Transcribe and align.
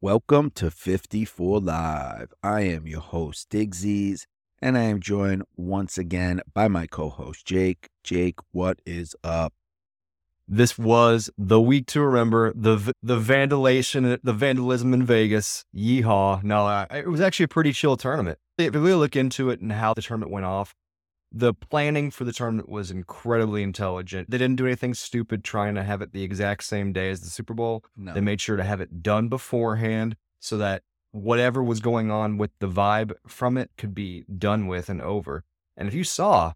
Welcome 0.00 0.52
to 0.52 0.70
54 0.70 1.58
Live. 1.58 2.32
I 2.40 2.60
am 2.60 2.86
your 2.86 3.00
host, 3.00 3.50
Digsies, 3.50 4.26
and 4.62 4.78
I 4.78 4.82
am 4.82 5.00
joined 5.00 5.42
once 5.56 5.98
again 5.98 6.40
by 6.54 6.68
my 6.68 6.86
co 6.86 7.08
host, 7.08 7.44
Jake. 7.44 7.88
Jake, 8.04 8.38
what 8.52 8.80
is 8.86 9.16
up? 9.24 9.54
This 10.46 10.78
was 10.78 11.30
the 11.36 11.60
week 11.60 11.86
to 11.86 12.00
remember 12.00 12.52
the 12.54 12.94
the 13.02 13.18
vandalization, 13.18 14.20
the 14.22 14.32
vandalism 14.32 14.94
in 14.94 15.04
Vegas. 15.04 15.64
Yeehaw! 15.74 16.44
No, 16.44 16.86
it 16.92 17.08
was 17.08 17.20
actually 17.20 17.46
a 17.46 17.48
pretty 17.48 17.72
chill 17.72 17.96
tournament. 17.96 18.38
If 18.56 18.74
we 18.74 18.78
really 18.78 18.94
look 18.94 19.16
into 19.16 19.50
it 19.50 19.58
and 19.58 19.72
how 19.72 19.94
the 19.94 20.02
tournament 20.02 20.30
went 20.30 20.46
off, 20.46 20.76
the 21.30 21.52
planning 21.52 22.10
for 22.10 22.24
the 22.24 22.32
tournament 22.32 22.68
was 22.68 22.90
incredibly 22.90 23.62
intelligent. 23.62 24.30
They 24.30 24.38
didn't 24.38 24.56
do 24.56 24.66
anything 24.66 24.94
stupid 24.94 25.44
trying 25.44 25.74
to 25.74 25.82
have 25.82 26.00
it 26.00 26.12
the 26.12 26.22
exact 26.22 26.64
same 26.64 26.92
day 26.92 27.10
as 27.10 27.20
the 27.20 27.30
Super 27.30 27.54
Bowl. 27.54 27.84
No. 27.96 28.14
They 28.14 28.20
made 28.20 28.40
sure 28.40 28.56
to 28.56 28.64
have 28.64 28.80
it 28.80 29.02
done 29.02 29.28
beforehand 29.28 30.16
so 30.40 30.56
that 30.58 30.82
whatever 31.10 31.62
was 31.62 31.80
going 31.80 32.10
on 32.10 32.38
with 32.38 32.50
the 32.60 32.68
vibe 32.68 33.12
from 33.26 33.56
it 33.56 33.70
could 33.76 33.94
be 33.94 34.24
done 34.24 34.66
with 34.66 34.88
and 34.88 35.02
over. 35.02 35.44
And 35.76 35.88
if 35.88 35.94
you 35.94 36.04
saw, 36.04 36.54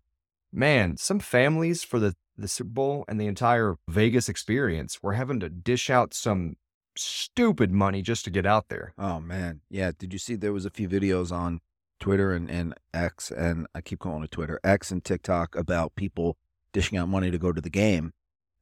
man, 0.53 0.97
some 0.97 1.21
families 1.21 1.85
for 1.85 1.99
the, 1.99 2.15
the 2.37 2.49
Super 2.49 2.71
Bowl 2.71 3.05
and 3.09 3.21
the 3.21 3.27
entire 3.27 3.77
Vegas 3.89 4.29
experience 4.29 5.03
were 5.03 5.15
having 5.15 5.41
to 5.41 5.49
dish 5.49 5.91
out 5.91 6.15
some 6.15 6.57
stupid 6.97 7.73
money 7.73 8.03
just 8.03 8.25
to 8.25 8.31
get 8.31 8.47
out 8.47 8.69
there. 8.69 8.95
Oh, 8.99 9.21
man. 9.21 9.61
Yeah. 9.71 9.93
Did 9.97 10.13
you 10.13 10.19
see 10.19 10.35
there 10.35 10.53
was 10.53 10.67
a 10.67 10.71
few 10.71 10.89
videos 10.89 11.31
on 11.31 11.61
Twitter 12.03 12.33
and, 12.33 12.51
and 12.51 12.75
X, 12.93 13.31
and 13.31 13.69
I 13.77 13.81
keep 13.81 14.01
calling 14.01 14.25
it 14.25 14.33
Twitter, 14.33 14.59
X 14.65 14.91
and 14.91 15.05
TikTok 15.05 15.55
about 15.55 15.95
people 15.95 16.37
dishing 16.73 16.99
out 16.99 17.09
money 17.09 17.31
to 17.31 17.39
go 17.39 17.53
to 17.53 17.61
the 17.61 17.71
game. 17.71 18.13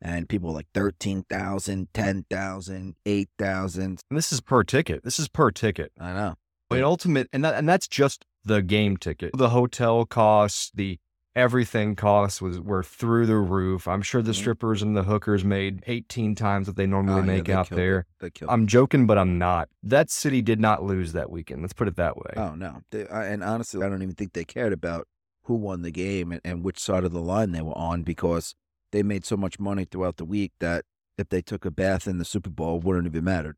And 0.02 0.28
people 0.28 0.52
like 0.52 0.66
13,000, 0.74 1.88
10,000, 1.92 2.96
8,000. 3.04 3.82
And 3.82 3.98
this 4.10 4.30
is 4.30 4.40
per 4.42 4.62
ticket. 4.62 5.04
This 5.04 5.18
is 5.18 5.28
per 5.28 5.50
ticket. 5.50 5.92
I 5.98 6.12
know. 6.12 6.34
An 6.70 6.84
ultimate, 6.84 7.28
and 7.32 7.42
that, 7.44 7.54
and 7.54 7.68
that's 7.68 7.88
just 7.88 8.26
the 8.44 8.62
game 8.62 8.98
ticket. 8.98 9.30
The 9.34 9.50
hotel 9.50 10.04
costs, 10.04 10.70
the 10.74 10.98
everything 11.36 11.94
costs 11.94 12.42
was 12.42 12.60
were 12.60 12.82
through 12.82 13.26
the 13.26 13.36
roof. 13.36 13.86
I'm 13.86 14.02
sure 14.02 14.20
the 14.22 14.32
Mhm. 14.32 14.36
strippers 14.36 14.82
and 14.82 14.96
the 14.96 15.04
hookers 15.04 15.44
made 15.44 15.82
18 15.86 16.34
times 16.34 16.66
what 16.66 16.76
they 16.76 16.86
normally 16.86 17.14
Oh, 17.14 17.18
yeah, 17.18 17.22
make 17.36 17.44
they 17.44 17.52
out 17.52 17.70
there. 17.70 18.06
I'm 18.48 18.66
joking, 18.66 19.06
but 19.06 19.16
I'm 19.18 19.38
not. 19.38 19.68
That 19.82 20.10
city 20.10 20.42
did 20.42 20.60
not 20.60 20.82
lose 20.82 21.12
that 21.12 21.30
weekend. 21.30 21.62
Let's 21.62 21.72
put 21.72 21.88
it 21.88 21.96
that 21.96 22.16
way. 22.16 22.32
Oh, 22.36 22.54
no. 22.54 22.82
They, 22.90 23.06
I, 23.08 23.26
and 23.26 23.44
honestly, 23.44 23.84
I 23.84 23.88
don't 23.88 24.02
even 24.02 24.14
think 24.14 24.32
they 24.32 24.44
cared 24.44 24.72
about 24.72 25.06
who 25.44 25.54
won 25.54 25.82
the 25.82 25.90
game 25.90 26.32
and, 26.32 26.40
and 26.44 26.64
which 26.64 26.78
side 26.78 27.04
of 27.04 27.12
the 27.12 27.20
line 27.20 27.52
they 27.52 27.62
were 27.62 27.76
on 27.78 28.02
because 28.02 28.54
they 28.92 29.02
made 29.02 29.24
so 29.24 29.36
much 29.36 29.58
money 29.60 29.84
throughout 29.84 30.16
the 30.16 30.24
week 30.24 30.52
that 30.60 30.84
if 31.16 31.28
they 31.28 31.42
took 31.42 31.64
a 31.64 31.70
bath 31.70 32.08
in 32.08 32.18
the 32.18 32.24
Super 32.24 32.50
Bowl, 32.50 32.78
it 32.78 32.84
wouldn't 32.84 33.12
have 33.14 33.24
mattered. 33.24 33.56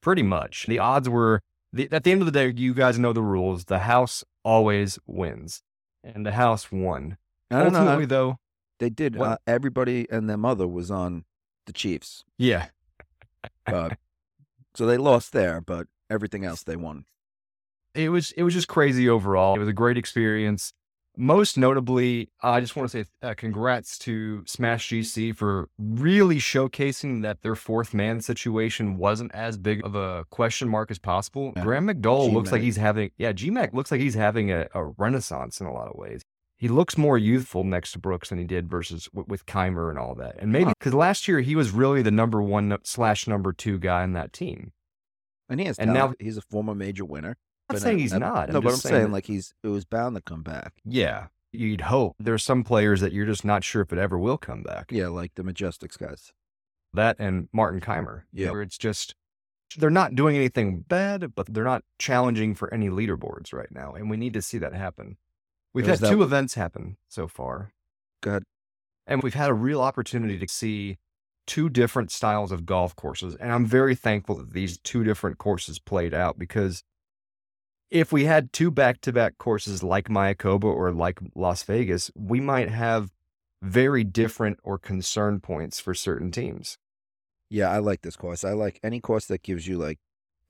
Pretty 0.00 0.22
much. 0.22 0.66
The 0.66 0.78
odds 0.78 1.08
were 1.08 1.40
the, 1.72 1.88
at 1.90 2.04
the 2.04 2.12
end 2.12 2.20
of 2.22 2.26
the 2.26 2.32
day, 2.32 2.52
you 2.54 2.72
guys 2.74 2.98
know 2.98 3.12
the 3.12 3.22
rules. 3.22 3.64
The 3.64 3.80
house 3.80 4.22
always 4.44 4.98
wins, 5.06 5.62
and 6.04 6.24
the 6.26 6.32
house 6.32 6.70
won. 6.70 7.16
I 7.50 7.62
don't 7.64 7.74
Ultimately, 7.74 8.04
know. 8.04 8.06
though, 8.06 8.38
They 8.78 8.90
did. 8.90 9.16
What? 9.16 9.28
Uh, 9.28 9.36
everybody 9.46 10.06
and 10.10 10.28
their 10.28 10.36
mother 10.36 10.66
was 10.68 10.90
on 10.90 11.24
the 11.66 11.72
Chiefs. 11.72 12.24
yeah, 12.38 12.66
Uh, 13.66 13.90
so 14.74 14.86
they 14.86 14.96
lost 14.98 15.32
there, 15.32 15.60
but 15.60 15.86
everything 16.10 16.44
else 16.44 16.62
they 16.62 16.76
won. 16.76 17.04
it 17.94 18.08
was 18.10 18.32
it 18.32 18.42
was 18.42 18.52
just 18.54 18.68
crazy 18.68 19.08
overall. 19.08 19.54
It 19.56 19.60
was 19.60 19.68
a 19.68 19.72
great 19.72 19.96
experience. 19.98 20.72
Most 21.16 21.56
notably, 21.56 22.30
I 22.42 22.60
just 22.60 22.74
want 22.74 22.90
to 22.90 23.04
say 23.04 23.10
uh, 23.22 23.34
congrats 23.34 23.98
to 24.00 24.42
Smash 24.46 24.88
GC 24.88 25.36
for 25.36 25.68
really 25.78 26.36
showcasing 26.38 27.22
that 27.22 27.42
their 27.42 27.54
fourth 27.54 27.94
man 27.94 28.20
situation 28.20 28.96
wasn't 28.96 29.32
as 29.32 29.56
big 29.56 29.84
of 29.84 29.94
a 29.94 30.24
question 30.30 30.68
mark 30.68 30.90
as 30.90 30.98
possible. 30.98 31.52
Yeah. 31.56 31.62
Graham 31.62 31.86
McDowell 31.86 32.32
looks 32.32 32.50
like 32.50 32.62
he's 32.62 32.76
having, 32.78 33.10
yeah, 33.16 33.32
GMAC 33.32 33.72
looks 33.74 33.92
like 33.92 34.00
he's 34.00 34.14
having 34.14 34.50
a, 34.50 34.66
a 34.74 34.84
renaissance 34.84 35.60
in 35.60 35.66
a 35.68 35.72
lot 35.72 35.86
of 35.88 35.94
ways. 35.96 36.22
He 36.56 36.68
looks 36.68 36.96
more 36.98 37.18
youthful 37.18 37.62
next 37.62 37.92
to 37.92 37.98
Brooks 37.98 38.30
than 38.30 38.38
he 38.38 38.44
did 38.44 38.68
versus 38.68 39.04
w- 39.12 39.26
with 39.28 39.44
Kaymer 39.46 39.90
and 39.90 39.98
all 39.98 40.14
that. 40.16 40.36
And 40.38 40.50
maybe 40.50 40.72
because 40.78 40.94
last 40.94 41.28
year 41.28 41.40
he 41.40 41.54
was 41.54 41.70
really 41.70 42.00
the 42.02 42.10
number 42.10 42.42
one 42.42 42.76
slash 42.84 43.26
number 43.28 43.52
two 43.52 43.78
guy 43.78 44.02
in 44.02 44.12
that 44.14 44.32
team. 44.32 44.72
And 45.48 45.60
he 45.60 45.66
has 45.66 45.78
And 45.78 45.94
talent. 45.94 46.16
he's 46.20 46.36
a 46.38 46.42
former 46.42 46.74
major 46.74 47.04
winner. 47.04 47.36
I'm 47.68 47.74
not 47.76 47.82
saying 47.82 47.98
he's 47.98 48.12
not. 48.12 48.48
No, 48.50 48.60
but 48.60 48.68
I'm 48.68 48.74
just 48.74 48.82
saying 48.82 49.04
that- 49.04 49.10
like 49.12 49.26
he's 49.26 49.54
it 49.62 49.68
was 49.68 49.84
bound 49.84 50.16
to 50.16 50.22
come 50.22 50.42
back. 50.42 50.74
Yeah, 50.84 51.28
you'd 51.52 51.82
hope. 51.82 52.16
There's 52.18 52.42
some 52.44 52.62
players 52.64 53.00
that 53.00 53.12
you're 53.12 53.26
just 53.26 53.44
not 53.44 53.64
sure 53.64 53.82
if 53.82 53.92
it 53.92 53.98
ever 53.98 54.18
will 54.18 54.38
come 54.38 54.62
back. 54.62 54.90
Yeah, 54.92 55.08
like 55.08 55.32
the 55.34 55.42
Majestics 55.42 55.98
guys. 55.98 56.32
That 56.92 57.16
and 57.18 57.48
Martin 57.52 57.80
Kaymer. 57.80 58.22
Yeah. 58.32 58.50
Where 58.50 58.62
it's 58.62 58.78
just, 58.78 59.14
they're 59.76 59.90
not 59.90 60.14
doing 60.14 60.36
anything 60.36 60.80
bad, 60.86 61.34
but 61.34 61.52
they're 61.52 61.64
not 61.64 61.82
challenging 61.98 62.54
for 62.54 62.72
any 62.72 62.88
leaderboards 62.88 63.52
right 63.52 63.70
now. 63.72 63.92
And 63.94 64.08
we 64.08 64.16
need 64.16 64.32
to 64.34 64.42
see 64.42 64.58
that 64.58 64.74
happen. 64.74 65.16
We've 65.72 65.86
had 65.86 65.98
that- 65.98 66.10
two 66.10 66.22
events 66.22 66.54
happen 66.54 66.96
so 67.08 67.26
far. 67.26 67.72
Go 68.22 68.30
ahead. 68.30 68.42
And 69.08 69.22
we've 69.22 69.34
had 69.34 69.50
a 69.50 69.54
real 69.54 69.80
opportunity 69.82 70.38
to 70.38 70.46
see 70.48 70.98
two 71.46 71.68
different 71.68 72.10
styles 72.12 72.52
of 72.52 72.64
golf 72.64 72.94
courses. 72.94 73.34
And 73.34 73.50
I'm 73.52 73.66
very 73.66 73.94
thankful 73.96 74.36
that 74.36 74.52
these 74.52 74.78
two 74.78 75.02
different 75.02 75.38
courses 75.38 75.78
played 75.80 76.14
out 76.14 76.38
because 76.38 76.84
if 77.90 78.12
we 78.12 78.24
had 78.24 78.52
two 78.52 78.70
back 78.70 79.00
to 79.02 79.12
back 79.12 79.38
courses 79.38 79.82
like 79.82 80.08
Mayakoba 80.08 80.64
or 80.64 80.92
like 80.92 81.20
Las 81.34 81.62
Vegas, 81.62 82.10
we 82.14 82.40
might 82.40 82.68
have 82.68 83.12
very 83.62 84.04
different 84.04 84.58
or 84.62 84.78
concern 84.78 85.40
points 85.40 85.80
for 85.80 85.94
certain 85.94 86.30
teams. 86.30 86.76
Yeah, 87.50 87.70
I 87.70 87.78
like 87.78 88.02
this 88.02 88.16
course. 88.16 88.44
I 88.44 88.52
like 88.52 88.80
any 88.82 89.00
course 89.00 89.26
that 89.26 89.42
gives 89.42 89.66
you 89.66 89.78
like 89.78 89.98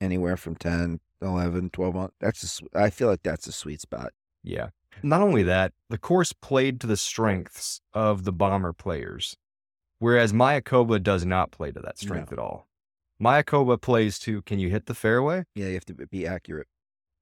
anywhere 0.00 0.36
from 0.36 0.56
10, 0.56 1.00
11, 1.20 1.70
12 1.70 1.96
on. 1.96 2.10
That's 2.20 2.60
a, 2.60 2.78
I 2.78 2.90
feel 2.90 3.08
like 3.08 3.22
that's 3.22 3.46
a 3.46 3.52
sweet 3.52 3.80
spot. 3.80 4.12
Yeah. 4.42 4.68
Not 5.02 5.20
only 5.20 5.42
that, 5.42 5.72
the 5.90 5.98
course 5.98 6.32
played 6.32 6.80
to 6.80 6.86
the 6.86 6.96
strengths 6.96 7.80
of 7.92 8.24
the 8.24 8.32
bomber 8.32 8.72
players, 8.72 9.36
whereas 9.98 10.32
Mayakoba 10.32 11.02
does 11.02 11.24
not 11.24 11.50
play 11.50 11.72
to 11.72 11.80
that 11.80 11.98
strength 11.98 12.32
at 12.32 12.38
all. 12.38 12.68
Mayakoba 13.22 13.80
plays 13.80 14.18
to 14.20 14.42
can 14.42 14.58
you 14.58 14.70
hit 14.70 14.86
the 14.86 14.94
fairway? 14.94 15.44
Yeah, 15.54 15.66
you 15.66 15.74
have 15.74 15.84
to 15.86 15.94
be 15.94 16.26
accurate. 16.26 16.68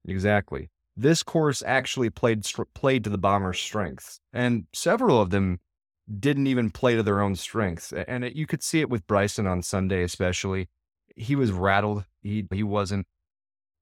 Exactly. 0.05 0.69
This 0.95 1.23
course 1.23 1.63
actually 1.65 2.09
played 2.09 2.45
played 2.75 3.03
to 3.03 3.09
the 3.09 3.17
bombers' 3.17 3.59
strengths, 3.59 4.19
and 4.31 4.65
several 4.73 5.19
of 5.19 5.31
them 5.31 5.59
didn't 6.19 6.47
even 6.47 6.69
play 6.69 6.95
to 6.95 7.03
their 7.03 7.21
own 7.21 7.35
strengths. 7.35 7.91
And 7.93 8.23
it, 8.23 8.35
you 8.35 8.45
could 8.45 8.61
see 8.61 8.81
it 8.81 8.89
with 8.89 9.07
Bryson 9.07 9.47
on 9.47 9.63
Sunday, 9.63 10.03
especially. 10.03 10.69
He 11.15 11.35
was 11.35 11.51
rattled. 11.51 12.05
He 12.21 12.47
he 12.51 12.63
wasn't. 12.63 13.07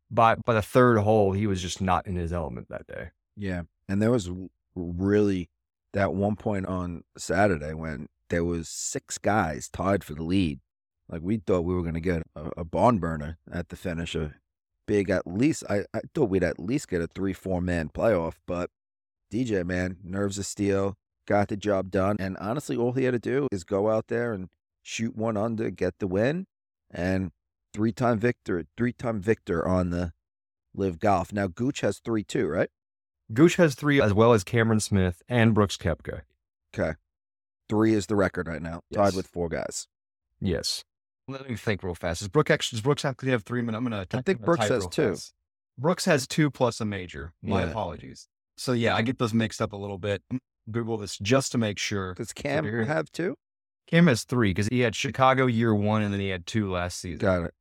By 0.09 0.35
by 0.35 0.53
the 0.53 0.61
third 0.61 0.99
hole, 0.99 1.33
he 1.33 1.47
was 1.47 1.61
just 1.61 1.81
not 1.81 2.07
in 2.07 2.15
his 2.15 2.31
element 2.31 2.67
that 2.69 2.87
day. 2.87 3.09
Yeah, 3.35 3.63
and 3.89 4.01
there 4.01 4.11
was 4.11 4.29
really 4.75 5.49
that 5.93 6.13
one 6.13 6.35
point 6.35 6.65
on 6.65 7.03
Saturday 7.17 7.73
when 7.73 8.07
there 8.29 8.43
was 8.45 8.69
six 8.69 9.17
guys 9.17 9.69
tied 9.69 10.03
for 10.03 10.13
the 10.13 10.23
lead. 10.23 10.59
Like 11.09 11.21
we 11.21 11.37
thought 11.37 11.65
we 11.65 11.73
were 11.73 11.81
going 11.81 11.95
to 11.95 11.99
get 11.99 12.23
a, 12.35 12.51
a 12.57 12.63
burner 12.63 13.37
at 13.51 13.69
the 13.69 13.75
finish, 13.75 14.15
a 14.15 14.33
big 14.87 15.09
at 15.09 15.27
least. 15.27 15.63
I, 15.69 15.85
I 15.93 16.01
thought 16.13 16.29
we'd 16.29 16.43
at 16.43 16.59
least 16.59 16.89
get 16.89 17.01
a 17.01 17.07
three 17.07 17.33
four 17.33 17.61
man 17.61 17.89
playoff, 17.89 18.33
but 18.45 18.69
DJ 19.31 19.65
man, 19.65 19.97
nerves 20.03 20.37
of 20.37 20.45
steel, 20.45 20.95
got 21.27 21.47
the 21.47 21.57
job 21.57 21.89
done. 21.91 22.17
And 22.19 22.37
honestly, 22.37 22.75
all 22.75 22.93
he 22.93 23.05
had 23.05 23.13
to 23.13 23.19
do 23.19 23.47
is 23.51 23.63
go 23.63 23.89
out 23.89 24.07
there 24.07 24.33
and 24.33 24.49
shoot 24.81 25.15
one 25.15 25.37
under, 25.37 25.69
get 25.69 25.99
the 25.99 26.07
win, 26.07 26.45
and 26.89 27.31
three 27.73 27.91
time 27.91 28.19
victor, 28.19 28.65
three 28.77 28.93
time 28.93 29.21
victor 29.21 29.67
on 29.67 29.89
the 29.89 30.11
LIV 30.75 30.99
golf. 30.99 31.33
Now 31.33 31.47
Gooch 31.47 31.81
has 31.81 31.99
three 31.99 32.23
too, 32.23 32.47
right? 32.47 32.69
Gooch 33.33 33.55
has 33.55 33.75
three, 33.75 34.01
as 34.01 34.13
well 34.13 34.33
as 34.33 34.43
Cameron 34.43 34.81
Smith 34.81 35.21
and 35.29 35.53
Brooks 35.53 35.77
Koepka. 35.77 36.21
Okay. 36.75 36.95
Three 37.69 37.93
is 37.93 38.07
the 38.07 38.17
record 38.17 38.47
right 38.47 38.61
now, 38.61 38.81
tied 38.93 39.15
with 39.15 39.27
four 39.27 39.47
guys. 39.47 39.87
Yes. 40.41 40.83
Let 41.27 41.49
me 41.49 41.55
think 41.55 41.83
real 41.83 41.95
fast. 41.95 42.19
Does 42.19 42.27
Brooks 42.29 42.51
actually 42.51 42.77
does 42.77 42.83
Brooks 42.83 43.05
actually 43.05 43.31
have 43.31 43.43
three? 43.43 43.61
minutes? 43.61 43.77
I'm 43.77 43.83
gonna. 43.83 44.05
I 44.13 44.21
think 44.21 44.41
Brooks 44.41 44.67
has 44.67 44.87
two. 44.87 45.09
fast. 45.11 45.33
Brooks 45.77 46.05
has 46.05 46.27
two 46.27 46.49
plus 46.51 46.81
a 46.81 46.85
major. 46.85 47.33
My 47.41 47.63
Yeah. 47.63 47.69
apologies. 47.69 48.27
So 48.57 48.73
yeah, 48.73 48.95
I 48.95 49.01
get 49.01 49.17
those 49.19 49.33
mixed 49.33 49.61
up 49.61 49.73
a 49.73 49.77
little 49.77 49.97
bit. 49.97 50.21
Google 50.69 50.97
this 50.97 51.17
just 51.17 51.51
to 51.53 51.57
make 51.57 51.79
sure. 51.79 52.13
Does 52.13 52.33
Cam 52.33 52.65
here- 52.65 52.85
have 52.85 53.11
two? 53.11 53.35
Cam 53.87 54.07
has 54.07 54.23
three 54.23 54.51
because 54.51 54.67
he 54.67 54.81
had 54.81 54.95
Chicago 54.95 55.47
year 55.47 55.73
one 55.73 56.01
and 56.01 56.13
then 56.13 56.19
he 56.21 56.29
had 56.29 56.45
two 56.45 56.69
last 56.71 56.99
season. 56.99 57.19
Got 57.19 57.43
it. 57.45 57.53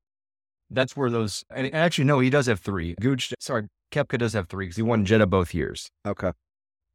That's 0.71 0.97
where 0.97 1.11
those. 1.11 1.45
And 1.51 1.73
actually, 1.75 2.05
no, 2.05 2.21
he 2.21 2.31
does 2.31 2.47
have 2.47 2.61
three. 2.61 2.95
Gooch, 3.01 3.33
sorry, 3.41 3.69
Koepka 3.91 4.19
does 4.19 4.35
have 4.35 4.49
three 4.49 4.67
because 4.67 4.77
he 4.77 4.83
won 4.83 5.05
Jeddah 5.05 5.27
both 5.27 5.55
years. 5.55 5.91
Okay. 6.07 6.33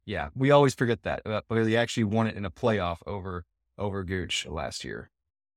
Yeah, 0.06 0.28
we 0.34 0.50
always 0.50 0.74
forget 0.74 1.02
that 1.02 1.22
uh, 1.26 1.42
because 1.48 1.66
he 1.66 1.76
actually 1.76 2.04
won 2.04 2.26
it 2.28 2.36
in 2.36 2.44
a 2.44 2.50
playoff 2.50 2.98
over 3.06 3.44
over 3.76 4.04
Gooch 4.04 4.46
last 4.46 4.84
year. 4.84 5.10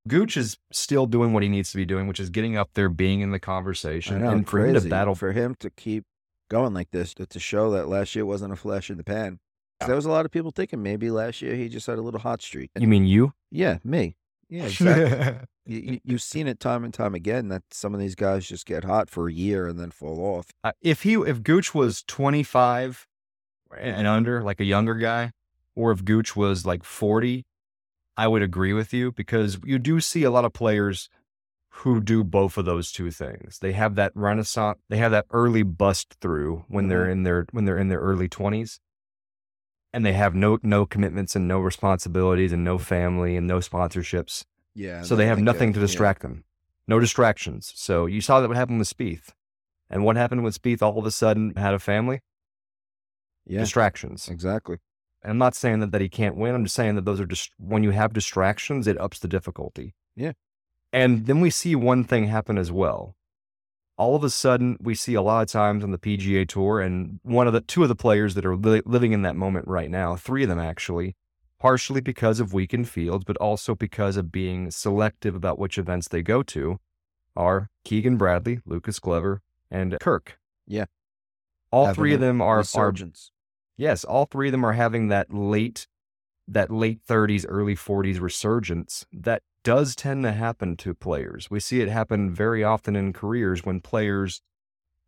Gooch 0.08 0.36
is 0.36 0.56
still 0.72 1.06
doing 1.06 1.32
what 1.32 1.42
he 1.42 1.48
needs 1.48 1.70
to 1.72 1.76
be 1.76 1.84
doing, 1.84 2.06
which 2.06 2.20
is 2.20 2.30
getting 2.30 2.56
up 2.56 2.70
there, 2.74 2.88
being 2.88 3.20
in 3.20 3.30
the 3.30 3.38
conversation, 3.38 4.20
know, 4.20 4.30
and 4.30 4.48
for 4.48 4.64
him 4.64 4.74
to 4.74 4.80
battle. 4.88 5.14
for 5.14 5.32
him 5.32 5.54
to 5.60 5.70
keep 5.70 6.04
going 6.48 6.72
like 6.74 6.90
this 6.90 7.14
to, 7.14 7.26
to 7.26 7.38
show 7.38 7.70
that 7.72 7.88
last 7.88 8.14
year 8.14 8.24
wasn't 8.26 8.52
a 8.52 8.56
flash 8.56 8.90
in 8.90 8.96
the 8.96 9.04
pan. 9.04 9.38
'Cause 9.78 9.86
There 9.86 9.96
was 9.96 10.04
a 10.06 10.10
lot 10.10 10.24
of 10.26 10.30
people 10.32 10.50
thinking 10.50 10.82
maybe 10.82 11.10
last 11.10 11.40
year 11.42 11.54
he 11.54 11.68
just 11.68 11.86
had 11.86 11.98
a 11.98 12.02
little 12.02 12.20
hot 12.20 12.42
streak. 12.42 12.70
You 12.78 12.88
mean 12.88 13.06
you? 13.06 13.32
Yeah, 13.50 13.78
me. 13.84 14.16
Yeah, 14.48 14.64
exactly. 14.66 15.46
you, 15.66 16.00
you've 16.04 16.22
seen 16.22 16.48
it 16.48 16.58
time 16.60 16.82
and 16.84 16.92
time 16.92 17.14
again 17.14 17.48
that 17.48 17.62
some 17.70 17.94
of 17.94 18.00
these 18.00 18.14
guys 18.14 18.46
just 18.46 18.66
get 18.66 18.84
hot 18.84 19.08
for 19.08 19.28
a 19.28 19.32
year 19.32 19.66
and 19.68 19.78
then 19.78 19.90
fall 19.90 20.18
off. 20.20 20.46
Uh, 20.64 20.72
if 20.82 21.02
he 21.02 21.14
if 21.14 21.42
Gooch 21.42 21.72
was 21.74 22.02
25 22.08 23.06
and 23.78 24.06
under, 24.06 24.42
like 24.42 24.60
a 24.60 24.64
younger 24.64 24.94
guy, 24.94 25.30
or 25.76 25.92
if 25.92 26.04
Gooch 26.04 26.34
was 26.34 26.66
like 26.66 26.82
40, 26.84 27.44
I 28.20 28.28
would 28.28 28.42
agree 28.42 28.74
with 28.74 28.92
you 28.92 29.12
because 29.12 29.58
you 29.64 29.78
do 29.78 29.98
see 29.98 30.24
a 30.24 30.30
lot 30.30 30.44
of 30.44 30.52
players 30.52 31.08
who 31.70 32.02
do 32.02 32.22
both 32.22 32.58
of 32.58 32.66
those 32.66 32.92
two 32.92 33.10
things. 33.10 33.60
They 33.60 33.72
have 33.72 33.94
that 33.94 34.12
renaissance, 34.14 34.78
they 34.90 34.98
have 34.98 35.12
that 35.12 35.24
early 35.30 35.62
bust 35.62 36.16
through 36.20 36.66
when 36.68 36.88
they're 36.88 37.08
in 37.08 37.22
their 37.22 37.46
when 37.52 37.64
they're 37.64 37.78
in 37.78 37.88
their 37.88 38.00
early 38.00 38.28
20s. 38.28 38.78
And 39.94 40.04
they 40.04 40.12
have 40.12 40.34
no 40.34 40.58
no 40.62 40.84
commitments 40.84 41.34
and 41.34 41.48
no 41.48 41.60
responsibilities 41.60 42.52
and 42.52 42.62
no 42.62 42.76
family 42.76 43.36
and 43.36 43.46
no 43.46 43.58
sponsorships. 43.60 44.44
Yeah. 44.74 45.00
So 45.00 45.16
they 45.16 45.26
have 45.26 45.40
nothing 45.40 45.72
to 45.72 45.80
distract 45.80 46.20
them. 46.20 46.44
No 46.86 47.00
distractions. 47.00 47.72
So 47.74 48.04
you 48.04 48.20
saw 48.20 48.42
that 48.42 48.48
what 48.48 48.58
happened 48.58 48.80
with 48.80 48.94
Spieth. 48.94 49.30
And 49.88 50.04
what 50.04 50.16
happened 50.16 50.44
with 50.44 50.60
Spieth 50.60 50.82
all 50.82 50.98
of 50.98 51.06
a 51.06 51.10
sudden 51.10 51.54
had 51.56 51.72
a 51.72 51.78
family? 51.78 52.20
Yeah, 53.46 53.60
Distractions. 53.60 54.28
exactly. 54.28 54.76
And 55.22 55.32
I'm 55.32 55.38
not 55.38 55.54
saying 55.54 55.80
that, 55.80 55.92
that 55.92 56.00
he 56.00 56.08
can't 56.08 56.36
win. 56.36 56.54
I'm 56.54 56.64
just 56.64 56.76
saying 56.76 56.94
that 56.94 57.04
those 57.04 57.20
are 57.20 57.26
just 57.26 57.52
when 57.58 57.82
you 57.82 57.90
have 57.90 58.12
distractions, 58.12 58.86
it 58.86 59.00
ups 59.00 59.18
the 59.18 59.28
difficulty. 59.28 59.94
Yeah. 60.16 60.32
And 60.92 61.26
then 61.26 61.40
we 61.40 61.50
see 61.50 61.74
one 61.74 62.04
thing 62.04 62.26
happen 62.26 62.58
as 62.58 62.72
well. 62.72 63.16
All 63.96 64.16
of 64.16 64.24
a 64.24 64.30
sudden, 64.30 64.78
we 64.80 64.94
see 64.94 65.14
a 65.14 65.22
lot 65.22 65.42
of 65.42 65.48
times 65.48 65.84
on 65.84 65.90
the 65.90 65.98
PGA 65.98 66.48
Tour, 66.48 66.80
and 66.80 67.20
one 67.22 67.46
of 67.46 67.52
the 67.52 67.60
two 67.60 67.82
of 67.82 67.90
the 67.90 67.94
players 67.94 68.34
that 68.34 68.46
are 68.46 68.56
li- 68.56 68.82
living 68.86 69.12
in 69.12 69.22
that 69.22 69.36
moment 69.36 69.68
right 69.68 69.90
now, 69.90 70.16
three 70.16 70.42
of 70.42 70.48
them 70.48 70.58
actually, 70.58 71.16
partially 71.58 72.00
because 72.00 72.40
of 72.40 72.54
weakened 72.54 72.88
fields, 72.88 73.24
but 73.24 73.36
also 73.36 73.74
because 73.74 74.16
of 74.16 74.32
being 74.32 74.70
selective 74.70 75.34
about 75.34 75.58
which 75.58 75.76
events 75.76 76.08
they 76.08 76.22
go 76.22 76.42
to, 76.42 76.80
are 77.36 77.68
Keegan 77.84 78.16
Bradley, 78.16 78.60
Lucas 78.64 78.98
Glover, 78.98 79.42
and 79.70 79.98
Kirk. 80.00 80.38
Yeah. 80.66 80.86
All 81.70 81.86
Having 81.86 81.94
three 82.00 82.14
of 82.14 82.20
them 82.20 82.40
are, 82.40 82.64
are. 82.74 82.92
Yes, 83.76 84.04
all 84.04 84.26
three 84.26 84.48
of 84.48 84.52
them 84.52 84.64
are 84.64 84.72
having 84.72 85.08
that 85.08 85.32
late 85.32 85.86
that 86.46 86.70
late 86.70 86.98
30s 87.06 87.46
early 87.48 87.76
40s 87.76 88.20
resurgence 88.20 89.06
that 89.12 89.42
does 89.62 89.94
tend 89.94 90.24
to 90.24 90.32
happen 90.32 90.76
to 90.78 90.94
players. 90.94 91.50
We 91.50 91.60
see 91.60 91.80
it 91.80 91.88
happen 91.88 92.34
very 92.34 92.64
often 92.64 92.96
in 92.96 93.12
careers 93.12 93.64
when 93.64 93.80
players 93.80 94.42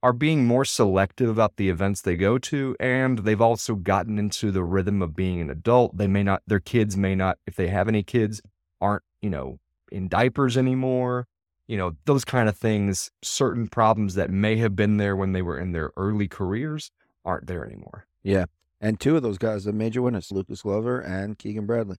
are 0.03 0.13
being 0.13 0.47
more 0.47 0.65
selective 0.65 1.29
about 1.29 1.57
the 1.57 1.69
events 1.69 2.01
they 2.01 2.17
go 2.17 2.37
to 2.37 2.77
and 2.81 3.21
they've 3.21 3.41
also 3.41 3.75
gotten 3.75 4.19
into 4.19 4.51
the 4.51 4.65
rhythm 4.65 5.01
of 5.01 5.15
being 5.15 5.41
an 5.41 5.51
adult. 5.51 5.97
They 5.97 6.09
may 6.09 6.23
not 6.23 6.43
their 6.47 6.61
kids 6.61 6.97
may 6.97 7.15
not 7.15 7.39
if 7.47 7.57
they 7.57 7.69
have 7.69 7.89
any 7.89 8.03
kids 8.03 8.41
aren't, 8.81 9.05
you 9.21 9.31
know, 9.31 9.59
in 9.91 10.09
diapers 10.09 10.57
anymore. 10.57 11.27
You 11.69 11.77
know, 11.79 11.93
those 12.05 12.25
kind 12.25 12.49
of 12.49 12.57
things, 12.57 13.11
certain 13.23 13.69
problems 13.69 14.15
that 14.17 14.31
may 14.31 14.57
have 14.57 14.75
been 14.75 14.97
there 14.97 15.15
when 15.15 15.33
they 15.33 15.43
were 15.43 15.59
in 15.59 15.73
their 15.73 15.93
early 15.97 16.29
careers 16.29 16.91
aren't 17.25 17.47
there 17.47 17.65
anymore. 17.65 18.07
And 18.81 18.99
two 18.99 19.17
of 19.17 19.23
those 19.23 19.39
guys 19.39 19.67
are 19.67 19.73
major 19.73 20.03
winners, 20.03 20.33
Lucas 20.33 20.63
Glover 20.63 21.01
and 21.01 21.39
Keegan 21.39 21.67
Bradley. 21.67 21.97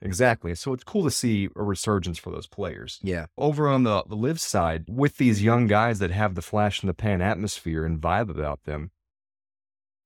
Exactly. 0.00 0.54
So 0.54 0.72
it's 0.72 0.84
cool 0.84 1.02
to 1.04 1.10
see 1.10 1.48
a 1.56 1.62
resurgence 1.62 2.18
for 2.18 2.30
those 2.30 2.46
players. 2.46 3.00
Yeah. 3.02 3.26
Over 3.38 3.68
on 3.68 3.84
the, 3.84 4.04
the 4.06 4.16
LIV 4.16 4.38
side, 4.38 4.84
with 4.88 5.16
these 5.16 5.42
young 5.42 5.66
guys 5.66 5.98
that 5.98 6.10
have 6.10 6.34
the 6.34 6.42
flash 6.42 6.82
in 6.82 6.86
the 6.86 6.94
pan 6.94 7.22
atmosphere 7.22 7.84
and 7.84 8.00
vibe 8.00 8.30
about 8.30 8.64
them, 8.64 8.90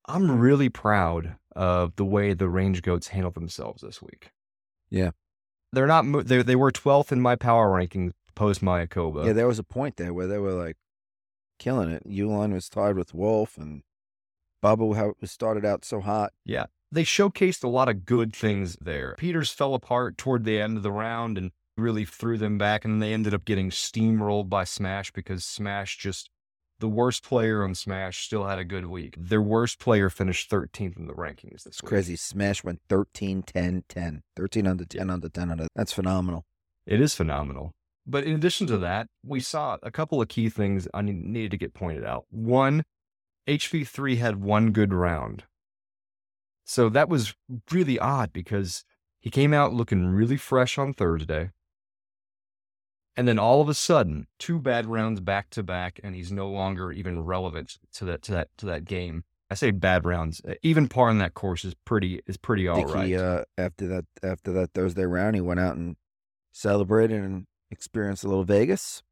I'm 0.06 0.38
really 0.38 0.68
proud 0.68 1.36
of 1.54 1.96
the 1.96 2.04
way 2.04 2.32
the 2.32 2.48
range 2.48 2.82
goats 2.82 3.08
handled 3.08 3.34
themselves 3.34 3.82
this 3.82 4.00
week. 4.00 4.30
Yeah. 4.88 5.10
They're 5.72 5.86
not, 5.86 6.26
they, 6.26 6.42
they 6.42 6.56
were 6.56 6.70
12th 6.70 7.12
in 7.12 7.20
my 7.20 7.36
power 7.36 7.70
ranking 7.70 8.14
post 8.34 8.62
Mayakoba. 8.62 9.26
Yeah, 9.26 9.32
there 9.32 9.48
was 9.48 9.58
a 9.58 9.64
point 9.64 9.96
there 9.96 10.14
where 10.14 10.28
they 10.28 10.38
were 10.38 10.52
like 10.52 10.76
killing 11.58 11.90
it. 11.90 12.08
Uihlein 12.08 12.52
was 12.52 12.68
tied 12.68 12.96
with 12.96 13.12
Wolff 13.12 13.58
and 13.58 13.82
Bubba 14.62 14.96
how 14.96 15.10
it 15.10 15.16
was 15.20 15.30
started 15.30 15.64
out 15.64 15.84
so 15.84 16.00
hot. 16.00 16.32
Yeah. 16.44 16.66
They 16.90 17.04
showcased 17.04 17.62
a 17.62 17.68
lot 17.68 17.88
of 17.88 18.06
good 18.06 18.34
things 18.34 18.76
there. 18.80 19.14
Peters 19.18 19.50
fell 19.50 19.74
apart 19.74 20.16
toward 20.16 20.44
the 20.44 20.60
end 20.60 20.76
of 20.76 20.82
the 20.82 20.92
round 20.92 21.36
and 21.36 21.50
really 21.76 22.04
threw 22.04 22.38
them 22.38 22.58
back, 22.58 22.84
and 22.84 23.00
they 23.00 23.12
ended 23.12 23.34
up 23.34 23.44
getting 23.44 23.70
steamrolled 23.70 24.48
by 24.48 24.64
Smash 24.64 25.12
because 25.12 25.44
Smash 25.44 25.98
just, 25.98 26.30
the 26.80 26.88
worst 26.88 27.22
player 27.22 27.62
on 27.62 27.74
Smash, 27.74 28.24
still 28.24 28.46
had 28.46 28.58
a 28.58 28.64
good 28.64 28.86
week. 28.86 29.14
Their 29.18 29.42
worst 29.42 29.78
player 29.78 30.08
finished 30.08 30.50
13th 30.50 30.96
in 30.96 31.06
the 31.06 31.14
rankings 31.14 31.64
this 31.64 31.82
week. 31.82 31.88
crazy. 31.88 32.16
Smash 32.16 32.64
went 32.64 32.80
13, 32.88 33.42
10, 33.42 33.84
10. 33.88 34.22
13 34.36 34.66
under 34.66 34.84
10 34.84 35.10
under 35.10 35.28
10 35.28 35.50
under. 35.50 35.66
That's 35.76 35.92
phenomenal. 35.92 36.44
It 36.86 37.00
is 37.00 37.14
phenomenal. 37.14 37.72
But 38.06 38.24
in 38.24 38.34
addition 38.34 38.66
to 38.68 38.78
that, 38.78 39.08
we 39.22 39.40
saw 39.40 39.76
a 39.82 39.90
couple 39.90 40.22
of 40.22 40.28
key 40.28 40.48
things 40.48 40.88
I 40.94 41.02
needed 41.02 41.50
to 41.50 41.58
get 41.58 41.74
pointed 41.74 42.04
out. 42.04 42.24
One, 42.30 42.82
HV3 43.48 44.18
had 44.18 44.42
one 44.42 44.72
good 44.72 44.92
round. 44.92 45.44
So 46.64 46.90
that 46.90 47.08
was 47.08 47.34
really 47.70 47.98
odd 47.98 48.32
because 48.32 48.84
he 49.20 49.30
came 49.30 49.54
out 49.54 49.72
looking 49.72 50.06
really 50.06 50.36
fresh 50.36 50.76
on 50.76 50.92
Thursday. 50.92 51.50
And 53.16 53.26
then 53.26 53.38
all 53.38 53.60
of 53.60 53.68
a 53.68 53.74
sudden, 53.74 54.26
two 54.38 54.60
bad 54.60 54.86
rounds 54.86 55.20
back 55.20 55.50
to 55.50 55.62
back, 55.62 55.98
and 56.04 56.14
he's 56.14 56.30
no 56.30 56.48
longer 56.48 56.92
even 56.92 57.24
relevant 57.24 57.78
to 57.94 58.04
that 58.04 58.22
to 58.22 58.32
that 58.32 58.48
to 58.58 58.66
that 58.66 58.84
game. 58.84 59.24
I 59.50 59.54
say 59.54 59.70
bad 59.70 60.04
rounds. 60.04 60.40
Uh, 60.46 60.54
Even 60.62 60.88
par 60.88 61.08
on 61.08 61.18
that 61.18 61.34
course 61.34 61.64
is 61.64 61.74
pretty 61.74 62.20
is 62.26 62.36
pretty 62.36 62.68
all 62.68 62.84
right. 62.84 63.08
he 63.08 63.16
uh, 63.16 63.42
after 63.56 63.88
that 63.88 64.04
after 64.22 64.52
that 64.52 64.72
Thursday 64.72 65.04
round, 65.04 65.34
he 65.34 65.40
went 65.40 65.58
out 65.58 65.74
and 65.74 65.96
celebrated 66.52 67.22
and 67.22 67.46
experienced 67.70 68.22
a 68.22 68.28
little 68.28 68.44
Vegas. 68.44 69.02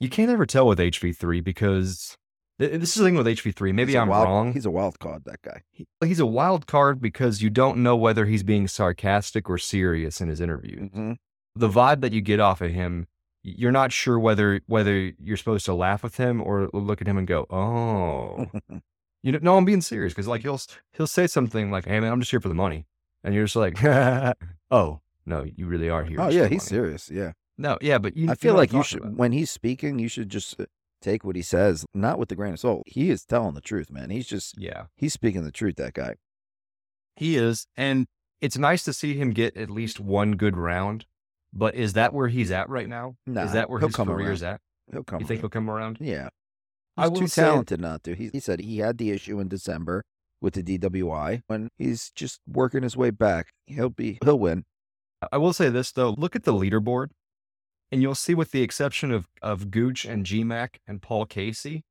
You 0.00 0.08
can't 0.08 0.30
ever 0.30 0.46
tell 0.46 0.66
with 0.66 0.80
HV3 0.80 1.44
because 1.44 2.16
this 2.58 2.90
is 2.90 2.94
the 2.94 3.04
thing 3.04 3.16
with 3.16 3.26
HV3. 3.26 3.72
Maybe 3.74 3.96
I'm 3.98 4.08
wild- 4.08 4.24
wrong. 4.26 4.52
He's 4.52 4.66
a 4.66 4.70
wild 4.70 4.98
card. 4.98 5.24
That 5.24 5.42
guy. 5.42 5.62
He- 5.72 5.86
he's 6.04 6.20
a 6.20 6.26
wild 6.26 6.66
card 6.66 7.00
because 7.00 7.42
you 7.42 7.50
don't 7.50 7.78
know 7.78 7.96
whether 7.96 8.26
he's 8.26 8.42
being 8.42 8.68
sarcastic 8.68 9.48
or 9.50 9.58
serious 9.58 10.20
in 10.20 10.28
his 10.28 10.40
interview. 10.40 10.88
hmm 10.88 11.12
The 11.56 11.68
vibe 11.68 12.00
that 12.00 12.12
you 12.12 12.20
get 12.20 12.40
off 12.40 12.60
of 12.60 12.70
him, 12.72 13.06
you're 13.42 13.72
not 13.72 13.92
sure 13.92 14.18
whether 14.18 14.60
whether 14.66 15.12
you're 15.18 15.36
supposed 15.36 15.64
to 15.66 15.74
laugh 15.74 16.02
with 16.02 16.16
him 16.16 16.40
or 16.42 16.68
look 16.72 17.00
at 17.00 17.06
him 17.06 17.18
and 17.18 17.26
go, 17.26 17.46
"Oh." 17.50 18.46
you 19.22 19.32
know, 19.32 19.38
no, 19.42 19.56
I'm 19.56 19.64
being 19.64 19.80
serious 19.82 20.12
because 20.14 20.26
like 20.28 20.42
he'll 20.42 20.60
he'll 20.92 21.06
say 21.06 21.26
something 21.26 21.70
like, 21.70 21.84
"Hey 21.86 22.00
man, 22.00 22.12
I'm 22.12 22.20
just 22.20 22.30
here 22.30 22.40
for 22.40 22.48
the 22.48 22.54
money," 22.54 22.86
and 23.22 23.34
you're 23.34 23.44
just 23.44 23.56
like, 23.56 23.82
"Oh." 24.70 25.00
No, 25.26 25.42
you 25.42 25.66
really 25.66 25.88
are 25.88 26.04
here. 26.04 26.20
oh 26.20 26.28
yeah, 26.28 26.42
he's 26.42 26.50
money." 26.50 26.58
serious. 26.60 27.10
Yeah, 27.10 27.32
No, 27.56 27.78
yeah, 27.80 27.96
but 27.98 28.14
you. 28.16 28.30
I 28.30 28.34
feel 28.34 28.54
like 28.54 28.72
you 28.74 28.82
should 28.82 29.00
about. 29.00 29.16
when 29.16 29.32
he's 29.32 29.50
speaking, 29.50 29.98
you 29.98 30.06
should 30.08 30.28
just 30.28 30.60
uh, 30.60 30.66
take 31.04 31.24
what 31.24 31.36
he 31.36 31.42
says, 31.42 31.84
not 31.94 32.18
with 32.18 32.28
the 32.28 32.36
grain 32.36 32.52
of 32.54 32.60
salt. 32.60 32.82
He 32.86 33.10
is 33.10 33.24
telling 33.24 33.54
the 33.54 33.60
truth, 33.60 33.90
man. 33.90 34.10
He's 34.10 34.26
just 34.26 34.54
Yeah. 34.58 34.86
he's 34.96 35.12
speaking 35.12 35.44
the 35.44 35.52
truth. 35.52 35.76
That 35.76 35.94
guy. 35.94 36.14
He 37.16 37.36
is. 37.36 37.66
And 37.76 38.06
it's 38.40 38.58
nice 38.58 38.82
to 38.84 38.92
see 38.92 39.14
him 39.14 39.30
get 39.30 39.56
at 39.56 39.70
least 39.70 40.00
one 40.00 40.32
good 40.32 40.56
round. 40.56 41.06
But 41.52 41.74
is 41.76 41.92
that 41.92 42.12
where 42.12 42.28
he's 42.28 42.50
at 42.50 42.68
right 42.68 42.88
now? 42.88 43.14
Nah, 43.26 43.44
is 43.44 43.52
that 43.52 43.70
where 43.70 43.78
his 43.80 43.94
come 43.94 44.08
career's 44.08 44.42
around. 44.42 44.54
at? 44.54 44.60
He'll 44.92 45.04
come. 45.04 45.20
You 45.20 45.26
think 45.26 45.38
around. 45.38 45.42
he'll 45.42 45.48
come 45.50 45.70
around? 45.70 45.98
Yeah. 46.00 46.28
I 46.96 47.02
He's 47.04 47.10
will 47.12 47.20
too 47.20 47.26
say- 47.28 47.42
talented 47.42 47.80
not 47.80 48.02
to. 48.04 48.14
He, 48.14 48.28
he 48.32 48.40
said 48.40 48.60
he 48.60 48.78
had 48.78 48.98
the 48.98 49.10
issue 49.12 49.38
in 49.38 49.48
December 49.48 50.04
with 50.40 50.54
the 50.54 50.62
DWI. 50.62 51.42
When 51.46 51.68
he's 51.78 52.10
just 52.10 52.40
working 52.46 52.82
his 52.82 52.96
way 52.96 53.10
back, 53.10 53.52
he'll 53.66 53.88
be 53.90 54.18
he'll 54.24 54.38
win. 54.38 54.64
I 55.32 55.38
will 55.38 55.52
say 55.52 55.70
this 55.70 55.92
though, 55.92 56.10
look 56.18 56.34
at 56.36 56.42
the 56.44 56.52
leaderboard, 56.52 57.08
and 57.94 58.02
you'll 58.02 58.16
see 58.16 58.34
with 58.34 58.50
the 58.50 58.60
exception 58.60 59.12
of 59.12 59.28
of 59.40 59.70
Gooch 59.70 60.04
and 60.04 60.26
GMAC 60.26 60.78
and 60.84 61.00
Paul 61.00 61.26
Casey, 61.26 61.84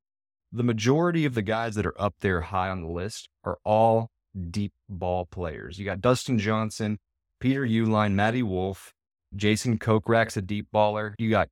the 0.52 0.62
majority 0.62 1.24
of 1.24 1.32
the 1.32 1.40
guys 1.40 1.76
that 1.76 1.86
are 1.86 1.98
up 1.98 2.16
there 2.20 2.42
high 2.42 2.68
on 2.68 2.82
the 2.82 2.88
list 2.88 3.30
are 3.42 3.56
all 3.64 4.10
deep 4.50 4.74
ball 4.86 5.24
players. 5.24 5.78
You 5.78 5.86
got 5.86 6.02
Dustin 6.02 6.38
Johnson, 6.38 6.98
Peter 7.40 7.64
Uihlein, 7.64 8.12
Matty 8.12 8.42
Wolff, 8.42 8.92
Jason 9.34 9.78
Kokrak's 9.78 10.36
a 10.36 10.42
deep 10.42 10.66
baller. 10.74 11.14
You 11.18 11.30
got 11.30 11.48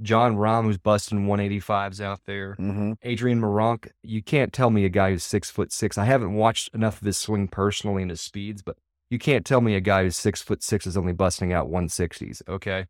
Jon 0.00 0.34
Rahm 0.34 0.64
who's 0.64 0.78
busting 0.78 1.28
185s 1.28 2.00
out 2.00 2.22
there. 2.26 2.56
Mm-hmm. 2.58 2.94
Adrian 3.02 3.40
Meronk, 3.40 3.88
you 4.02 4.20
can't 4.20 4.52
tell 4.52 4.70
me 4.70 4.84
a 4.84 4.88
guy 4.88 5.10
who's 5.10 5.22
six 5.22 5.48
foot 5.48 5.70
six. 5.70 5.96
I 5.96 6.06
haven't 6.06 6.34
watched 6.34 6.74
enough 6.74 7.00
of 7.00 7.06
his 7.06 7.18
swing 7.18 7.46
personally 7.46 8.02
and 8.02 8.10
his 8.10 8.20
speeds, 8.20 8.62
but 8.62 8.78
you 9.10 9.20
can't 9.20 9.46
tell 9.46 9.60
me 9.60 9.76
a 9.76 9.80
guy 9.80 10.02
who's 10.02 10.16
six 10.16 10.42
foot 10.42 10.64
six 10.64 10.88
is 10.88 10.96
only 10.96 11.12
busting 11.12 11.52
out 11.52 11.70
160s. 11.70 12.42
Okay. 12.48 12.86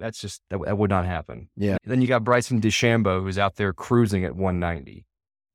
That's 0.00 0.20
just, 0.20 0.42
that, 0.50 0.58
that 0.64 0.78
would 0.78 0.90
not 0.90 1.06
happen. 1.06 1.50
Yeah. 1.56 1.76
Then 1.84 2.02
you 2.02 2.08
got 2.08 2.24
Bryson 2.24 2.60
DeChambeau 2.60 3.22
who's 3.22 3.38
out 3.38 3.56
there 3.56 3.72
cruising 3.72 4.24
at 4.24 4.34
190. 4.34 5.04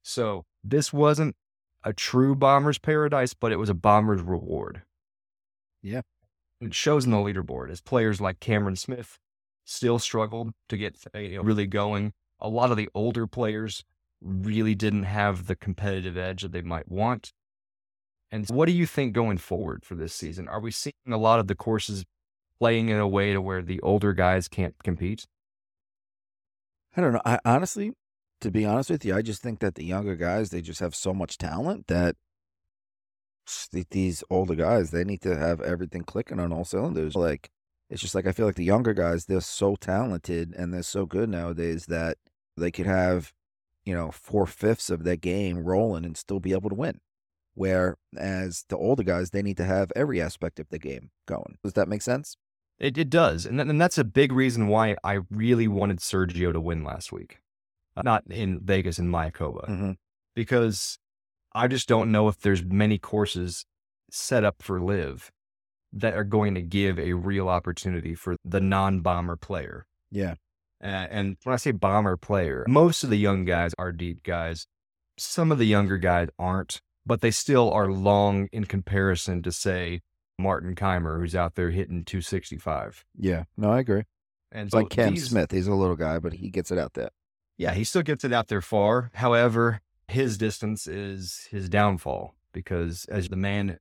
So 0.04 0.46
this 0.64 0.94
wasn't 0.94 1.36
a 1.84 1.92
true 1.92 2.36
bomber's 2.36 2.78
paradise, 2.78 3.34
but 3.34 3.52
it 3.52 3.58
was 3.58 3.70
a 3.70 3.74
bomber's 3.74 4.22
reward. 4.22 4.84
Yeah. 5.82 6.02
It 6.62 6.74
shows 6.74 7.06
in 7.06 7.12
the 7.12 7.18
leaderboard 7.18 7.70
as 7.70 7.82
players 7.82 8.22
like 8.22 8.40
Cameron 8.40 8.76
Smith 8.76 9.18
still 9.66 10.00
struggled 10.00 10.52
to 10.70 10.78
get 10.78 10.96
uh, 11.14 11.20
you 11.20 11.38
know, 11.38 11.44
really 11.44 11.68
going. 11.68 12.14
A 12.40 12.50
lot 12.50 12.72
of 12.72 12.78
the 12.78 12.90
older 12.94 13.28
players 13.28 13.84
really 14.22 14.76
didn't 14.76 15.04
have 15.04 15.48
the 15.48 15.56
competitive 15.56 16.18
edge 16.18 16.42
that 16.44 16.52
they 16.52 16.62
might 16.62 16.90
want. 16.90 17.34
And 18.32 18.48
what 18.50 18.66
do 18.66 18.72
you 18.72 18.86
think 18.86 19.14
going 19.14 19.38
forward 19.38 19.86
for 19.86 19.96
this 19.96 20.14
season? 20.14 20.48
Are 20.48 20.60
we 20.60 20.72
seeing 20.72 20.94
a 21.08 21.18
lot 21.18 21.40
of 21.40 21.48
the 21.48 21.56
courses 21.56 22.06
playing 22.60 22.90
in 22.90 22.98
a 22.98 23.08
way 23.08 23.34
to 23.34 23.42
where 23.42 23.62
the 23.62 23.80
older 23.82 24.14
guys 24.14 24.48
can't 24.48 24.76
compete? 24.84 25.26
I 26.96 27.02
don't 27.02 27.14
know. 27.14 27.22
I 27.26 27.40
honestly, 27.46 27.94
to 28.42 28.52
be 28.52 28.66
honest 28.66 28.90
with 28.90 29.04
you, 29.04 29.16
I 29.16 29.22
just 29.22 29.42
think 29.42 29.60
that 29.60 29.76
the 29.76 29.84
younger 29.86 30.16
guys 30.16 30.50
they 30.50 30.62
just 30.62 30.80
have 30.80 30.96
so 30.96 31.14
much 31.14 31.38
talent 31.38 31.88
that 31.88 32.16
these 33.92 34.24
older 34.30 34.56
guys 34.56 34.92
they 34.92 35.04
need 35.04 35.22
to 35.22 35.36
have 35.38 35.62
everything 35.62 36.04
clicking 36.04 36.40
on 36.40 36.54
all 36.54 36.66
cylinders. 36.66 37.16
Like 37.16 37.50
it's 37.90 38.02
just 38.02 38.16
like 38.16 38.26
I 38.26 38.32
feel 38.32 38.46
like 38.46 38.56
the 38.56 38.64
younger 38.64 38.94
guys 38.94 39.26
they're 39.26 39.42
so 39.42 39.76
talented 39.76 40.54
and 40.56 40.74
they're 40.74 40.84
so 40.84 41.06
good 41.06 41.30
nowadays 41.30 41.86
that 41.88 42.18
they 42.58 42.72
could 42.72 42.88
have 42.88 43.34
you 43.84 43.94
know 43.94 44.12
four 44.12 44.46
fifths 44.46 44.90
of 44.90 45.04
their 45.04 45.16
game 45.18 45.60
rolling 45.64 46.06
and 46.06 46.18
still 46.18 46.40
be 46.40 46.54
able 46.54 46.70
to 46.70 46.76
win. 46.76 47.00
Whereas 47.54 48.66
the 48.70 48.78
older 48.78 49.04
guys 49.04 49.30
they 49.30 49.42
need 49.42 49.58
to 49.58 49.66
have 49.66 49.92
every 49.96 50.22
aspect 50.22 50.60
of 50.60 50.70
the 50.70 50.80
game 50.80 51.12
going. 51.28 51.58
Does 51.64 51.74
that 51.74 51.88
make 51.88 52.02
sense? 52.02 52.38
It, 52.80 52.98
it 52.98 53.10
does. 53.10 53.46
And, 53.46 53.58
th- 53.58 53.70
and 53.70 53.80
that's 53.80 53.98
a 53.98 54.04
big 54.04 54.32
reason 54.32 54.68
why 54.68 54.96
I 55.04 55.20
really 55.30 55.68
wanted 55.68 56.00
Sergio 56.00 56.52
to 56.52 56.60
win 56.60 56.84
last 56.84 57.12
week. 57.12 57.40
Uh, 57.98 58.02
not 58.04 58.24
in 58.30 58.60
Vegas 58.60 59.00
in 59.00 59.08
Mayakoba, 59.10 59.70
Mm-hmm. 59.70 59.92
because 60.36 60.98
I 61.54 61.68
just 61.70 61.88
don't 61.88 62.12
know 62.12 62.28
if 62.28 62.40
there's 62.40 62.64
many 62.64 62.98
courses 62.98 63.66
set 64.12 64.44
up 64.44 64.62
for 64.62 64.82
LIV 64.82 65.32
that 65.94 66.14
are 66.14 66.26
going 66.26 66.56
to 66.56 66.62
give 66.62 67.00
a 67.00 67.14
real 67.14 67.48
opportunity 67.48 68.14
for 68.14 68.36
the 68.44 68.60
non-bomber 68.60 69.38
player. 69.38 69.86
Yeah. 70.12 70.34
Uh, 70.84 70.88
and 71.10 71.38
when 71.44 71.54
I 71.54 71.58
say 71.58 71.72
bomber 71.72 72.18
player, 72.18 72.66
most 72.68 73.04
of 73.06 73.10
the 73.10 73.18
young 73.18 73.46
guys 73.46 73.74
are 73.80 73.94
deep 73.94 74.24
guys. 74.24 74.68
Some 75.18 75.50
of 75.54 75.58
the 75.58 75.66
younger 75.66 75.98
guys 75.98 76.28
aren't, 76.38 76.82
but 77.06 77.22
they 77.22 77.32
still 77.32 77.72
are 77.72 77.90
long 77.90 78.50
in 78.52 78.66
comparison 78.66 79.42
to 79.44 79.52
say 79.54 80.02
Martin 80.38 80.76
Kaymer, 80.76 81.20
who's 81.20 81.36
out 81.36 81.56
there 81.56 81.72
hitting 81.72 82.04
265. 82.04 83.06
Yeah. 83.18 83.44
No, 83.58 83.72
I 83.72 83.80
agree. 83.80 84.04
And 84.52 84.72
so 84.72 84.78
like 84.80 84.90
Cam 84.90 85.14
these- 85.14 85.30
Smith. 85.30 85.52
He's 85.52 85.68
a 85.68 85.74
little 85.74 85.96
guy, 85.96 86.20
but 86.20 86.34
he 86.34 86.50
gets 86.50 86.72
it 86.72 86.78
out 86.78 86.94
there. 86.94 87.10
Yeah, 87.58 87.74
he 87.74 87.84
still 87.84 88.02
gets 88.02 88.24
it 88.24 88.34
out 88.34 88.48
there 88.48 88.62
far. 88.62 89.12
However, 89.16 89.82
his 90.08 90.38
distance 90.38 90.88
is 90.88 91.48
his 91.52 91.70
downfall 91.70 92.36
because 92.52 93.06
as 93.06 93.30
the 93.30 93.38
man, 93.38 93.80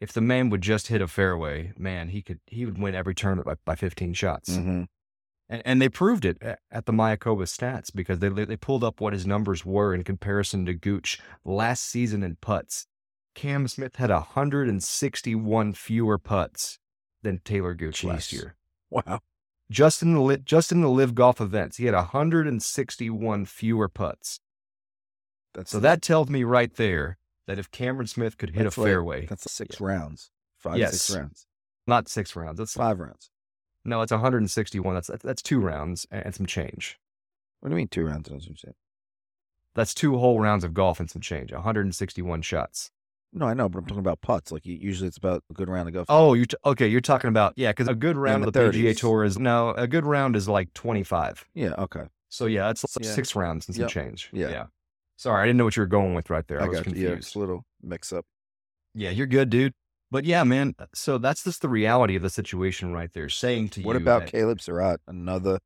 if 0.00 0.12
the 0.12 0.20
man 0.20 0.50
would 0.50 0.60
just 0.60 0.88
hit 0.88 1.00
a 1.00 1.06
fairway, 1.08 1.72
man, 1.78 2.08
he 2.08 2.20
could 2.22 2.40
he 2.46 2.64
would 2.64 2.78
win 2.78 2.94
every 2.94 3.14
tournament 3.14 3.46
by, 3.46 3.54
by 3.64 3.74
15 3.76 4.12
shots. 4.14 4.50
Mm-hmm. 4.50 4.84
And, 5.48 5.62
and 5.64 5.82
they 5.82 5.88
proved 5.88 6.24
it 6.24 6.38
at 6.42 6.86
the 6.86 6.92
Mayakoba 6.92 7.44
stats 7.44 7.94
because 7.94 8.18
they 8.18 8.28
they 8.28 8.56
pulled 8.56 8.82
up 8.82 9.00
what 9.00 9.12
his 9.12 9.26
numbers 9.26 9.64
were 9.64 9.94
in 9.94 10.02
comparison 10.02 10.66
to 10.66 10.74
Gooch 10.74 11.20
last 11.44 11.84
season 11.84 12.22
in 12.22 12.36
putts. 12.40 12.86
Cam 13.34 13.66
Smith 13.68 13.96
had 13.96 14.10
161 14.10 15.72
fewer 15.72 16.18
putts 16.18 16.78
than 17.22 17.38
Talor 17.38 17.76
Gooch 17.76 18.04
last 18.04 18.32
year. 18.32 18.54
Wow. 18.90 19.20
Just 19.70 20.02
in 20.02 20.12
the 20.14 20.20
li- 20.20 20.42
just 20.44 20.70
in 20.70 20.82
the 20.82 20.88
live 20.88 21.14
golf 21.14 21.40
events, 21.40 21.78
he 21.78 21.86
had 21.86 21.94
161 21.94 23.46
fewer 23.46 23.88
putts. 23.88 24.40
That's 25.54 25.70
So 25.70 25.80
that 25.80 26.02
tells 26.02 26.28
me 26.28 26.44
right 26.44 26.72
there 26.74 27.16
that 27.46 27.58
if 27.58 27.70
Cameron 27.70 28.06
Smith 28.06 28.36
could 28.38 28.50
hit 28.50 28.64
That's 28.64 28.76
a 28.76 28.80
like- 28.80 28.88
fairway, 28.88 29.26
That's 29.26 29.50
six 29.50 29.80
rounds. 29.80 30.30
Five, 30.58 30.78
Yes. 30.78 31.00
six 31.00 31.18
rounds. 31.18 31.46
not 31.86 32.08
six 32.08 32.36
rounds, 32.36 32.58
that's 32.58 32.74
Five 32.74 33.00
rounds. 33.00 33.30
no, 33.84 34.00
it's 34.02 34.12
161. 34.12 34.94
That's 34.94 35.10
that's 35.22 35.42
two 35.42 35.58
rounds 35.60 36.06
and 36.10 36.32
some 36.34 36.46
change. 36.46 37.00
What 37.60 37.68
do 37.70 37.74
you 37.74 37.78
mean 37.78 37.88
two 37.88 38.04
rounds? 38.06 38.28
That's 38.28 38.46
what 38.48 38.58
I'm. 38.64 38.74
That's 39.74 39.94
two 39.94 40.18
whole 40.18 40.38
rounds 40.38 40.62
of 40.64 40.74
golf 40.74 41.00
and 41.00 41.10
some 41.10 41.22
change. 41.22 41.50
161 41.52 42.42
shots. 42.42 42.91
No, 43.34 43.46
I 43.46 43.54
know, 43.54 43.68
but 43.68 43.78
I'm 43.78 43.86
talking 43.86 44.00
about 44.00 44.20
putts. 44.20 44.52
Like 44.52 44.66
usually, 44.66 45.08
it's 45.08 45.16
about 45.16 45.42
a 45.50 45.54
good 45.54 45.68
round 45.68 45.86
to 45.86 45.92
go. 45.92 46.04
Oh, 46.08 46.34
you 46.34 46.44
t- 46.44 46.56
okay? 46.66 46.86
You're 46.86 47.00
talking 47.00 47.28
about 47.28 47.54
yeah, 47.56 47.70
because 47.70 47.88
a 47.88 47.94
good 47.94 48.16
round 48.16 48.44
of 48.44 48.52
the 48.52 48.60
PGA 48.60 48.90
30s. 48.90 48.98
Tour 48.98 49.24
is 49.24 49.38
no, 49.38 49.70
a 49.70 49.86
good 49.86 50.04
round 50.04 50.36
is 50.36 50.48
like 50.48 50.72
25. 50.74 51.44
yeah. 51.54 51.74
Okay. 51.78 52.04
So 52.28 52.46
yeah, 52.46 52.70
it's 52.70 52.84
like 52.96 53.04
Yeah. 53.04 53.12
six 53.12 53.34
rounds 53.34 53.68
and 53.68 53.74
some 53.74 53.82
Yep. 53.82 53.90
change. 53.90 54.30
Yeah. 54.32 54.66
Sorry, 55.16 55.42
I 55.42 55.46
didn't 55.46 55.58
know 55.58 55.64
what 55.64 55.76
you 55.76 55.82
were 55.82 55.86
going 55.86 56.14
with 56.14 56.30
right 56.30 56.46
there. 56.48 56.60
I, 56.60 56.64
I, 56.64 56.68
was 56.68 56.78
got 56.78 56.86
you. 56.86 56.92
confused. 56.92 57.10
Yeah, 57.10 57.16
it's 57.16 57.34
a 57.34 57.38
little 57.38 57.64
mix 57.82 58.12
up. 58.12 58.24
Yeah, 58.94 59.10
you're 59.10 59.26
good, 59.26 59.50
dude. 59.50 59.72
But 60.10 60.24
yeah, 60.24 60.42
man. 60.44 60.74
Uh, 60.78 60.86
so 60.94 61.16
that's 61.18 61.44
just 61.44 61.62
the 61.62 61.68
reality 61.68 62.16
of 62.16 62.22
the 62.22 62.28
situation 62.30 62.92
right 62.92 63.10
there. 63.14 63.28
Saying 63.30 63.68
to 63.70 63.80
What 63.80 63.82
you, 63.82 63.86
what 63.86 63.96
about 63.96 64.22
that 64.22 64.30
Caleb 64.30 64.60
Surratt? 64.60 65.00
Another 65.06 65.58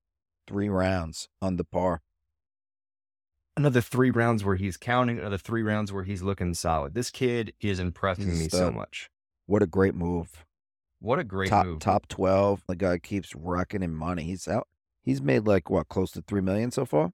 three 0.46 0.68
rounds 0.68 1.28
on 1.42 1.56
the 1.56 1.64
par. 1.64 2.02
Another 3.56 3.80
three 3.80 4.10
rounds 4.10 4.44
where 4.44 4.56
he's 4.56 4.76
counting, 4.76 5.18
another 5.18 5.38
three 5.38 5.62
rounds 5.62 5.92
where 5.92 6.04
he's 6.04 6.22
looking 6.22 6.54
solid. 6.54 6.94
This 6.94 7.10
kid 7.10 7.52
is 7.60 7.78
impressing 7.78 8.28
He's 8.28 8.40
me 8.42 8.48
so 8.48 8.70
much. 8.70 9.10
What 9.46 9.62
a 9.62 9.66
great 9.66 9.94
move. 9.94 10.44
What 11.00 11.18
a 11.18 11.24
great 11.24 11.50
top 11.50 11.66
move. 11.66 11.78
top 11.80 12.08
twelve. 12.08 12.62
The 12.68 12.76
guy 12.76 12.98
keeps 12.98 13.34
racking 13.34 13.82
in 13.82 13.94
money. 13.94 14.24
He's 14.24 14.48
out. 14.48 14.66
He's 15.02 15.20
made 15.22 15.46
like 15.46 15.70
what, 15.70 15.88
close 15.88 16.10
to 16.12 16.22
three 16.22 16.40
million 16.40 16.70
so 16.70 16.84
far. 16.84 17.12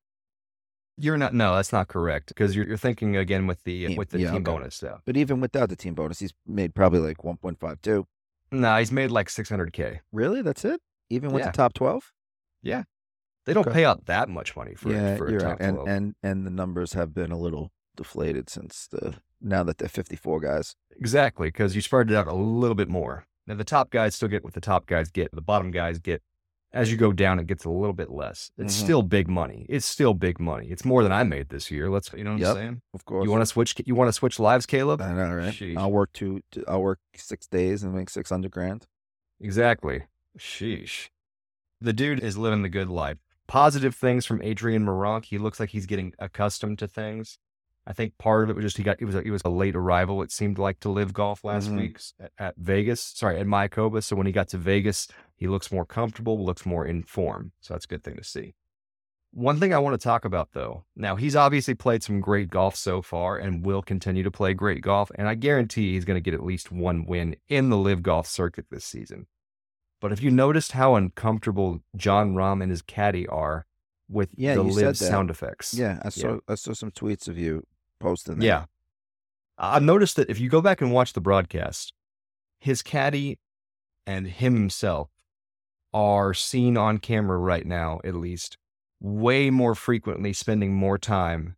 You're 0.99 1.19
not. 1.19 1.35
No, 1.35 1.57
that's 1.57 1.73
not 1.73 1.89
correct 1.89 2.29
because 2.29 2.55
you're, 2.55 2.67
you're 2.67 2.77
thinking 2.77 3.17
again 3.17 3.47
with 3.47 3.65
the 3.65 3.87
Team. 3.89 3.97
with 3.97 4.11
the 4.11 4.21
Yeah, 4.21 4.27
team 4.33 4.37
okay. 4.37 4.45
bonus 4.45 4.77
stuff. 4.77 5.01
But 5.05 5.17
even 5.17 5.41
without 5.41 5.69
the 5.69 5.77
team 5.77 5.95
bonus, 5.95 6.21
he's 6.21 6.33
made 6.47 6.75
probably 6.75 7.01
like 7.01 7.25
one 7.25 7.37
point 7.39 7.59
five 7.59 7.81
two. 7.83 8.07
No, 8.51 8.77
he's 8.79 8.93
made 8.93 9.11
like 9.11 9.29
600k. 9.29 10.01
Really? 10.13 10.43
That's 10.43 10.65
it? 10.65 10.81
Even 11.09 11.31
with 11.33 11.41
Yeah. 11.43 11.51
the 11.51 11.57
top 11.57 11.73
twelve? 11.73 12.13
They 13.45 13.53
don't 13.55 13.67
Okay. 13.67 13.75
pay 13.75 13.85
out 13.85 14.07
that 14.07 14.29
much 14.29 14.55
money 14.57 14.75
for 14.75 14.93
yeah, 14.93 15.17
for 15.17 15.27
a 15.27 15.39
top 15.39 15.49
right. 15.49 15.61
And 15.61 15.77
12. 15.77 15.89
and 15.89 16.15
and 16.23 16.47
the 16.47 16.51
numbers 16.51 16.93
have 16.93 17.13
been 17.15 17.33
a 17.33 17.39
little 17.39 17.73
deflated 17.97 18.49
since 18.49 18.87
the 18.91 19.15
now 19.41 19.65
that 19.65 19.79
they're 19.79 19.89
54 19.89 20.41
guys. 20.41 20.77
Exactly, 20.97 21.49
because 21.49 21.75
you 21.75 21.81
spread 21.83 22.11
it 22.11 22.17
out 22.17 22.29
a 22.29 22.35
little 22.35 22.77
bit 22.77 22.89
more. 22.89 23.27
Now 23.47 23.55
the 23.57 23.65
top 23.65 23.91
guys 23.91 24.15
still 24.15 24.29
get 24.29 24.45
what 24.45 24.55
the 24.55 24.61
top 24.61 24.87
guys 24.87 25.11
get. 25.11 25.31
The 25.35 25.41
bottom 25.43 25.71
guys 25.73 25.99
get 25.99 26.23
as 26.75 26.91
you 26.91 26.97
go 26.97 27.13
down, 27.13 27.39
it 27.39 27.47
gets 27.47 27.67
a 27.67 27.71
little 27.71 27.93
bit 27.93 28.11
less. 28.11 28.51
It's 28.57 28.75
Mhm. 28.75 28.83
still 28.85 29.03
big 29.03 29.29
money. 29.29 29.67
It's 29.69 29.85
still 29.85 30.15
big 30.15 30.41
money. 30.41 30.69
It's 30.71 30.87
more 30.87 31.03
than 31.03 31.13
I 31.13 31.23
made 31.23 31.51
this 31.51 31.71
year. 31.71 31.91
Let's 31.91 32.11
you 32.15 32.25
know 32.25 32.33
what 32.33 32.41
Yep. 32.41 32.49
I'm 32.51 32.55
saying? 32.57 32.83
Of 32.95 33.05
course. 33.05 33.25
You 33.27 33.31
want 33.31 33.43
to 33.43 33.47
switch? 33.47 33.75
You 33.85 33.95
want 33.95 34.09
to 34.09 34.13
switch 34.15 34.39
lives, 34.39 34.65
Caleb? 34.65 35.03
I 35.03 35.13
know, 35.13 35.35
right? 35.35 35.53
Sheesh. 35.53 35.77
I'll 35.77 35.93
work 35.93 36.13
two. 36.15 36.41
two- 36.51 36.65
I'll 36.69 36.81
work 36.81 37.01
six 37.17 37.47
days 37.47 37.83
and 37.83 37.93
make 37.93 38.09
six 38.09 38.31
hundred 38.31 38.53
grand. 38.53 38.87
Exactly. 39.41 40.05
Sheesh. 40.39 41.11
The 41.81 41.93
dude 41.93 42.21
is 42.21 42.39
living 42.39 42.63
the 42.63 42.69
good 42.71 42.89
life. 42.89 43.19
Positive 43.49 43.95
things 43.95 44.25
from 44.25 44.41
Adrian 44.43 44.85
Meronk. 44.87 45.27
He 45.27 45.39
looks 45.39 45.61
like 45.61 45.71
he's 45.71 45.87
getting 45.87 46.13
accustomed 46.19 46.79
to 46.79 46.89
things. 46.89 47.39
I 47.87 47.93
think 47.93 48.17
part 48.17 48.45
of 48.45 48.51
it 48.51 48.55
was 48.57 48.65
just 48.65 48.77
he 48.77 48.85
got 48.85 48.99
he 49.01 49.05
was 49.05 49.17
a, 49.17 49.23
he 49.23 49.31
was 49.31 49.43
a 49.45 49.49
late 49.51 49.75
arrival. 49.75 50.23
It 50.23 50.31
seemed 50.31 50.57
like 50.59 50.79
to 50.81 50.89
LIV 50.89 51.13
golf 51.13 51.43
last 51.45 51.69
Mhm. 51.69 51.77
week 51.77 51.99
at, 52.21 52.31
at 52.39 52.55
Vegas. 52.57 53.01
Sorry, 53.03 53.39
at 53.41 53.47
Mayakoba. 53.47 54.03
So 54.05 54.15
when 54.15 54.27
he 54.27 54.33
got 54.33 54.49
to 54.51 54.59
Vegas, 54.59 55.09
he 55.37 55.49
looks 55.49 55.73
more 55.73 55.85
comfortable, 55.85 56.45
looks 56.45 56.65
more 56.65 56.87
in 56.87 57.03
form. 57.03 57.51
So 57.61 57.75
that's 57.75 57.85
a 57.85 57.89
good 57.89 58.05
thing 58.05 58.17
to 58.17 58.25
see. 58.25 58.55
One 59.33 59.59
thing 59.59 59.75
I 59.75 59.79
want 59.79 59.99
to 60.01 60.05
talk 60.05 60.25
about 60.25 60.51
though. 60.53 60.85
Now 60.95 61.17
he's 61.17 61.35
obviously 61.35 61.75
played 61.75 62.03
some 62.05 62.21
great 62.21 62.51
golf 62.51 62.77
so 62.77 63.03
far 63.03 63.37
and 63.39 63.67
will 63.67 63.83
continue 63.83 64.23
to 64.23 64.31
play 64.31 64.55
great 64.55 64.83
golf. 64.83 65.11
And 65.17 65.27
I 65.27 65.35
guarantee 65.35 65.93
he's 65.95 66.05
going 66.05 66.17
to 66.17 66.21
get 66.21 66.35
at 66.35 66.45
least 66.45 66.71
one 66.71 67.05
win 67.05 67.35
in 67.49 67.69
the 67.71 67.77
LIV 67.79 68.03
golf 68.05 68.29
circuit 68.29 68.67
this 68.71 68.85
season. 68.85 69.27
But 70.03 70.11
have 70.11 70.21
you 70.21 70.33
noticed 70.33 70.73
how 70.73 70.97
uncomfortable 70.97 71.81
Jon 71.97 72.35
Rahm 72.35 72.61
and 72.61 72.71
his 72.71 72.83
caddy 72.83 73.27
are 73.29 73.67
with 74.09 74.31
Yeah, 74.37 74.57
the 74.57 74.65
LIV 74.65 74.97
sound 74.99 75.31
effects? 75.31 75.73
Yeah, 75.73 76.01
I 76.03 76.09
saw. 76.09 76.41
I 76.49 76.57
saw 76.57 76.73
some 76.73 76.91
tweets 76.91 77.29
of 77.29 77.39
you 77.39 77.65
posting. 78.01 78.41
That. 78.41 78.45
Yeah. 78.45 78.65
I've 79.57 79.85
noticed 79.85 80.17
that 80.17 80.29
if 80.29 80.41
you 80.41 80.49
go 80.49 80.61
back 80.61 80.81
and 80.81 80.93
watch 80.93 81.13
the 81.13 81.21
broadcast, 81.21 81.93
his 82.59 82.83
caddy 82.83 83.39
and 84.05 84.27
him 84.27 84.55
himself 84.55 85.09
are 85.95 86.35
seen 86.35 86.77
on 86.77 86.99
camera 86.99 87.39
right 87.39 87.65
now, 87.65 88.01
at 88.03 88.17
least, 88.17 88.59
way 89.01 89.51
more 89.51 89.77
frequently 89.77 90.33
spending 90.33 90.75
more 90.75 90.99
time 90.99 91.57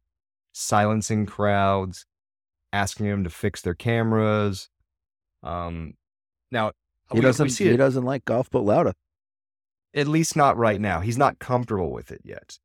silencing 0.52 1.26
crowds, 1.26 2.04
asking 2.72 3.08
them 3.08 3.24
to 3.24 3.30
fix 3.30 3.62
their 3.62 3.74
cameras. 3.74 4.68
Um, 5.42 5.94
now, 6.52 6.72
he 7.10 7.14
we- 7.14 7.20
we 7.20 7.26
doesn't. 7.26 7.50
see 7.50 7.64
He 7.64 7.70
it- 7.70 7.76
doesn't 7.76 8.04
like 8.04 8.24
golf, 8.24 8.50
but 8.50 8.60
louder. 8.60 8.94
at 9.94 10.08
least 10.08 10.34
not 10.36 10.56
right 10.56 10.80
now. 10.80 11.00
He's 11.00 11.18
not 11.18 11.38
comfortable 11.38 11.92
with 11.92 12.10
it 12.10 12.20
yet. 12.24 12.58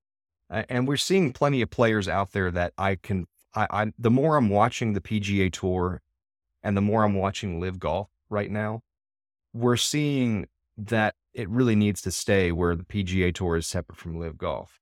Uh, 0.50 0.64
and 0.68 0.88
we're 0.88 0.98
seeing 0.98 1.32
plenty 1.32 1.62
of 1.62 1.70
players 1.70 2.08
out 2.08 2.32
there 2.32 2.50
that 2.50 2.74
I 2.78 2.96
can, 2.96 3.28
I, 3.54 3.68
I, 3.70 3.94
the 4.00 4.10
more 4.10 4.36
I'm 4.36 4.50
watching 4.50 4.94
the 4.94 5.02
PGA 5.02 5.52
Tour 5.52 6.02
and 6.64 6.76
the 6.76 6.82
more 6.82 7.04
I'm 7.04 7.14
watching 7.14 7.60
LIV 7.60 7.78
Golf 7.80 8.10
right 8.32 8.50
now, 8.50 8.82
we're 9.54 9.78
seeing 9.78 10.48
that 10.76 11.14
it 11.34 11.48
really 11.50 11.76
needs 11.76 12.02
to 12.02 12.10
stay 12.12 12.52
where 12.52 12.76
the 12.76 12.84
PGA 12.84 13.32
Tour 13.34 13.58
is 13.58 13.68
separate 13.68 13.98
from 14.00 14.18
LIV 14.20 14.38
Golf. 14.40 14.80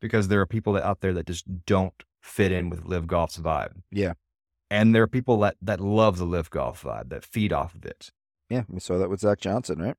Because 0.00 0.28
there 0.28 0.40
are 0.42 0.46
people 0.46 0.74
that 0.74 0.84
out 0.84 1.00
there 1.00 1.14
that 1.14 1.26
just 1.26 1.64
don't 1.64 1.94
fit 2.20 2.52
in 2.52 2.68
with 2.68 2.84
LIV 2.84 3.06
Golf's 3.06 3.38
vibe. 3.38 3.80
Yeah. 3.90 4.12
And 4.70 4.94
there 4.94 5.02
are 5.02 5.06
people 5.06 5.38
that, 5.40 5.56
that 5.62 5.80
love 5.80 6.18
the 6.18 6.26
LIV 6.26 6.50
Golf 6.50 6.82
vibe, 6.82 7.08
that 7.08 7.24
feed 7.24 7.54
off 7.54 7.74
of 7.74 7.86
it. 7.86 8.10
Yeah, 8.50 8.62
we 8.68 8.80
saw 8.80 8.98
that 8.98 9.10
with 9.10 9.20
Zach 9.20 9.40
Johnson, 9.40 9.80
right? 9.80 9.96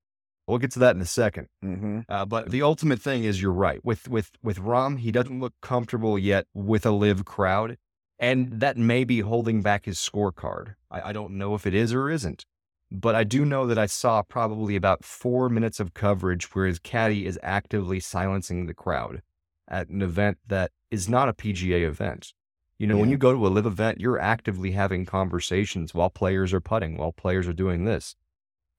We'll 0.47 0.59
get 0.59 0.71
to 0.71 0.79
that 0.79 0.95
in 0.95 1.01
a 1.01 1.05
second. 1.05 1.47
Mm-hmm. 1.63 2.01
Uh, 2.07 2.25
but 2.25 2.51
the 2.51 2.61
ultimate 2.61 3.01
thing 3.01 3.23
is 3.23 3.41
you're 3.41 3.51
right. 3.51 3.83
With 3.83 4.07
with 4.07 4.31
with 4.43 4.59
Rahm, 4.59 4.99
he 4.99 5.11
doesn't 5.11 5.39
look 5.39 5.53
comfortable 5.61 6.19
yet 6.19 6.45
with 6.53 6.85
a 6.85 6.91
live 6.91 7.25
crowd. 7.25 7.77
And 8.17 8.61
that 8.61 8.77
may 8.77 9.03
be 9.03 9.19
holding 9.19 9.61
back 9.61 9.85
his 9.85 9.97
scorecard. 9.97 10.75
I, 10.89 11.09
I 11.09 11.13
don't 11.13 11.37
know 11.37 11.53
if 11.55 11.67
it 11.67 11.73
is 11.73 11.93
or 11.93 12.09
isn't. 12.09 12.45
But 12.91 13.15
I 13.15 13.23
do 13.23 13.43
know 13.43 13.65
that 13.65 13.79
I 13.79 13.87
saw 13.87 14.21
probably 14.21 14.75
about 14.75 15.03
four 15.03 15.49
minutes 15.49 15.79
of 15.79 15.93
coverage 15.93 16.55
where 16.55 16.67
his 16.67 16.79
caddy 16.79 17.25
is 17.25 17.39
actively 17.41 17.99
silencing 17.99 18.67
the 18.67 18.73
crowd 18.73 19.21
at 19.67 19.89
an 19.89 20.01
event 20.01 20.37
that 20.47 20.71
is 20.91 21.09
not 21.09 21.27
a 21.27 21.33
PGA 21.33 21.85
event. 21.85 22.33
You 22.77 22.87
know, 22.87 22.97
when 22.97 23.09
you 23.09 23.17
go 23.17 23.31
to 23.31 23.47
a 23.47 23.49
live 23.49 23.65
event, 23.65 24.01
you're 24.01 24.19
actively 24.19 24.71
having 24.71 25.05
conversations 25.05 25.93
while 25.93 26.09
players 26.09 26.53
are 26.53 26.61
putting, 26.61 26.97
while 26.97 27.13
players 27.13 27.47
are 27.47 27.53
doing 27.53 27.85
this, 27.85 28.15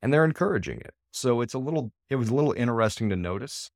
and 0.03 0.13
they're 0.13 0.25
encouraging 0.25 0.81
it. 0.81 0.95
So 1.11 1.41
it's 1.41 1.55
a 1.55 1.59
little, 1.59 1.93
it 2.11 2.17
was 2.17 2.29
a 2.29 2.35
little 2.35 2.53
interesting 2.53 3.09
to 3.11 3.17
notice. 3.17 3.71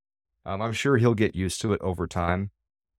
Um, 0.45 0.61
I'm 0.63 0.73
sure 0.73 0.97
he'll 0.97 1.15
get 1.15 1.35
used 1.35 1.61
to 1.63 1.73
it 1.73 1.81
over 1.83 2.07
time. 2.07 2.51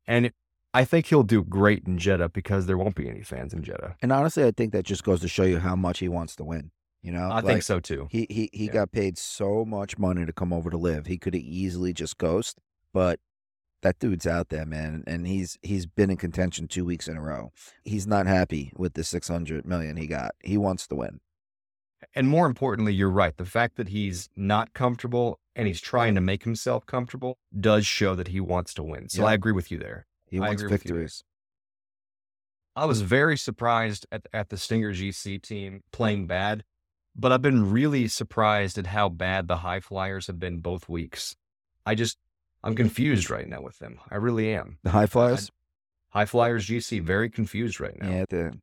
And 0.08 0.28
it, 0.28 0.34
I 0.74 0.86
think 0.86 1.08
he'll 1.08 1.24
do 1.24 1.44
great 1.44 1.84
in 1.86 1.98
Jeddah 1.98 2.30
because 2.30 2.66
there 2.66 2.78
won't 2.78 2.96
be 2.96 3.10
any 3.10 3.22
fans 3.24 3.54
in 3.54 3.64
Jeddah. 3.64 3.98
And 4.02 4.12
honestly, 4.12 4.44
I 4.46 4.52
think 4.52 4.72
that 4.74 4.84
just 4.86 5.04
goes 5.04 5.22
to 5.22 5.28
show 5.28 5.44
you 5.44 5.60
how 5.60 5.76
much 5.76 6.00
he 6.00 6.08
wants 6.10 6.36
to 6.38 6.44
win. 6.44 6.72
You 7.04 7.12
know, 7.12 7.30
I 7.32 7.42
think 7.42 7.64
so 7.64 7.80
too. 7.80 8.08
He 8.12 8.28
he 8.30 8.50
he 8.54 8.68
Yeah. 8.68 8.74
got 8.74 8.92
paid 8.92 9.18
so 9.18 9.66
much 9.66 9.98
money 9.98 10.24
to 10.26 10.32
come 10.32 10.54
over 10.54 10.70
to 10.70 10.78
LIV. 10.78 11.08
He 11.08 11.18
could 11.18 11.34
have 11.34 11.42
easily 11.44 11.94
just 11.94 12.20
ghost, 12.20 12.60
but 12.94 13.20
that 13.82 13.98
dude's 13.98 14.28
out 14.28 14.50
there, 14.50 14.68
man, 14.68 15.04
and 15.08 15.26
he's 15.26 15.58
he's 15.64 15.88
been 15.88 16.12
in 16.12 16.18
contention 16.18 16.68
two 16.68 16.86
weeks 16.86 17.08
in 17.08 17.18
a 17.18 17.22
row. 17.22 17.52
He's 17.84 18.06
not 18.06 18.28
happy 18.28 18.72
with 18.78 18.94
the 18.94 19.04
six 19.04 19.28
hundred 19.28 19.66
million 19.66 19.98
he 19.98 20.06
got. 20.06 20.36
He 20.44 20.58
wants 20.58 20.86
to 20.88 20.96
win. 20.96 21.22
And 22.16 22.28
more 22.28 22.46
importantly, 22.46 22.94
you're 22.94 23.10
right. 23.10 23.36
The 23.36 23.46
fact 23.46 23.76
that 23.78 23.90
he's 23.90 24.30
not 24.36 24.74
comfortable 24.74 25.40
and 25.56 25.68
he's 25.68 25.82
trying 25.82 26.16
to 26.16 26.22
make 26.22 26.44
himself 26.44 26.86
comfortable 26.86 27.38
does 27.58 27.86
show 27.86 28.16
that 28.16 28.30
he 28.30 28.40
wants 28.40 28.74
to 28.76 28.84
win. 28.84 29.10
So 29.10 29.22
Yeah. 29.24 29.30
I 29.30 29.34
agree 29.34 29.52
with 29.52 29.72
you 29.72 29.78
there. 29.78 30.06
He 30.26 30.38
I 30.38 30.42
wants 30.42 30.62
agree 30.62 30.72
with 30.74 30.86
you 30.86 30.90
there. 30.94 30.98
victories. 31.00 31.24
I 32.76 32.86
was 32.86 33.02
very 33.02 33.38
surprised 33.38 34.06
at, 34.12 34.28
at 34.34 34.50
the 34.50 34.58
Stinger 34.58 34.94
GC 34.94 35.42
team 35.42 35.82
playing 35.92 36.28
bad, 36.28 36.64
but 37.16 37.32
I've 37.32 37.42
been 37.42 37.70
really 37.70 38.08
surprised 38.08 38.78
at 38.78 38.88
how 38.88 39.10
bad 39.10 39.48
the 39.48 39.58
High 39.58 39.82
Flyers 39.82 40.28
have 40.28 40.40
been 40.40 40.60
both 40.60 40.88
weeks. 40.88 41.36
I 41.86 41.96
just, 41.96 42.18
I'm 42.64 42.76
confused 42.76 43.30
right 43.30 43.48
now 43.48 43.62
with 43.62 43.80
them. 43.80 44.00
I 44.10 44.16
really 44.16 44.54
am. 44.54 44.78
The 44.84 44.92
high 44.92 45.08
flyers. 45.08 45.52
High 46.10 46.26
Flyers 46.26 46.68
GC, 46.68 47.02
very 47.02 47.30
confused 47.30 47.80
right 47.80 48.00
now. 48.02 48.10
Yeah, 48.10 48.26
the, 48.30 48.60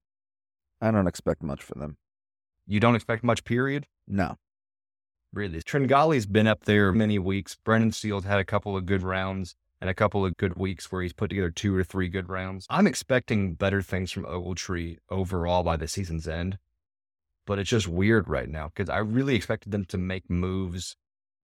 I 0.80 0.90
don't 0.90 1.06
expect 1.06 1.42
much 1.42 1.62
from 1.62 1.80
them. 1.80 1.96
You 2.68 2.78
don't 2.80 2.94
expect 2.94 3.24
much, 3.24 3.44
period? 3.44 3.86
No. 4.06 4.36
Really. 5.32 5.60
Tringali's 5.62 6.26
been 6.26 6.46
up 6.46 6.64
there 6.64 6.92
many 6.92 7.18
weeks. 7.18 7.56
Brendan 7.64 7.92
Steele's 7.92 8.24
had 8.24 8.38
a 8.38 8.44
couple 8.44 8.76
of 8.76 8.86
good 8.86 9.02
rounds 9.02 9.54
and 9.80 9.88
a 9.90 9.94
couple 9.94 10.24
of 10.24 10.36
good 10.36 10.56
weeks 10.56 10.92
where 10.92 11.02
he's 11.02 11.12
put 11.12 11.30
together 11.30 11.50
two 11.50 11.74
or 11.74 11.82
three 11.82 12.08
good 12.08 12.28
rounds. 12.28 12.66
I'm 12.68 12.86
expecting 12.86 13.54
better 13.54 13.80
things 13.82 14.12
from 14.12 14.24
Ogletree 14.24 14.98
overall 15.10 15.62
by 15.62 15.76
the 15.76 15.88
season's 15.88 16.28
end, 16.28 16.58
but 17.46 17.58
it's 17.58 17.70
just 17.70 17.88
weird 17.88 18.28
right 18.28 18.48
now 18.48 18.68
because 18.68 18.90
I 18.90 18.98
really 18.98 19.34
expected 19.34 19.72
them 19.72 19.84
to 19.86 19.98
make 19.98 20.28
moves 20.28 20.96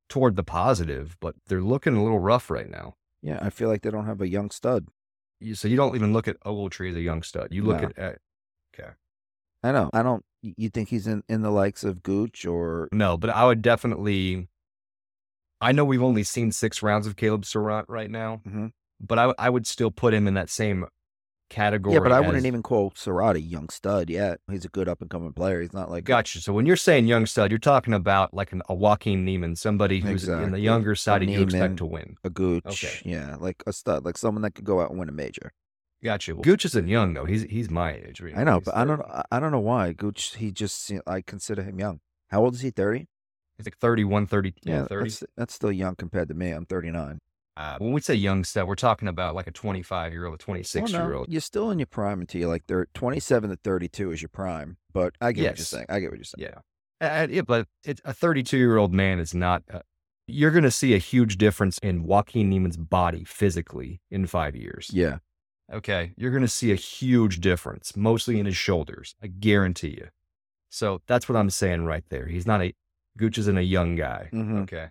toward 0.09 0.37
the 0.37 0.43
positive, 0.45 1.17
but 1.21 1.35
they're 1.47 1.63
looking 1.63 1.97
a 1.97 2.03
little 2.03 2.19
rough 2.19 2.51
right 2.51 2.69
now. 2.71 2.95
Yeah, 3.23 3.39
I 3.41 3.49
feel 3.51 3.69
like 3.69 3.83
they 3.83 3.91
don't 3.91 4.07
have 4.07 4.21
a 4.21 4.29
young 4.29 4.51
stud. 4.51 4.89
You, 5.41 5.55
so 5.55 5.69
you 5.69 5.77
don't 5.77 5.95
even 5.95 6.13
look 6.13 6.29
at 6.29 6.39
Ogletree 6.41 6.91
as 6.91 6.97
a 6.97 7.01
young 7.01 7.23
stud. 7.23 7.49
You 7.51 7.63
look 7.65 7.81
No. 7.81 7.89
at, 7.89 7.99
at 7.99 8.19
okay. 8.79 8.91
I 9.63 9.73
know. 9.73 9.89
I 9.95 10.03
don't. 10.03 10.25
You 10.57 10.69
think 10.69 10.89
he's 10.91 11.07
in 11.07 11.23
in 11.29 11.41
the 11.43 11.51
likes 11.51 11.85
of 11.85 12.03
Gooch 12.03 12.45
or 12.45 12.89
No, 12.93 13.17
but 13.17 13.31
I 13.31 13.47
would 13.47 13.63
definitely. 13.63 14.49
I 15.61 15.73
know 15.73 15.85
we've 15.85 16.03
only 16.03 16.23
seen 16.25 16.53
six 16.53 16.83
rounds 16.83 17.07
of 17.07 17.17
Caleb 17.17 17.45
Surratt 17.47 17.87
right 17.89 18.11
now, 18.11 18.43
Mhm. 18.47 18.73
but 19.01 19.19
I 19.39 19.49
would 19.49 19.67
still 19.67 19.91
put 19.91 20.13
him 20.13 20.27
in 20.29 20.35
that 20.35 20.51
same 20.51 20.85
category. 21.51 21.95
yeah, 21.95 22.01
but 22.01 22.11
I 22.13 22.21
as- 22.21 22.27
wouldn't 22.27 22.47
even 22.47 22.63
call 22.63 22.91
Serrata 22.93 23.39
young 23.51 23.69
stud 23.69 24.11
yet. 24.11 24.41
He's 24.51 24.65
a 24.65 24.69
good 24.69 24.89
up 24.89 25.01
and 25.01 25.09
coming 25.11 25.33
player. 25.33 25.61
He's 25.63 25.73
not 25.73 25.91
like 25.91 26.05
Gotcha. 26.05 26.41
So 26.41 26.53
when 26.53 26.67
you're 26.67 26.75
saying 26.77 27.07
young 27.07 27.27
stud, 27.27 27.51
you're 27.51 27.59
talking 27.59 27.95
about 27.95 28.35
like 28.35 28.53
an, 28.53 28.63
a 28.69 28.75
Joaquin 28.75 29.25
Niemann, 29.25 29.55
somebody 29.57 30.01
who's 30.01 30.25
in 30.29 30.33
the 30.37 30.39
Exactly. 30.43 30.63
younger 30.63 30.95
side 30.95 31.23
and 31.23 31.31
you 31.31 31.43
expect 31.43 31.77
to 31.79 31.87
win. 31.87 32.17
a 32.25 32.31
Gooch. 32.31 32.65
Okay. 32.67 33.01
Yeah, 33.05 33.37
like 33.39 33.63
a 33.67 33.73
stud, 33.73 34.05
like 34.05 34.19
someone 34.19 34.43
that 34.43 34.55
could 34.55 34.65
go 34.65 34.81
out 34.81 34.91
and 34.91 34.99
win 34.99 35.09
a 35.09 35.13
major. 35.13 35.53
Gotcha. 36.05 36.35
Well, 36.35 36.43
Gooch 36.43 36.65
isn't 36.67 36.87
young 36.87 37.15
though. 37.15 37.25
He's 37.25 37.43
he's 37.45 37.71
my 37.71 37.95
age. 37.95 38.21
really. 38.21 38.37
I 38.37 38.45
know, 38.45 38.57
He's 38.59 38.67
but 38.67 38.77
I 38.77 38.85
don't. 38.85 39.01
I- 39.31 39.41
don't 39.41 39.53
know 39.53 39.61
why 39.61 39.93
Gooch. 39.93 40.37
He 40.37 40.53
just. 40.53 40.93
I 41.07 41.23
consider 41.23 41.63
him 41.63 41.79
young. 41.79 42.01
How 42.31 42.45
old 42.45 42.55
is 42.55 42.61
he? 42.61 42.71
Thirty. 42.71 43.09
He's 43.57 43.67
like 43.67 43.79
31, 43.79 44.27
30, 44.27 44.55
yeah, 44.65 44.85
30. 44.85 45.05
that's 45.05 45.25
that's 45.37 45.55
still 45.55 45.71
young 45.71 45.95
compared 45.95 46.27
to 46.27 46.35
me. 46.35 46.51
I'm 46.51 46.67
39. 46.67 47.21
Uh, 47.57 47.77
when 47.79 47.93
we 47.93 48.01
say 48.01 48.13
young 48.15 48.43
stud, 48.43 48.67
we're 48.67 48.75
talking 48.75 49.07
about 49.07 49.37
like 49.37 49.47
a 49.47 49.53
25 49.53 50.13
year 50.13 50.27
old, 50.27 50.35
a 50.35 50.39
26 50.39 50.93
Well, 50.93 51.01
no, 51.01 51.07
year 51.07 51.17
old. 51.17 51.27
You're 51.29 51.41
still 51.41 51.71
in 51.71 51.79
your 51.79 51.87
prime 51.87 52.21
until 52.21 52.41
you're 52.41 52.51
like 52.51 52.67
thir 52.67 52.87
27 52.95 53.51
to 53.51 53.57
32 53.57 54.11
is 54.11 54.21
your 54.21 54.29
prime. 54.29 54.77
But 54.93 55.15
I 55.21 55.31
get 55.31 55.51
what 55.51 55.59
you're 55.59 55.65
saying. 55.65 55.87
I 55.89 56.01
get 56.01 56.11
what 56.11 56.19
you're 56.19 56.25
saying. 56.25 56.51
Yeah. 57.01 57.23
Uh, 57.23 57.27
yeah, 57.31 57.43
but 57.43 57.69
a 58.05 58.13
32 58.13 58.57
year 58.57 58.77
old 58.77 58.93
man 58.93 59.21
is 59.21 59.35
not. 59.35 59.63
Uh, 59.73 59.81
you're 60.27 60.51
going 60.51 60.65
to 60.65 60.71
see 60.71 60.95
a 60.95 60.99
huge 60.99 61.37
difference 61.37 61.79
in 61.79 62.03
Joaquin 62.05 62.51
Niemann's 62.51 62.77
body 62.77 63.23
physically 63.25 64.01
in 64.11 64.27
five 64.27 64.57
years. 64.57 64.91
Yeah. 64.93 65.19
Okay. 65.73 66.13
You're 66.17 66.31
going 66.31 66.43
to 66.43 66.49
see 66.49 66.73
a 66.73 66.77
huge 66.77 67.41
difference, 67.41 67.97
mostly 67.97 68.39
in 68.39 68.47
his 68.47 68.57
shoulders. 68.57 69.15
I 69.23 69.29
guarantee 69.29 69.97
you. 69.99 70.09
So 70.69 71.01
that's 71.07 71.29
what 71.29 71.37
I'm 71.37 71.51
saying 71.51 71.85
right 71.85 72.05
there. 72.09 72.27
He's 72.27 72.47
not 72.47 72.63
a, 72.63 72.75
Gooch 73.17 73.39
isn't 73.39 73.59
a 73.59 73.63
young 73.63 73.97
guy. 73.97 74.29
Mhm. 74.33 74.63
Okay. 74.63 74.89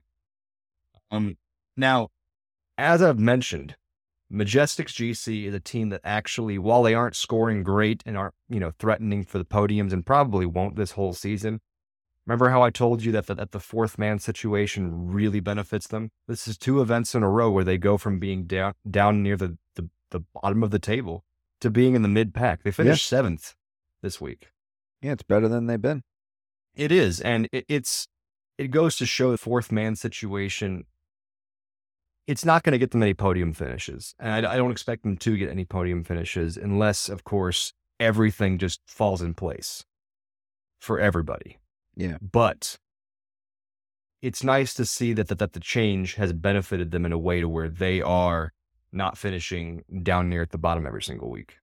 Um, 1.11 1.37
now, 1.77 2.09
as 2.77 3.01
I've 3.01 3.19
mentioned, 3.19 3.75
Majestics 4.31 4.93
GC 4.93 5.45
is 5.45 5.53
a 5.53 5.59
team 5.59 5.89
that 5.89 6.01
actually, 6.03 6.57
while 6.57 6.81
they 6.81 6.95
aren't 6.95 7.15
scoring 7.15 7.61
great 7.61 8.01
and 8.05 8.17
aren't, 8.17 8.33
you 8.49 8.59
know, 8.59 8.71
threatening 8.79 9.23
for 9.23 9.37
the 9.37 9.45
podiums 9.45 9.93
and 9.93 10.05
probably 10.05 10.45
won't 10.47 10.75
this 10.75 10.91
whole 10.91 11.13
season, 11.13 11.59
remember 12.25 12.49
how 12.49 12.63
I 12.63 12.71
told 12.71 13.03
you 13.03 13.11
that 13.11 13.27
the, 13.27 13.35
that 13.35 13.51
the 13.51 13.59
fourth 13.59 13.99
man 13.99 14.17
situation 14.17 15.11
really 15.11 15.39
benefits 15.39 15.87
them? 15.87 16.09
This 16.27 16.47
is 16.47 16.57
two 16.57 16.81
events 16.81 17.13
in 17.13 17.21
a 17.21 17.29
row 17.29 17.51
where 17.51 17.63
they 17.63 17.77
go 17.77 17.97
from 17.97 18.17
being 18.17 18.45
down 18.45 18.73
down 18.89 19.21
near 19.21 19.37
the, 19.37 19.57
the, 19.75 19.87
the 20.13 20.23
bottom 20.41 20.63
of 20.63 20.71
the 20.71 20.79
table 20.79 21.25
to 21.59 21.69
being 21.69 21.95
in 21.95 22.01
the 22.01 22.07
mid 22.07 22.33
pack. 22.33 22.63
They 22.63 22.71
finished 22.71 23.05
seventh 23.05 23.55
this 24.01 24.21
week. 24.21 24.51
Yeah, 25.01 25.11
it's 25.11 25.23
better 25.23 25.49
than 25.49 25.67
they've 25.67 25.81
been. 25.81 26.03
It 26.75 26.91
is, 26.91 27.19
and 27.19 27.49
it, 27.51 27.65
it's 27.67 28.07
it 28.57 28.71
goes 28.71 28.95
to 28.97 29.05
show 29.05 29.31
the 29.31 29.37
fourth 29.37 29.71
man 29.71 29.95
situation. 29.95 30.85
It's 32.25 32.45
not 32.45 32.63
going 32.63 32.71
to 32.71 32.77
get 32.77 32.91
them 32.91 33.03
any 33.03 33.13
podium 33.13 33.53
finishes, 33.53 34.15
and 34.17 34.45
I, 34.45 34.53
I 34.53 34.57
don't 34.57 34.71
expect 34.71 35.03
them 35.03 35.17
to 35.17 35.37
get 35.37 35.49
any 35.49 35.65
podium 35.65 36.05
finishes 36.05 36.55
unless, 36.55 37.09
of 37.09 37.25
course, 37.25 37.73
everything 37.99 38.57
just 38.57 38.79
falls 38.87 39.21
in 39.21 39.33
place 39.33 39.83
for 40.79 40.99
everybody. 40.99 41.59
Yeah. 41.95 42.17
But 42.21 42.77
it's 44.21 44.43
nice 44.43 44.73
to 44.75 44.85
see 44.85 45.13
that, 45.13 45.27
that 45.27 45.39
that 45.39 45.53
the 45.53 45.59
change 45.59 46.15
has 46.15 46.33
benefited 46.33 46.91
them 46.91 47.05
in 47.05 47.11
a 47.11 47.17
way 47.17 47.41
to 47.41 47.49
where 47.49 47.69
they 47.69 48.01
are 48.01 48.53
not 48.93 49.17
finishing 49.17 49.83
down 50.03 50.29
near 50.29 50.41
at 50.41 50.51
the 50.51 50.57
bottom 50.57 50.85
every 50.85 51.03
single 51.03 51.29
week. 51.29 51.57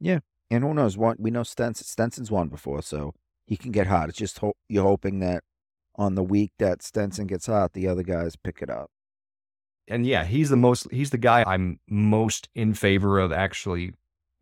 Yeah. 0.00 0.20
And 0.50 0.62
who 0.62 0.74
knows 0.74 0.96
what? 0.96 1.18
We 1.18 1.30
know 1.30 1.42
Stenson, 1.42 1.84
Stenson's 1.86 2.30
won 2.30 2.48
before, 2.48 2.82
so 2.82 3.14
he 3.46 3.56
can 3.56 3.72
get 3.72 3.88
hot. 3.88 4.08
It's 4.08 4.18
just 4.18 4.38
ho- 4.38 4.56
you're 4.68 4.84
hoping 4.84 5.18
that 5.20 5.42
on 5.96 6.14
the 6.14 6.22
week 6.22 6.52
that 6.58 6.82
Stenson 6.82 7.26
gets 7.26 7.46
hot, 7.46 7.72
the 7.72 7.88
other 7.88 8.02
guys 8.02 8.36
pick 8.36 8.60
it 8.62 8.70
up. 8.70 8.90
and 9.88 10.04
yeah, 10.04 10.24
he's 10.24 10.48
the 10.50 10.56
most 10.56 10.88
he's 10.90 11.10
the 11.10 11.18
guy 11.18 11.44
I'm 11.46 11.78
most 11.88 12.48
in 12.56 12.74
favor 12.74 13.20
of 13.20 13.30
actually 13.32 13.92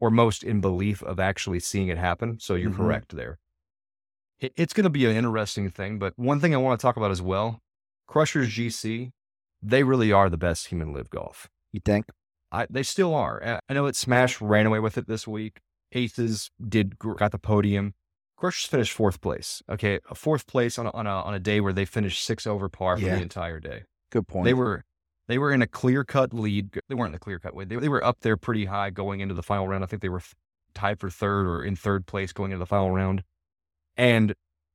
or 0.01 0.11
most 0.11 0.43
in 0.43 0.61
belief 0.63 1.03
of 1.03 1.21
actually 1.21 1.61
seeing 1.61 1.89
it 1.89 1.99
happen. 1.99 2.39
So 2.41 2.55
you're 2.55 2.71
Mhm. 2.71 2.77
correct 2.77 3.15
there. 3.15 3.39
It, 4.41 4.53
it's 4.57 4.73
going 4.73 4.85
to 4.85 4.91
be 4.91 5.05
an 5.07 5.15
interesting 5.17 5.71
thing, 5.71 5.99
but 5.99 6.13
one 6.19 6.41
thing 6.41 6.55
I 6.55 6.59
want 6.59 6.79
to 6.81 6.83
talk 6.83 6.97
about 6.97 7.11
as 7.11 7.21
well, 7.23 7.61
Crushers 8.07 8.49
GC, 8.49 9.13
they 9.63 9.83
really 9.85 10.11
are 10.13 10.29
the 10.31 10.37
best 10.39 10.69
human 10.69 10.93
LIV 10.95 11.11
golf. 11.11 11.49
You 11.75 11.81
think? 11.85 12.07
I, 12.53 12.69
they 12.71 12.85
still 12.85 13.17
are. 13.17 13.61
I 13.69 13.75
know 13.75 13.85
that 13.87 13.97
Smash 13.97 14.41
ran 14.41 14.65
away 14.65 14.79
with 14.79 14.97
it 14.97 15.09
this 15.09 15.27
week. 15.27 15.59
Aces 15.91 16.53
did 16.67 16.97
got 17.01 17.33
the 17.33 17.39
podium. 17.39 17.95
Crushers 18.37 18.69
finished 18.69 18.93
fourth 18.93 19.21
place. 19.21 19.61
Okay, 19.69 19.99
a 20.09 20.15
fourth 20.15 20.47
place 20.47 20.79
on 20.79 20.87
a, 20.87 20.91
on 20.93 21.09
a 21.09 21.11
on 21.11 21.35
a 21.35 21.41
day 21.41 21.61
where 21.61 21.73
they 21.73 21.85
finished 21.85 22.25
six 22.25 22.47
over 22.47 22.69
par 22.69 22.97
for 22.97 23.03
Yeah. 23.05 23.17
the 23.17 23.23
entire 23.23 23.59
day. 23.59 23.83
Good 24.13 24.29
point. 24.29 24.45
They 24.45 24.55
were 24.55 24.85
they 25.27 25.37
were 25.37 25.51
in 25.53 25.63
a 25.63 25.67
clear 25.67 26.05
cut 26.05 26.33
lead. 26.33 26.71
They 26.89 26.95
weren't 26.95 27.11
in 27.11 27.17
a 27.17 27.19
clear 27.19 27.41
cut 27.41 27.55
way. 27.57 27.65
They, 27.65 27.75
they 27.77 27.89
were 27.89 28.05
up 28.05 28.19
there 28.21 28.37
pretty 28.37 28.67
high 28.67 28.91
going 28.91 29.19
into 29.19 29.35
the 29.35 29.43
final 29.43 29.67
round. 29.67 29.83
I 29.83 29.89
think 29.89 30.01
they 30.01 30.09
were 30.09 30.23
tied 30.75 31.01
for 31.01 31.11
third 31.11 31.49
or 31.49 31.65
in 31.65 31.75
third 31.75 32.07
place 32.07 32.33
going 32.33 32.53
into 32.53 32.61
the 32.61 32.67
final 32.67 32.93
round. 32.93 33.25
And 33.97 34.35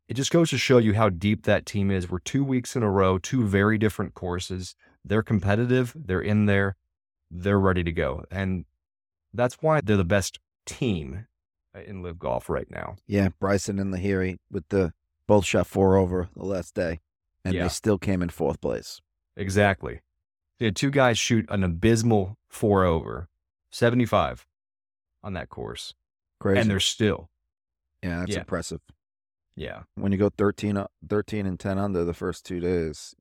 it 0.09 0.15
just 0.15 0.31
goes 0.31 0.49
to 0.49 0.57
show 0.57 0.79
you 0.79 0.95
how 0.95 1.07
deep 1.09 1.43
that 1.43 1.65
team 1.65 1.91
is. 1.91 2.09
We're 2.09 2.19
two 2.19 2.43
weeks 2.43 2.75
in 2.75 2.83
a 2.83 2.89
row, 2.89 3.17
two 3.19 3.45
very 3.45 3.77
different 3.77 4.15
courses. 4.15 4.75
They're 5.05 5.23
competitive. 5.23 5.93
They're 5.95 6.19
in 6.21 6.45
there. 6.45 6.75
They're 7.31 7.59
ready 7.59 7.83
to 7.83 7.91
go. 7.91 8.25
And 8.31 8.65
that's 9.33 9.55
why 9.61 9.81
they're 9.81 9.97
the 9.97 10.03
best 10.03 10.39
team 10.65 11.27
uh, 11.75 11.81
in 11.81 12.01
LIV 12.01 12.19
golf 12.19 12.49
right 12.49 12.69
now. 12.69 12.95
Yeah, 13.07 13.29
Bryson 13.39 13.79
and 13.79 13.93
Lahiri 13.93 14.37
with 14.51 14.67
the 14.69 14.93
both 15.27 15.45
shot 15.45 15.67
four 15.67 15.95
over 15.97 16.29
the 16.35 16.43
last 16.45 16.73
day, 16.73 16.99
and 17.45 17.53
Yeah. 17.53 17.63
they 17.63 17.69
still 17.69 17.97
came 17.99 18.21
in 18.23 18.29
fourth 18.29 18.59
place. 18.61 18.99
Exactly. 19.37 20.01
They 20.57 20.65
had 20.65 20.75
two 20.75 20.89
guys 20.89 21.17
shoot 21.19 21.45
an 21.49 21.63
abysmal 21.63 22.37
four 22.49 22.83
over, 22.83 23.29
75 23.71 24.45
on 25.23 25.33
that 25.33 25.49
course. 25.49 25.93
Crazy. 26.39 26.59
And 26.61 26.69
they're 26.69 26.79
still. 26.79 27.29
yeah, 28.01 28.19
that's 28.21 28.31
yeah. 28.31 28.39
impressive. 28.39 28.81
Yeah. 29.55 29.83
When 29.95 30.11
you 30.11 30.17
go 30.17 30.29
13, 30.29 30.77
u- 30.77 30.87
13 31.07 31.45
and 31.45 31.59
10 31.59 31.77
under 31.77 32.03
the 32.05 32.13
first 32.13 32.45
two 32.45 32.59
days, 32.59 33.13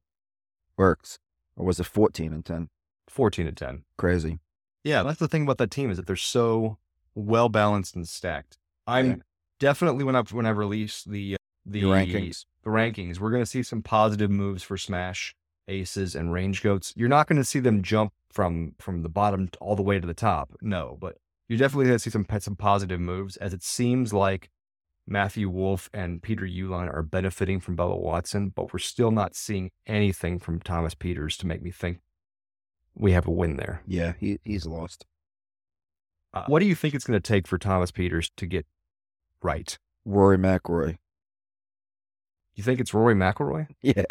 works. 0.77 1.18
Or 1.57 1.66
was 1.66 1.79
it 1.81 1.85
14 1.87 2.33
and 2.33 2.44
10? 2.44 2.68
14 3.09 3.47
to 3.47 3.53
10. 3.53 3.85
Crazy. 3.97 4.38
Yeah, 4.85 5.03
that's 5.03 5.18
the 5.18 5.29
thing 5.29 5.42
about 5.42 5.59
that 5.59 5.71
team 5.71 5.90
is 5.90 5.97
that 5.97 6.07
they're 6.07 6.16
so 6.16 6.79
well 7.14 7.49
balanced 7.49 7.97
and 7.97 8.09
stacked. 8.09 8.59
I'm 8.87 9.07
Yeah. 9.07 9.16
definitely 9.59 10.05
when 10.05 10.16
I 10.16 10.23
when 10.23 10.47
I 10.47 10.51
release 10.51 11.05
the 11.05 11.35
uh, 11.35 11.37
the 11.66 11.81
The 11.81 11.87
rankings. 11.87 12.44
the 12.62 12.71
rankings, 12.71 13.18
we're 13.18 13.31
going 13.31 13.42
to 13.42 13.47
see 13.47 13.62
some 13.62 13.83
positive 13.83 14.31
moves 14.31 14.62
for 14.62 14.77
Smash 14.79 15.35
aces 15.66 16.14
and 16.14 16.33
range 16.33 16.62
goats. 16.62 16.94
You're 16.97 17.09
not 17.09 17.27
going 17.27 17.37
to 17.37 17.44
see 17.44 17.59
them 17.61 17.83
jump 17.83 18.12
from 18.33 18.75
from 18.79 19.03
the 19.03 19.09
bottom 19.09 19.51
all 19.61 19.77
the 19.77 19.83
way 19.83 19.99
to 20.01 20.07
the 20.07 20.14
top. 20.14 20.55
No, 20.62 20.97
but 21.01 21.16
you're 21.49 21.59
definitely 21.59 21.87
going 21.87 21.97
to 21.99 22.03
see 22.03 22.11
some 22.11 22.27
some 22.40 22.57
positive 22.57 23.01
moves 23.01 23.37
as 23.38 23.53
it 23.53 23.62
seems 23.62 24.12
like 24.12 24.49
Matthew 25.07 25.49
Wolff 25.49 25.88
and 25.94 26.23
Peter 26.23 26.44
Uihlein 26.47 26.92
are 26.92 27.03
benefiting 27.03 27.61
from 27.61 27.77
Bubba 27.77 27.99
Watson, 27.99 28.51
but 28.51 28.73
we're 28.73 28.79
still 28.79 29.11
not 29.11 29.35
seeing 29.35 29.71
anything 29.87 30.38
from 30.38 30.61
Thomas 30.61 30.94
Peters 30.94 31.37
to 31.38 31.47
make 31.47 31.62
me 31.62 31.71
think 31.71 31.99
we 32.98 33.12
have 33.12 33.26
a 33.26 33.30
win 33.30 33.56
there. 33.56 33.82
Yeah, 33.87 34.14
he 34.18 34.38
he's 34.44 34.66
lost. 34.66 35.06
Uh, 36.34 36.44
what 36.46 36.58
do 36.61 36.66
you 36.66 36.74
think 36.74 36.94
it's 36.94 37.04
going 37.06 37.18
to 37.20 37.26
take 37.26 37.46
for 37.48 37.56
Thomas 37.58 37.90
Peters 37.90 38.30
to 38.37 38.46
get 38.46 38.66
right? 39.42 39.78
Rory 40.04 40.37
McIlroy. 40.38 40.98
You 42.54 42.62
think 42.64 42.80
it's 42.80 42.92
Rory 42.94 43.14
McIlroy? 43.14 43.68
Yeah. 43.82 44.04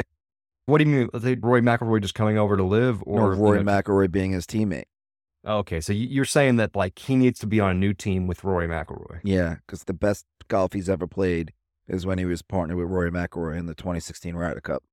What 0.65 0.79
do 0.79 0.83
you 0.83 0.91
mean? 0.95 1.09
Is 1.13 1.23
it 1.23 1.39
Rory 1.41 1.61
McIlroy 1.61 2.01
just 2.01 2.13
coming 2.13 2.37
over 2.37 2.57
to 2.57 2.63
LIV, 2.63 3.01
Or 3.05 3.21
or 3.31 3.35
Rory 3.35 3.59
you 3.59 3.63
know- 3.63 3.71
McIlroy 3.71 4.11
being 4.11 4.31
his 4.31 4.45
teammate. 4.45 4.85
Okay, 5.45 5.79
so 5.79 5.93
you- 5.93 6.07
you're 6.07 6.25
saying 6.25 6.57
that 6.57 6.75
like 6.75 6.99
he 6.99 7.15
needs 7.15 7.39
to 7.39 7.47
be 7.47 7.59
on 7.61 7.71
a 7.71 7.73
new 7.73 7.93
team 7.93 8.27
with 8.27 8.43
Rory 8.43 8.67
McIlroy. 8.67 9.21
Yeah, 9.23 9.55
because 9.65 9.85
the 9.85 9.93
best 9.93 10.25
golf 10.49 10.73
he's 10.73 10.89
ever 10.89 11.07
played 11.07 11.53
is 11.87 12.05
when 12.05 12.17
he 12.17 12.25
was 12.25 12.41
partnered 12.41 12.77
with 12.77 12.87
Rory 12.89 13.11
McIlroy 13.11 13.57
in 13.57 13.65
the 13.65 13.75
2016 13.75 14.35
Ryder 14.35 14.59
Cup. 14.59 14.83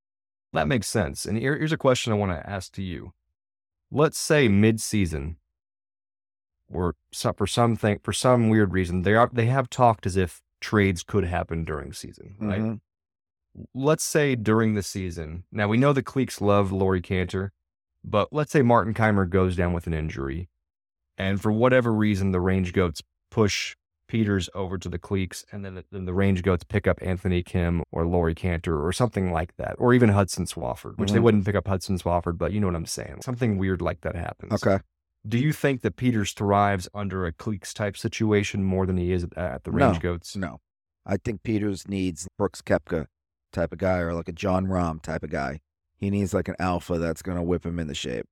That 0.53 0.67
makes 0.69 0.87
sense. 0.87 1.25
And 1.25 1.37
here- 1.37 1.57
here's 1.57 1.73
a 1.73 1.77
question 1.77 2.13
I 2.13 2.15
want 2.15 2.31
to 2.31 2.49
ask 2.49 2.71
to 2.73 2.81
you. 2.83 3.11
Let's 3.91 4.17
say 4.17 4.47
mid-season, 4.47 5.37
or 6.71 6.95
for 7.13 7.47
some 7.47 7.77
something 7.77 7.99
for 8.03 8.13
some 8.13 8.49
weird 8.49 8.73
reason, 8.73 9.03
they 9.03 9.13
are 9.13 9.29
they 9.31 9.45
have 9.45 9.69
talked 9.69 10.05
as 10.05 10.17
if 10.17 10.41
trades 10.59 11.03
could 11.03 11.25
happen 11.25 11.63
during 11.63 11.93
season, 11.93 12.35
right? 12.39 12.61
Mhm. 12.61 12.79
let's 13.73 14.03
say 14.03 14.35
during 14.35 14.73
the 14.73 14.83
season, 14.83 15.45
now 15.51 15.65
we 15.67 15.77
know 15.77 15.93
the 15.93 16.03
Cleeks 16.03 16.41
love 16.41 16.73
Laurie 16.73 16.99
Canter, 17.01 17.53
but 18.03 18.33
let's 18.33 18.51
say 18.51 18.61
Martin 18.61 18.93
Kaymer 18.93 19.29
goes 19.29 19.55
down 19.55 19.71
with 19.71 19.87
an 19.87 19.93
injury, 19.93 20.49
and 21.17 21.41
for 21.41 21.51
whatever 21.53 21.93
reason, 21.93 22.31
the 22.31 22.41
Range 22.41 22.73
Goats 22.73 23.01
push 23.31 23.75
Peters 24.07 24.49
over 24.53 24.77
to 24.77 24.87
the 24.89 24.99
Cleeks, 24.99 25.43
and 25.51 25.63
then 25.65 25.75
the, 25.75 25.85
then 25.91 26.05
the 26.05 26.13
Range 26.13 26.41
Goats 26.43 26.63
pick 26.63 26.87
up 26.87 26.99
Anthony 27.01 27.41
Kim 27.43 27.83
or 27.91 28.05
Laurie 28.05 28.35
Canter 28.35 28.85
or 28.85 28.91
something 28.93 29.31
like 29.31 29.55
that, 29.57 29.75
or 29.79 29.93
even 29.93 30.09
Hudson 30.09 30.45
Swafford, 30.45 30.97
which 30.97 31.11
they 31.11 31.19
Mhm. 31.19 31.23
wouldn't 31.23 31.45
pick 31.45 31.55
up 31.55 31.67
Hudson 31.67 31.97
Swafford, 31.97 32.37
but 32.37 32.51
you 32.53 32.59
know 32.59 32.67
what 32.67 32.75
I'm 32.75 32.85
saying. 32.85 33.21
Something 33.21 33.57
weird 33.57 33.81
like 33.81 34.01
that 34.01 34.15
happens. 34.15 34.53
Okay. 34.53 34.79
Do 35.27 35.39
you 35.39 35.51
think 35.53 35.81
that 35.81 35.95
Peters 35.95 36.33
thrives 36.33 36.87
under 36.93 37.25
a 37.25 37.31
Cleeks 37.33 37.73
type 37.73 37.97
situation 37.97 38.63
more 38.63 38.85
than 38.85 38.97
he 38.97 39.11
is 39.11 39.23
at, 39.23 39.37
at 39.37 39.63
the 39.63 39.71
No. 39.71 39.87
Range 39.87 39.99
Goats? 39.99 40.35
No. 40.35 40.59
I 41.05 41.17
think 41.17 41.41
Peters 41.43 41.87
needs 41.87 42.27
Brooks 42.37 42.61
Koepka 42.61 43.07
type 43.51 43.71
of 43.73 43.79
guy 43.79 43.97
or 43.99 44.13
like 44.13 44.27
a 44.27 44.31
Jon 44.33 44.67
Rahm 44.67 45.01
type 45.01 45.23
of 45.23 45.29
guy. 45.31 45.61
He 45.97 46.09
needs 46.11 46.33
like 46.33 46.47
an 46.47 46.55
alpha 46.59 46.99
that's 46.99 47.21
going 47.23 47.37
to 47.37 47.43
whip 47.43 47.65
him 47.65 47.79
into 47.79 47.95
shape. 47.95 48.25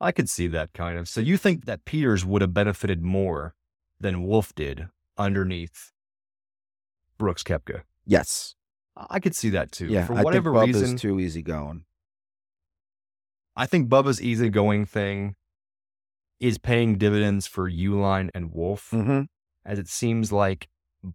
I 0.00 0.12
could 0.12 0.28
see 0.30 0.46
that 0.48 0.72
kind 0.72 0.98
of. 0.98 1.08
So 1.08 1.20
you 1.20 1.36
think 1.36 1.66
that 1.66 1.84
Peters 1.84 2.24
would 2.24 2.42
have 2.42 2.54
benefited 2.54 3.02
more 3.02 3.54
than 4.00 4.22
Wolff 4.22 4.54
did 4.54 4.88
underneath 5.18 5.92
Brooks 7.18 7.42
Koepka? 7.42 7.82
Yes. 8.06 8.54
I 8.96 9.20
could 9.20 9.34
see 9.36 9.50
that 9.50 9.70
too. 9.72 9.86
Yeah. 9.86 10.06
For 10.06 10.14
I 10.14 10.16
think 10.16 10.24
whatever 10.24 10.52
Bubba's 10.52 10.80
reason, 10.80 10.96
too 10.96 11.20
easy 11.20 11.42
going. 11.42 11.84
I 13.56 13.66
think 13.66 13.88
Bubba's 13.88 14.22
easygoing 14.22 14.86
thing 14.86 15.34
is 16.38 16.58
paying 16.58 16.96
dividends 16.98 17.46
for 17.46 17.70
Uihlein 17.70 18.30
and 18.34 18.52
Wolff, 18.52 18.90
Mm-hmm. 18.92 19.22
as 19.64 19.78
it 19.78 19.88
seems 19.88 20.32
like 20.32 20.68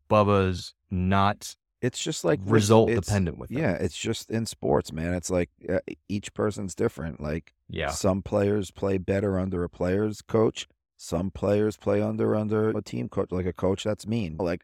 Bubba's 0.09 0.73
not 0.91 1.55
It's 1.81 1.99
just 2.01 2.23
like 2.23 2.39
result 2.45 2.89
dependent 2.89 3.37
with 3.37 3.49
them. 3.49 3.59
Yeah, 3.59 3.71
it's 3.73 3.97
just 3.97 4.29
in 4.29 4.45
sports, 4.45 4.91
man. 4.91 5.13
It's 5.13 5.29
like 5.29 5.49
uh, 5.67 5.79
each 6.07 6.33
person's 6.33 6.75
different. 6.75 7.21
Like 7.21 7.53
Yeah. 7.69 7.89
some 7.89 8.21
players 8.21 8.71
play 8.71 8.97
better 8.97 9.39
under 9.39 9.63
a 9.63 9.69
player's 9.69 10.21
coach. 10.21 10.67
Some 10.97 11.31
players 11.31 11.77
play 11.77 12.01
under 12.01 12.35
under 12.35 12.69
a 12.69 12.81
team 12.81 13.09
coach, 13.09 13.31
like 13.31 13.45
a 13.45 13.53
coach 13.53 13.83
that's 13.83 14.07
mean. 14.07 14.37
Like 14.37 14.63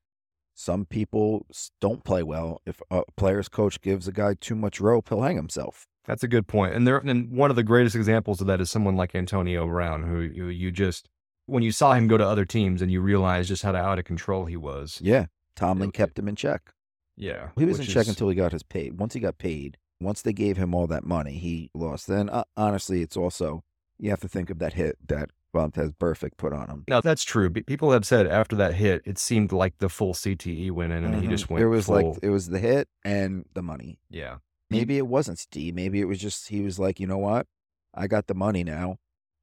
some 0.53 0.85
people 0.85 1.45
don't 1.79 2.03
play 2.03 2.23
well. 2.23 2.61
If 2.65 2.81
a 2.89 3.03
player's 3.17 3.49
coach 3.49 3.81
gives 3.81 4.07
a 4.07 4.11
guy 4.11 4.35
too 4.39 4.55
much 4.55 4.79
rope, 4.79 5.09
he'll 5.09 5.21
hang 5.21 5.35
himself. 5.35 5.87
That's 6.05 6.23
a 6.23 6.27
good 6.27 6.47
point. 6.47 6.73
And 6.73 6.87
there, 6.87 6.97
and 6.97 7.31
one 7.31 7.49
of 7.51 7.55
the 7.55 7.63
greatest 7.63 7.95
examples 7.95 8.41
of 8.41 8.47
that 8.47 8.59
is 8.61 8.71
someone 8.71 8.95
like 8.95 9.13
Antonio 9.13 9.67
Brown, 9.67 10.03
who 10.03 10.19
you, 10.21 10.47
you 10.47 10.71
just, 10.71 11.09
when 11.45 11.61
you 11.63 11.71
saw 11.71 11.93
him 11.93 12.07
go 12.07 12.17
to 12.17 12.25
other 12.25 12.43
teams 12.45 12.81
and 12.81 12.91
you 12.91 13.01
realized 13.01 13.49
just 13.49 13.61
how 13.63 13.75
out 13.75 13.99
of 13.99 14.05
control 14.05 14.45
he 14.45 14.57
was. 14.57 14.99
Yeah, 15.03 15.27
Tomlin 15.55 15.89
It- 15.89 15.93
kept 15.93 16.17
him 16.17 16.27
in 16.27 16.35
check. 16.35 16.73
Yeah. 17.15 17.49
He 17.55 17.65
was 17.65 17.77
in 17.77 17.83
which 17.85 17.93
check 17.93 18.03
is- 18.03 18.09
until 18.09 18.29
he 18.29 18.35
got 18.35 18.51
his 18.51 18.63
paid. 18.63 18.99
Once 18.99 19.13
he 19.13 19.19
got 19.19 19.37
paid, 19.37 19.77
once 19.99 20.21
they 20.23 20.33
gave 20.33 20.57
him 20.57 20.73
all 20.73 20.87
that 20.87 21.05
money, 21.05 21.37
he 21.37 21.69
lost. 21.75 22.07
Then 22.07 22.29
uh, 22.29 22.45
honestly, 22.57 23.01
it's 23.03 23.15
also 23.17 23.63
you 23.99 24.09
have 24.09 24.21
to 24.21 24.27
think 24.27 24.49
of 24.49 24.57
that 24.57 24.73
hit 24.73 24.97
that 25.07 25.29
Vontaze 25.53 25.93
Burfict 25.97 26.37
put 26.37 26.53
on 26.53 26.67
him. 26.69 26.83
Now, 26.87 27.01
that's 27.01 27.23
true. 27.23 27.49
Pe- 27.49 27.61
People 27.63 27.91
have 27.91 28.05
said 28.05 28.25
after 28.27 28.55
that 28.55 28.73
hit, 28.75 29.01
it 29.05 29.17
seemed 29.17 29.51
like 29.51 29.77
the 29.79 29.89
full 29.89 30.13
CTE 30.13 30.71
went 30.71 30.93
in 30.93 31.03
and 31.03 31.15
he 31.15 31.27
Mhm. 31.27 31.31
just 31.31 31.49
went 31.49 31.63
It 31.63 31.67
was 31.67 31.85
full. 31.87 32.11
like 32.13 32.19
it 32.23 32.29
was 32.29 32.47
the 32.47 32.59
hit 32.59 32.87
and 33.03 33.45
the 33.53 33.61
money. 33.61 33.99
yeah. 34.09 34.37
Maybe 34.69 34.97
it 34.97 35.07
wasn't 35.07 35.37
Steve. 35.37 35.75
Maybe 35.75 35.99
it 35.99 36.05
was 36.05 36.17
just 36.19 36.47
he 36.47 36.61
was 36.61 36.79
like, 36.79 36.97
you 36.99 37.05
know 37.05 37.17
what? 37.17 37.45
I 37.93 38.07
got 38.07 38.27
the 38.27 38.33
money 38.33 38.63
now. 38.63 38.99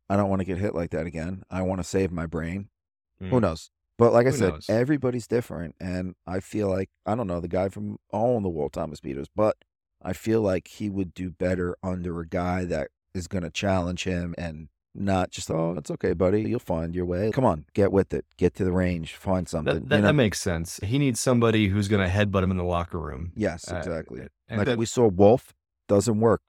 I 0.08 0.16
don't 0.16 0.30
want 0.30 0.40
to 0.40 0.46
get 0.46 0.56
hit 0.56 0.74
like 0.74 0.88
that 0.92 1.04
again. 1.04 1.42
I 1.50 1.60
want 1.60 1.80
to 1.80 1.84
save 1.84 2.10
my 2.10 2.24
brain. 2.24 2.70
Who 3.18 3.26
Mm. 3.32 3.42
knows? 3.42 3.70
But 3.98 4.14
like 4.14 4.26
I 4.26 4.30
Who 4.30 4.36
said, 4.36 4.52
knows? 4.54 4.70
everybody's 4.70 5.26
different, 5.26 5.74
and 5.78 6.14
I 6.26 6.40
feel 6.40 6.68
like 6.70 6.88
I 7.04 7.14
don't 7.14 7.26
know 7.26 7.40
the 7.40 7.48
guy 7.48 7.68
from 7.68 7.98
all 8.10 8.38
in 8.38 8.42
the 8.42 8.48
world, 8.48 8.72
Thomas 8.72 9.00
Peters, 9.00 9.28
but 9.36 9.56
I 10.00 10.14
feel 10.14 10.40
like 10.40 10.68
he 10.68 10.88
would 10.88 11.12
do 11.12 11.28
better 11.30 11.76
under 11.82 12.20
a 12.20 12.26
guy 12.26 12.64
that 12.64 12.88
is 13.12 13.28
going 13.28 13.42
to 13.42 13.50
challenge 13.50 14.04
him 14.04 14.34
and 14.38 14.68
not 14.94 15.30
just 15.30 15.50
oh, 15.50 15.74
it's 15.78 15.90
okay, 15.90 16.12
buddy, 16.12 16.42
you'll 16.42 16.58
find 16.58 16.94
your 16.94 17.04
way. 17.06 17.30
Come 17.32 17.44
on, 17.44 17.66
get 17.74 17.92
with 17.92 18.12
it, 18.14 18.24
get 18.36 18.54
to 18.54 18.64
the 18.64 18.72
range, 18.72 19.14
find 19.14 19.48
something. 19.48 19.74
That, 19.74 19.88
that, 19.88 19.96
you 19.96 20.02
know? 20.02 20.08
that 20.08 20.14
makes 20.14 20.40
sense. 20.40 20.80
He 20.82 20.98
needs 20.98 21.20
somebody 21.20 21.68
who's 21.68 21.88
going 21.88 22.06
to 22.06 22.12
headbutt 22.12 22.42
him 22.42 22.50
in 22.50 22.56
the 22.56 22.64
locker 22.64 22.98
room. 22.98 23.32
yes, 23.36 23.70
Uh, 23.70 23.76
exactly. 23.76 24.22
and 24.48 24.58
like 24.58 24.66
that- 24.66 24.78
we 24.78 24.86
saw, 24.86 25.06
Wolff 25.08 25.54
doesn't 25.88 26.18
work 26.20 26.40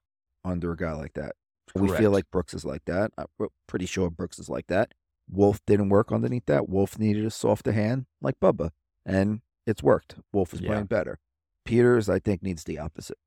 under 0.44 0.72
a 0.72 0.76
guy 0.76 0.92
like 0.92 1.12
that. 1.14 1.32
We 1.74 1.88
feel 1.88 2.10
like 2.10 2.24
Brooks 2.32 2.52
is 2.54 2.64
like 2.64 2.84
that. 2.86 3.12
I'm 3.16 3.26
pretty 3.68 3.86
sure 3.86 4.10
Brooks 4.10 4.38
is 4.40 4.48
like 4.48 4.66
that. 4.66 4.92
Wolff 5.30 5.60
didn't 5.66 5.88
work 5.90 6.10
underneath 6.10 6.46
that. 6.46 6.68
Wolff 6.68 6.98
needed 6.98 7.24
a 7.24 7.30
softer 7.30 7.70
hand 7.70 8.06
like 8.20 8.40
Bubba, 8.42 8.70
and 9.06 9.42
it's 9.68 9.80
worked. 9.80 10.16
Wolff 10.32 10.52
is 10.52 10.60
Yeah. 10.60 10.70
playing 10.70 10.86
better. 10.86 11.20
Peters, 11.64 12.08
I 12.08 12.18
think, 12.18 12.42
needs 12.42 12.64
the 12.64 12.78
opposite. 12.80 13.18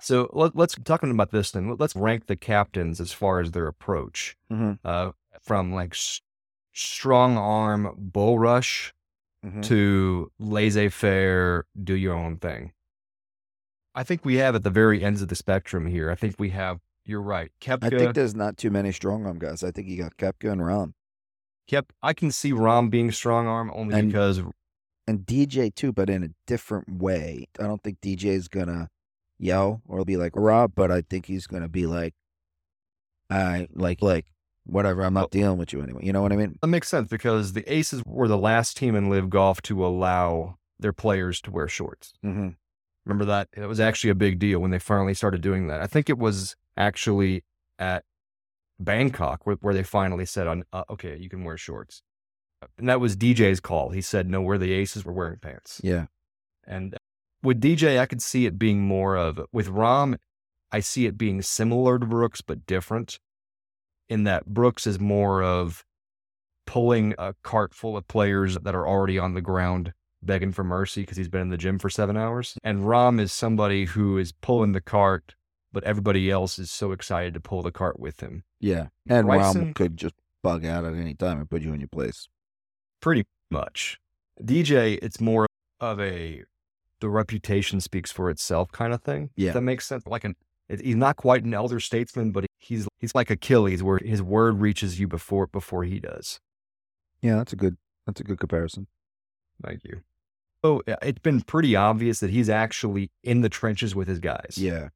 So 0.00 0.30
let, 0.32 0.54
let's 0.54 0.74
talking 0.84 1.10
about 1.10 1.30
this 1.32 1.50
then. 1.50 1.74
Let's 1.78 1.96
rank 1.96 2.26
the 2.26 2.36
captains 2.36 3.00
as 3.00 3.12
far 3.12 3.40
as 3.40 3.50
their 3.52 3.66
approach. 3.66 4.36
Mm-hmm. 4.52 4.74
Uh, 4.84 5.12
from 5.42 5.72
like 5.72 5.92
s- 5.94 6.20
strong 6.72 7.36
arm 7.36 7.94
bull 7.96 8.38
rush 8.38 8.92
Mm-hmm. 9.46 9.60
to 9.60 10.32
laissez 10.40 10.88
faire, 10.88 11.64
do 11.84 11.94
your 11.94 12.12
own 12.12 12.38
thing. 12.38 12.72
I 13.94 14.02
think 14.02 14.24
we 14.24 14.34
have 14.38 14.56
at 14.56 14.64
the 14.64 14.68
very 14.70 15.04
ends 15.04 15.22
of 15.22 15.28
the 15.28 15.36
spectrum 15.36 15.86
here. 15.86 16.10
I 16.10 16.16
think 16.16 16.34
we 16.40 16.50
have. 16.50 16.80
You're 17.04 17.22
right. 17.22 17.52
Koepka. 17.60 17.84
I 17.84 17.88
think 17.90 18.14
there's 18.16 18.34
not 18.34 18.56
too 18.56 18.70
many 18.72 18.90
strong 18.90 19.26
arm 19.26 19.38
guys. 19.38 19.62
I 19.62 19.70
think 19.70 19.86
you 19.86 19.96
got 19.96 20.16
Koepka 20.16 20.50
and 20.50 20.60
Rahm. 20.60 20.92
Kep, 21.68 21.92
I 22.02 22.14
can 22.14 22.32
see 22.32 22.50
Rahm 22.52 22.90
being 22.90 23.12
strong 23.12 23.46
arm 23.46 23.70
only 23.74 23.94
And- 23.96 24.08
because 24.08 24.42
And 25.06 25.20
DJ 25.20 25.72
too, 25.72 25.92
but 25.92 26.10
in 26.10 26.24
a 26.24 26.28
different 26.48 26.90
way. 27.00 27.46
I 27.60 27.62
don't 27.62 27.80
think 27.82 28.00
DJ 28.00 28.30
is 28.30 28.48
gonna 28.48 28.88
yell 29.38 29.82
or 29.86 30.04
be 30.04 30.16
like 30.16 30.32
Rob, 30.34 30.72
but 30.74 30.90
I 30.90 31.02
think 31.02 31.26
he's 31.26 31.46
gonna 31.46 31.68
be 31.68 31.86
like, 31.86 32.14
I 33.30 33.68
like 33.74 34.02
like 34.02 34.26
whatever. 34.64 35.02
I'm 35.02 35.14
not 35.14 35.30
dealing 35.30 35.58
with 35.58 35.72
you 35.72 35.82
anymore. 35.82 36.02
You 36.02 36.12
know 36.12 36.22
what 36.22 36.32
I 36.32 36.36
mean? 36.36 36.58
that 36.60 36.66
makes 36.68 36.88
sense 36.88 37.08
because 37.08 37.52
the 37.52 37.70
Aces 37.72 38.02
were 38.04 38.28
the 38.28 38.38
last 38.38 38.76
team 38.76 38.94
in 38.94 39.10
LIV 39.10 39.30
Golf 39.30 39.62
to 39.62 39.84
allow 39.84 40.58
their 40.78 40.92
players 40.92 41.40
to 41.42 41.50
wear 41.50 41.68
shorts. 41.68 42.12
Mm-hmm. 42.24 42.50
Remember 43.04 43.24
that? 43.24 43.48
It 43.56 43.66
was 43.66 43.80
actually 43.80 44.10
a 44.10 44.14
big 44.14 44.38
deal 44.38 44.58
when 44.58 44.70
they 44.70 44.78
finally 44.78 45.14
started 45.14 45.40
doing 45.40 45.68
that. 45.68 45.80
I 45.80 45.86
think 45.86 46.10
it 46.10 46.18
was 46.18 46.56
actually 46.76 47.44
at 47.78 48.04
Bangkok 48.78 49.46
where, 49.46 49.56
where 49.60 49.74
they 49.74 49.82
finally 49.82 50.26
said, 50.26 50.46
on, 50.46 50.64
uh, 50.72 50.84
okay, 50.90 51.16
you 51.18 51.28
can 51.30 51.42
wear 51.42 51.56
shorts. 51.56 52.02
And 52.76 52.88
that 52.88 53.00
was 53.00 53.16
DJ's 53.16 53.60
call. 53.60 53.90
He 53.90 54.00
said, 54.00 54.28
no, 54.28 54.42
we're 54.42 54.58
the 54.58 54.72
Aces, 54.72 55.04
we're 55.04 55.12
wearing 55.12 55.38
pants. 55.38 55.80
Yeah. 55.82 56.06
And 56.66 56.96
with 57.42 57.60
DJ, 57.60 57.98
I 57.98 58.06
could 58.06 58.22
see 58.22 58.46
it 58.46 58.58
being 58.58 58.80
more 58.80 59.16
of, 59.16 59.40
with 59.52 59.68
Rahm, 59.68 60.16
I 60.70 60.80
see 60.80 61.06
it 61.06 61.16
being 61.16 61.42
similar 61.42 61.98
to 61.98 62.06
Brooks, 62.06 62.40
but 62.40 62.66
different 62.66 63.18
in 64.08 64.24
that 64.24 64.46
Brooks 64.46 64.86
is 64.86 64.98
more 64.98 65.42
of 65.42 65.84
pulling 66.66 67.14
a 67.18 67.34
cart 67.42 67.74
full 67.74 67.96
of 67.96 68.06
players 68.08 68.58
that 68.58 68.74
are 68.74 68.86
already 68.86 69.18
on 69.18 69.34
the 69.34 69.40
ground 69.40 69.92
begging 70.22 70.52
for 70.52 70.64
mercy 70.64 71.02
because 71.02 71.16
he's 71.16 71.28
been 71.28 71.40
in 71.42 71.48
the 71.48 71.56
gym 71.56 71.78
for 71.78 71.88
seven 71.88 72.16
hours. 72.16 72.56
And 72.62 72.80
Rahm 72.80 73.20
is 73.20 73.32
somebody 73.32 73.84
who 73.86 74.18
is 74.18 74.32
pulling 74.32 74.72
the 74.72 74.80
cart, 74.80 75.34
but 75.72 75.84
everybody 75.84 76.30
else 76.30 76.58
is 76.58 76.70
so 76.70 76.92
excited 76.92 77.34
to 77.34 77.40
pull 77.40 77.62
the 77.62 77.70
cart 77.70 77.98
with 78.00 78.20
him. 78.20 78.44
Yeah. 78.60 78.88
And 79.08 79.26
Bryson- 79.26 79.72
Rahm 79.72 79.74
could 79.74 79.96
just 79.96 80.14
bug 80.42 80.64
out 80.66 80.84
at 80.84 80.94
any 80.94 81.14
time 81.14 81.38
and 81.38 81.48
put 81.48 81.62
you 81.62 81.72
in 81.72 81.80
your 81.80 81.88
place. 81.88 82.28
Pretty 83.00 83.24
much. 83.50 83.98
DJ, 84.42 84.98
it's 85.00 85.20
more 85.20 85.46
of 85.80 86.00
a 86.00 86.44
the 87.00 87.08
reputation 87.08 87.80
speaks 87.80 88.10
for 88.10 88.30
itself 88.30 88.72
kind 88.72 88.92
of 88.92 89.02
thing. 89.02 89.30
Yeah. 89.36 89.52
That 89.52 89.60
makes 89.62 89.86
sense. 89.86 90.06
Like 90.06 90.24
an 90.24 90.34
it- 90.68 90.80
he's 90.82 90.96
not 90.96 91.16
quite 91.16 91.44
an 91.44 91.54
elder 91.54 91.80
statesman, 91.80 92.30
but 92.32 92.44
he's 92.58 92.86
he's 92.98 93.14
like 93.14 93.30
Achilles, 93.30 93.82
where 93.82 93.98
his 93.98 94.22
word 94.22 94.60
reaches 94.60 94.98
you 95.00 95.06
before 95.08 95.46
before 95.46 95.84
he 95.84 95.98
does. 96.00 96.40
Yeah, 97.22 97.36
that's 97.36 97.52
a 97.52 97.56
good 97.56 97.76
that's 98.06 98.20
a 98.20 98.24
good 98.24 98.38
comparison. 98.38 98.86
Thank 99.64 99.84
you. 99.84 100.02
So 100.64 100.82
it's 101.02 101.20
been 101.20 101.40
pretty 101.42 101.76
obvious 101.76 102.20
that 102.20 102.30
he's 102.30 102.48
actually 102.50 103.10
in 103.22 103.42
the 103.42 103.48
trenches 103.48 103.94
with 103.94 104.08
his 104.08 104.18
guys. 104.18 104.54
Yeah. 104.56 104.88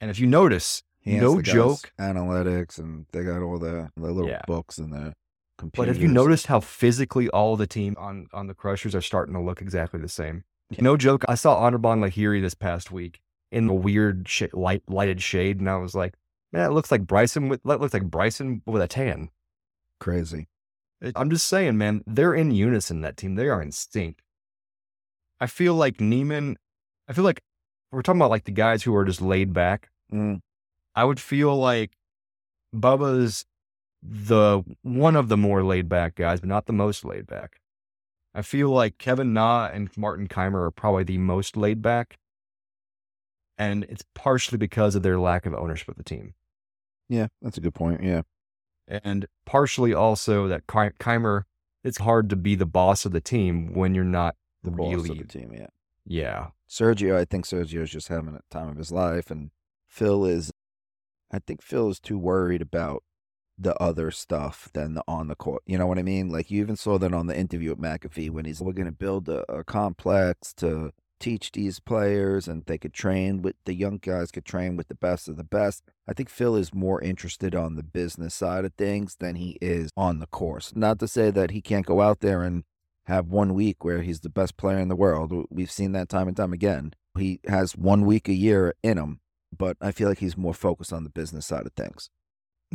And 0.00 0.10
if 0.10 0.18
you 0.18 0.26
notice, 0.26 0.82
no 1.04 1.40
joke. 1.40 1.92
Analytics 2.00 2.78
and 2.78 3.06
they 3.12 3.22
got 3.24 3.42
all 3.42 3.58
the, 3.58 3.90
the 3.96 4.10
little 4.10 4.28
Yeah. 4.28 4.42
books 4.46 4.78
and 4.78 4.92
the 4.92 4.98
But 4.98 5.14
computers. 5.58 5.96
have 5.96 6.02
you 6.02 6.08
noticed 6.08 6.46
how 6.48 6.60
physically 6.60 7.28
all 7.28 7.56
the 7.56 7.66
team 7.66 7.94
on 7.98 8.26
on 8.32 8.46
the 8.48 8.54
Crushers 8.54 8.94
are 8.94 9.00
starting 9.00 9.34
to 9.34 9.40
look 9.40 9.62
exactly 9.62 10.00
the 10.00 10.08
same? 10.08 10.44
No 10.78 10.96
joke. 10.96 11.24
I 11.28 11.34
saw 11.34 11.68
Anirban 11.68 12.00
Lahiri 12.00 12.40
this 12.40 12.54
past 12.54 12.92
week 12.92 13.20
in 13.50 13.66
the 13.66 13.74
weird 13.74 14.28
sh- 14.28 14.44
light 14.52 14.82
lighted 14.86 15.20
shade, 15.20 15.58
and 15.58 15.68
I 15.68 15.76
was 15.76 15.94
like, 15.94 16.14
man, 16.52 16.70
it 16.70 16.72
looks 16.72 16.90
like 16.90 17.06
Bryson 17.06 17.48
with 17.48 17.62
that 17.64 17.80
looks 17.80 17.94
like 17.94 18.04
Bryson 18.04 18.62
with 18.66 18.82
a 18.82 18.88
tan. 18.88 19.30
Crazy. 19.98 20.48
I'm 21.16 21.30
just 21.30 21.46
saying, 21.46 21.78
man, 21.78 22.02
they're 22.06 22.34
in 22.34 22.50
unison. 22.50 23.00
That 23.00 23.16
team, 23.16 23.34
they 23.34 23.48
are 23.48 23.62
in 23.62 23.72
sync. 23.72 24.18
I 25.40 25.46
feel 25.46 25.74
like 25.74 26.00
Niemann. 26.00 26.56
I 27.08 27.12
feel 27.12 27.24
like 27.24 27.42
we're 27.90 28.02
talking 28.02 28.20
about 28.20 28.30
like 28.30 28.44
the 28.44 28.52
guys 28.52 28.82
who 28.82 28.94
are 28.94 29.04
just 29.04 29.20
laid 29.20 29.52
back. 29.52 29.90
Mm. 30.12 30.40
I 30.94 31.04
would 31.04 31.20
feel 31.20 31.56
like 31.56 31.92
Bubba's 32.74 33.46
the 34.02 34.62
one 34.82 35.16
of 35.16 35.28
the 35.28 35.36
more 35.36 35.62
laid 35.62 35.88
back 35.88 36.14
guys, 36.14 36.40
but 36.40 36.48
not 36.48 36.66
the 36.66 36.72
most 36.72 37.04
laid 37.04 37.26
back. 37.26 37.59
I 38.34 38.42
feel 38.42 38.70
like 38.70 38.98
Kevin 38.98 39.32
Na 39.32 39.66
and 39.72 39.90
Martin 39.96 40.28
Kaymer 40.28 40.66
are 40.66 40.70
probably 40.70 41.04
the 41.04 41.18
most 41.18 41.56
laid 41.56 41.82
back. 41.82 42.16
And 43.58 43.84
it's 43.84 44.04
partially 44.14 44.56
because 44.58 44.94
of 44.94 45.02
their 45.02 45.18
lack 45.18 45.46
of 45.46 45.54
ownership 45.54 45.88
of 45.88 45.96
the 45.96 46.04
team. 46.04 46.34
Yeah, 47.08 47.26
that's 47.42 47.58
a 47.58 47.60
good 47.60 47.74
point. 47.74 48.02
Yeah. 48.02 48.22
And 48.88 49.26
partially 49.44 49.92
also 49.92 50.48
that 50.48 50.66
Kaymer, 50.66 51.42
it's 51.84 51.98
hard 51.98 52.30
to 52.30 52.36
be 52.36 52.54
the 52.54 52.66
boss 52.66 53.04
of 53.04 53.12
the 53.12 53.20
team 53.20 53.74
when 53.74 53.94
you're 53.94 54.04
not 54.04 54.36
The 54.62 54.70
boss 54.70 54.94
really. 54.94 55.10
of 55.10 55.18
the 55.18 55.24
team, 55.24 55.52
yeah. 55.52 55.66
Yeah. 56.06 56.48
Sergio, 56.68 57.16
I 57.16 57.24
think 57.24 57.44
Sergio's 57.46 57.90
just 57.90 58.08
having 58.08 58.34
a 58.34 58.40
time 58.50 58.68
of 58.68 58.76
his 58.76 58.92
life, 58.92 59.30
and 59.30 59.50
Phil 59.88 60.24
is, 60.24 60.52
I 61.30 61.40
think 61.40 61.62
Phil 61.62 61.88
is 61.90 62.00
too 62.00 62.18
worried 62.18 62.62
about 62.62 63.02
the 63.60 63.76
other 63.80 64.10
stuff 64.10 64.70
than 64.72 64.94
the 64.94 65.04
on 65.06 65.28
the 65.28 65.34
court. 65.34 65.62
You 65.66 65.76
know 65.78 65.86
what 65.86 65.98
I 65.98 66.02
mean? 66.02 66.30
Like 66.30 66.50
you 66.50 66.62
even 66.62 66.76
saw 66.76 66.98
that 66.98 67.12
on 67.12 67.26
the 67.26 67.36
interview 67.36 67.70
with 67.70 67.78
McAfee 67.78 68.30
when 68.30 68.46
he's, 68.46 68.60
we're 68.60 68.72
going 68.72 68.86
to 68.86 68.92
build 68.92 69.28
a, 69.28 69.44
a 69.52 69.64
complex 69.64 70.52
to 70.54 70.92
teach 71.18 71.52
these 71.52 71.78
players, 71.78 72.48
and 72.48 72.64
they 72.64 72.78
could 72.78 72.94
train 72.94 73.42
with 73.42 73.54
the 73.66 73.74
young 73.74 73.98
guys 73.98 74.30
could 74.30 74.46
train 74.46 74.74
with 74.74 74.88
the 74.88 74.94
best 74.94 75.28
of 75.28 75.36
the 75.36 75.44
best. 75.44 75.84
I 76.08 76.14
think 76.14 76.30
Phil 76.30 76.56
is 76.56 76.72
more 76.72 77.00
interested 77.02 77.54
on 77.54 77.76
the 77.76 77.82
business 77.82 78.34
side 78.34 78.64
of 78.64 78.72
things 78.74 79.16
than 79.20 79.36
he 79.36 79.58
is 79.60 79.90
on 79.96 80.18
the 80.18 80.26
course. 80.26 80.72
Not 80.74 80.98
to 81.00 81.06
say 81.06 81.30
that 81.30 81.50
he 81.50 81.60
can't 81.60 81.84
go 81.84 82.00
out 82.00 82.20
there 82.20 82.42
and 82.42 82.64
have 83.04 83.26
one 83.26 83.54
week 83.54 83.84
where 83.84 84.02
he's 84.02 84.20
the 84.20 84.30
best 84.30 84.56
player 84.56 84.78
in 84.78 84.88
the 84.88 84.96
world. 84.96 85.46
We've 85.50 85.70
seen 85.70 85.92
that 85.92 86.08
time 86.08 86.26
and 86.26 86.36
time 86.36 86.52
again. 86.52 86.94
He 87.18 87.40
has 87.46 87.76
one 87.76 88.06
week 88.06 88.28
a 88.28 88.32
year 88.32 88.74
in 88.82 88.96
him, 88.96 89.20
but 89.56 89.76
I 89.80 89.92
feel 89.92 90.08
like 90.08 90.18
he's 90.18 90.36
more 90.36 90.54
focused 90.54 90.92
on 90.92 91.04
the 91.04 91.10
business 91.10 91.46
side 91.46 91.66
of 91.66 91.72
things. 91.74 92.08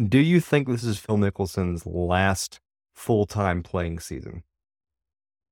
Do 0.01 0.19
you 0.19 0.41
think 0.41 0.67
this 0.67 0.83
is 0.83 0.99
Phil 0.99 1.17
Mickelson's 1.17 1.85
last 1.85 2.59
full 2.93 3.25
time 3.25 3.63
playing 3.63 3.99
season? 3.99 4.43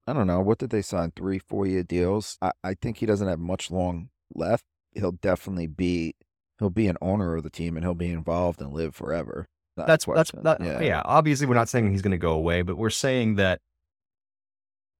I 0.05 0.11
don't 0.11 0.27
know. 0.27 0.41
What 0.41 0.57
did 0.57 0.69
they 0.69 0.81
sign? 0.81 1.11
Three, 1.15 1.39
four 1.39 1.65
year 1.65 1.83
deals? 1.83 2.37
I, 2.41 2.51
I 2.61 2.73
think 2.73 2.97
he 2.97 3.05
doesn't 3.05 3.27
have 3.27 3.39
much 3.39 3.71
long 3.71 4.09
left. 4.33 4.65
He'll 4.91 5.13
definitely 5.13 5.67
be 5.67 6.15
he'll 6.59 6.69
be 6.69 6.87
an 6.87 6.97
owner 7.01 7.35
of 7.35 7.43
the 7.43 7.49
team 7.49 7.77
and 7.77 7.85
he'll 7.85 7.93
be 7.93 8.11
involved 8.11 8.61
and 8.61 8.73
live 8.73 8.95
forever. 8.95 9.47
that's 9.77 10.05
what 10.05 10.17
that's 10.17 10.31
question. 10.31 10.43
that, 10.43 10.83
yeah. 10.83 11.01
Obviously, 11.05 11.47
we're 11.47 11.55
not 11.55 11.69
saying 11.69 11.89
he's 11.91 12.01
going 12.01 12.11
to 12.11 12.17
go 12.17 12.33
away, 12.33 12.63
but 12.63 12.77
we're 12.77 12.89
saying 12.89 13.35
that 13.35 13.61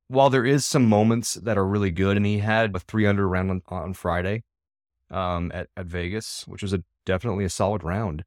while 0.08 0.30
there 0.30 0.46
is 0.46 0.64
some 0.64 0.88
moments 0.88 1.34
that 1.34 1.58
are 1.58 1.66
really 1.66 1.92
good, 1.92 2.16
and 2.16 2.26
he 2.26 2.40
had 2.40 2.74
a 2.76 2.80
three 2.80 3.06
under 3.06 3.28
round 3.28 3.52
on, 3.52 3.62
on 3.68 3.94
Friday 3.94 4.44
um, 5.12 5.52
at 5.54 5.68
at 5.76 5.86
Vegas, 5.86 6.46
which 6.48 6.62
was 6.62 6.72
a 6.72 6.82
definitely 7.06 7.44
a 7.44 7.50
solid 7.50 7.84
round. 7.84 8.24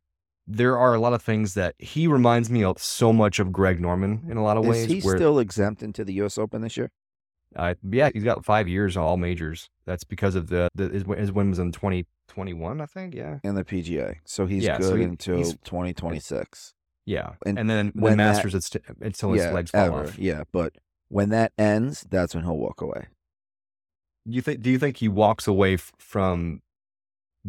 There 0.46 0.78
are 0.78 0.94
a 0.94 0.98
lot 1.00 1.12
of 1.12 1.22
things 1.22 1.54
that 1.54 1.74
he 1.78 2.06
reminds 2.06 2.48
me 2.50 2.62
of 2.62 2.78
so 2.80 3.12
much 3.12 3.38
of 3.40 3.50
Greg 3.52 3.80
Norman 3.80 4.26
in 4.30 4.36
a 4.36 4.42
lot 4.44 4.56
of 4.56 4.64
Is 4.64 4.68
ways. 4.70 4.84
Is 4.84 4.90
he 4.92 5.00
where, 5.00 5.16
still 5.16 5.38
exempt 5.40 5.82
into 5.82 6.04
the 6.04 6.12
U.S. 6.14 6.38
Open 6.38 6.62
this 6.62 6.76
year? 6.76 6.90
uh, 7.56 7.74
yeah, 7.90 8.10
he's 8.12 8.24
got 8.24 8.44
five 8.44 8.68
years 8.68 8.96
all 8.96 9.16
majors. 9.16 9.68
That's 9.86 10.04
because 10.04 10.34
of 10.34 10.48
the, 10.48 10.68
the 10.74 10.88
his, 10.88 11.04
his 11.18 11.32
win 11.32 11.50
was 11.50 11.58
in 11.58 11.72
twenty 11.72 12.06
twenty 12.28 12.52
one, 12.52 12.80
I 12.80 12.86
think. 12.86 13.14
Yeah, 13.14 13.38
In 13.42 13.54
the 13.54 13.64
PGA, 13.64 14.16
so 14.24 14.46
he's 14.46 14.62
Yeah, 14.64 14.78
good 14.78 14.88
so 14.88 14.96
he- 14.96 15.02
until 15.04 15.36
he's- 15.38 15.56
2026. 15.64 16.74
yeah, 17.06 17.34
And 17.46 17.58
and, 17.58 17.68
then 17.70 17.92
the 17.94 18.02
when 18.02 18.18
that- 18.18 18.34
Masters, 18.34 18.54
it's 18.54 18.68
t- 18.70 18.80
until 19.00 19.32
his 19.32 19.42
yeah, 19.44 19.52
legs 19.52 19.70
fall 19.70 19.80
ever. 19.86 20.04
off. 20.04 20.18
Yeah, 20.18 20.42
but 20.52 20.74
when 21.08 21.30
that 21.30 21.52
ends, 21.56 22.04
that's 22.10 22.34
when 22.34 22.44
he'll 22.44 22.58
walk 22.58 22.80
away. 22.82 23.06
you 24.26 24.42
think 24.42 24.60
do 24.60 24.70
you 24.70 24.78
think 24.78 24.96
he 24.98 25.08
walks 25.08 25.46
away 25.46 25.74
f- 25.74 25.92
from 25.98 26.60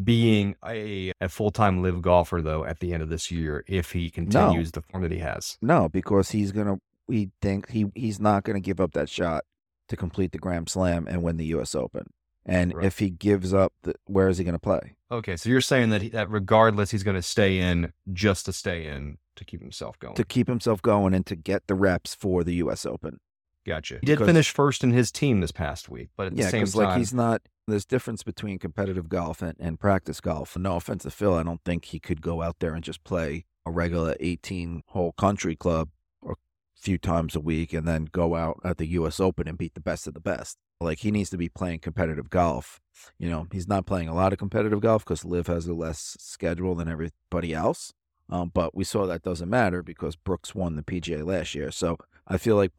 being 0.03 0.55
a, 0.65 1.11
a 1.21 1.29
full-time 1.29 1.81
live 1.81 2.01
golfer 2.01 2.41
though 2.41 2.63
at 2.65 2.79
the 2.79 2.93
end 2.93 3.01
of 3.03 3.09
this 3.09 3.31
year 3.31 3.63
if 3.67 3.91
he 3.93 4.09
continues 4.09 4.71
the 4.71 4.81
form 4.81 5.03
that 5.03 5.11
he 5.11 5.19
has 5.19 5.57
No, 5.61 5.89
because 5.89 6.31
he's 6.31 6.51
gonna. 6.51 6.77
We 7.07 7.31
think 7.41 7.69
he 7.69 7.85
he's 7.95 8.19
not 8.19 8.43
gonna 8.43 8.59
give 8.59 8.79
up 8.81 8.91
that 8.93 9.09
shot 9.09 9.45
to 9.89 9.95
complete 9.95 10.33
the 10.33 10.37
Grand 10.37 10.69
Slam 10.69 11.07
and 11.07 11.23
win 11.23 11.37
the 11.37 11.45
U.S. 11.47 11.73
Open. 11.73 12.07
And 12.45 12.73
Right. 12.73 12.85
if 12.85 12.99
he 12.99 13.09
gives 13.09 13.53
up, 13.53 13.73
the, 13.83 13.95
where 14.05 14.27
is 14.29 14.37
he 14.37 14.43
gonna 14.43 14.59
play? 14.59 14.95
okay 15.09 15.37
so 15.37 15.47
you're 15.49 15.61
saying 15.61 15.89
that, 15.91 16.01
he, 16.01 16.09
that 16.09 16.29
regardless 16.29 16.91
he's 16.91 17.03
going 17.03 17.15
to 17.15 17.21
stay 17.21 17.59
in 17.59 17.93
just 18.11 18.45
to 18.45 18.51
stay 18.51 18.85
in 18.87 19.17
to 19.37 19.45
keep 19.45 19.61
himself 19.61 19.97
going 19.99 20.15
To 20.15 20.25
keep 20.25 20.49
himself 20.49 20.81
going 20.81 21.13
and 21.13 21.25
to 21.27 21.35
get 21.37 21.65
the 21.67 21.75
reps 21.75 22.13
for 22.13 22.43
the 22.43 22.55
U.S. 22.55 22.85
Open. 22.85 23.21
gotcha 23.65 23.99
he 24.01 24.05
did 24.05 24.15
because- 24.15 24.27
finish 24.27 24.49
first 24.51 24.83
in 24.83 24.91
his 24.91 25.09
team 25.09 25.39
this 25.39 25.53
past 25.53 25.87
week 25.87 26.09
but 26.17 26.27
at 26.27 26.35
the 26.35 26.43
same 26.43 26.65
time 26.65 26.83
like 26.83 26.97
he's 26.97 27.13
not. 27.13 27.41
There's 27.67 27.85
difference 27.85 28.23
between 28.23 28.59
competitive 28.59 29.09
golf 29.09 29.41
and, 29.41 29.55
and 29.59 29.79
practice 29.79 30.21
golf. 30.21 30.57
No 30.57 30.77
offense 30.77 31.03
to 31.03 31.11
Phil, 31.11 31.33
I 31.33 31.43
don't 31.43 31.63
think 31.65 31.85
he 31.85 31.99
could 31.99 32.21
go 32.21 32.41
out 32.41 32.59
there 32.59 32.73
and 32.73 32.83
just 32.83 33.03
play 33.03 33.45
a 33.65 33.71
regular 33.71 34.15
18 34.21 34.83
hole 34.87 35.11
country 35.11 35.55
club 35.55 35.89
a 36.25 36.35
few 36.75 36.97
times 36.97 37.35
a 37.35 37.41
week 37.41 37.73
and 37.73 37.85
then 37.85 38.07
go 38.11 38.35
out 38.35 38.59
at 38.63 38.77
the 38.77 38.87
U.S. 38.87 39.19
Open 39.19 39.47
and 39.47 39.57
beat 39.57 39.73
the 39.73 39.81
best 39.81 40.07
of 40.07 40.13
the 40.13 40.21
best. 40.21 40.57
Like 40.79 40.99
he 40.99 41.11
needs 41.11 41.29
to 41.31 41.37
be 41.37 41.49
playing 41.49 41.79
competitive 41.79 42.29
golf. 42.29 42.79
You 43.19 43.29
know, 43.29 43.47
he's 43.51 43.67
not 43.67 43.85
playing 43.85 44.07
a 44.07 44.15
lot 44.15 44.31
of 44.31 44.39
competitive 44.39 44.79
golf 44.79 45.03
because 45.03 45.25
Liv 45.25 45.47
has 45.47 45.67
a 45.67 45.73
less 45.73 46.15
schedule 46.19 46.75
than 46.75 46.87
everybody 46.87 47.53
else. 47.53 47.93
Um, 48.29 48.51
but 48.53 48.75
we 48.75 48.83
saw 48.83 49.05
that 49.05 49.23
doesn't 49.23 49.49
matter 49.49 49.81
because 49.81 50.15
Brooks 50.15 50.53
won 50.53 50.75
the 50.75 50.83
PGA 50.83 51.25
last 51.25 51.55
year. 51.55 51.71
So 51.71 51.97
I 52.27 52.37
feel 52.37 52.55
like 52.55 52.71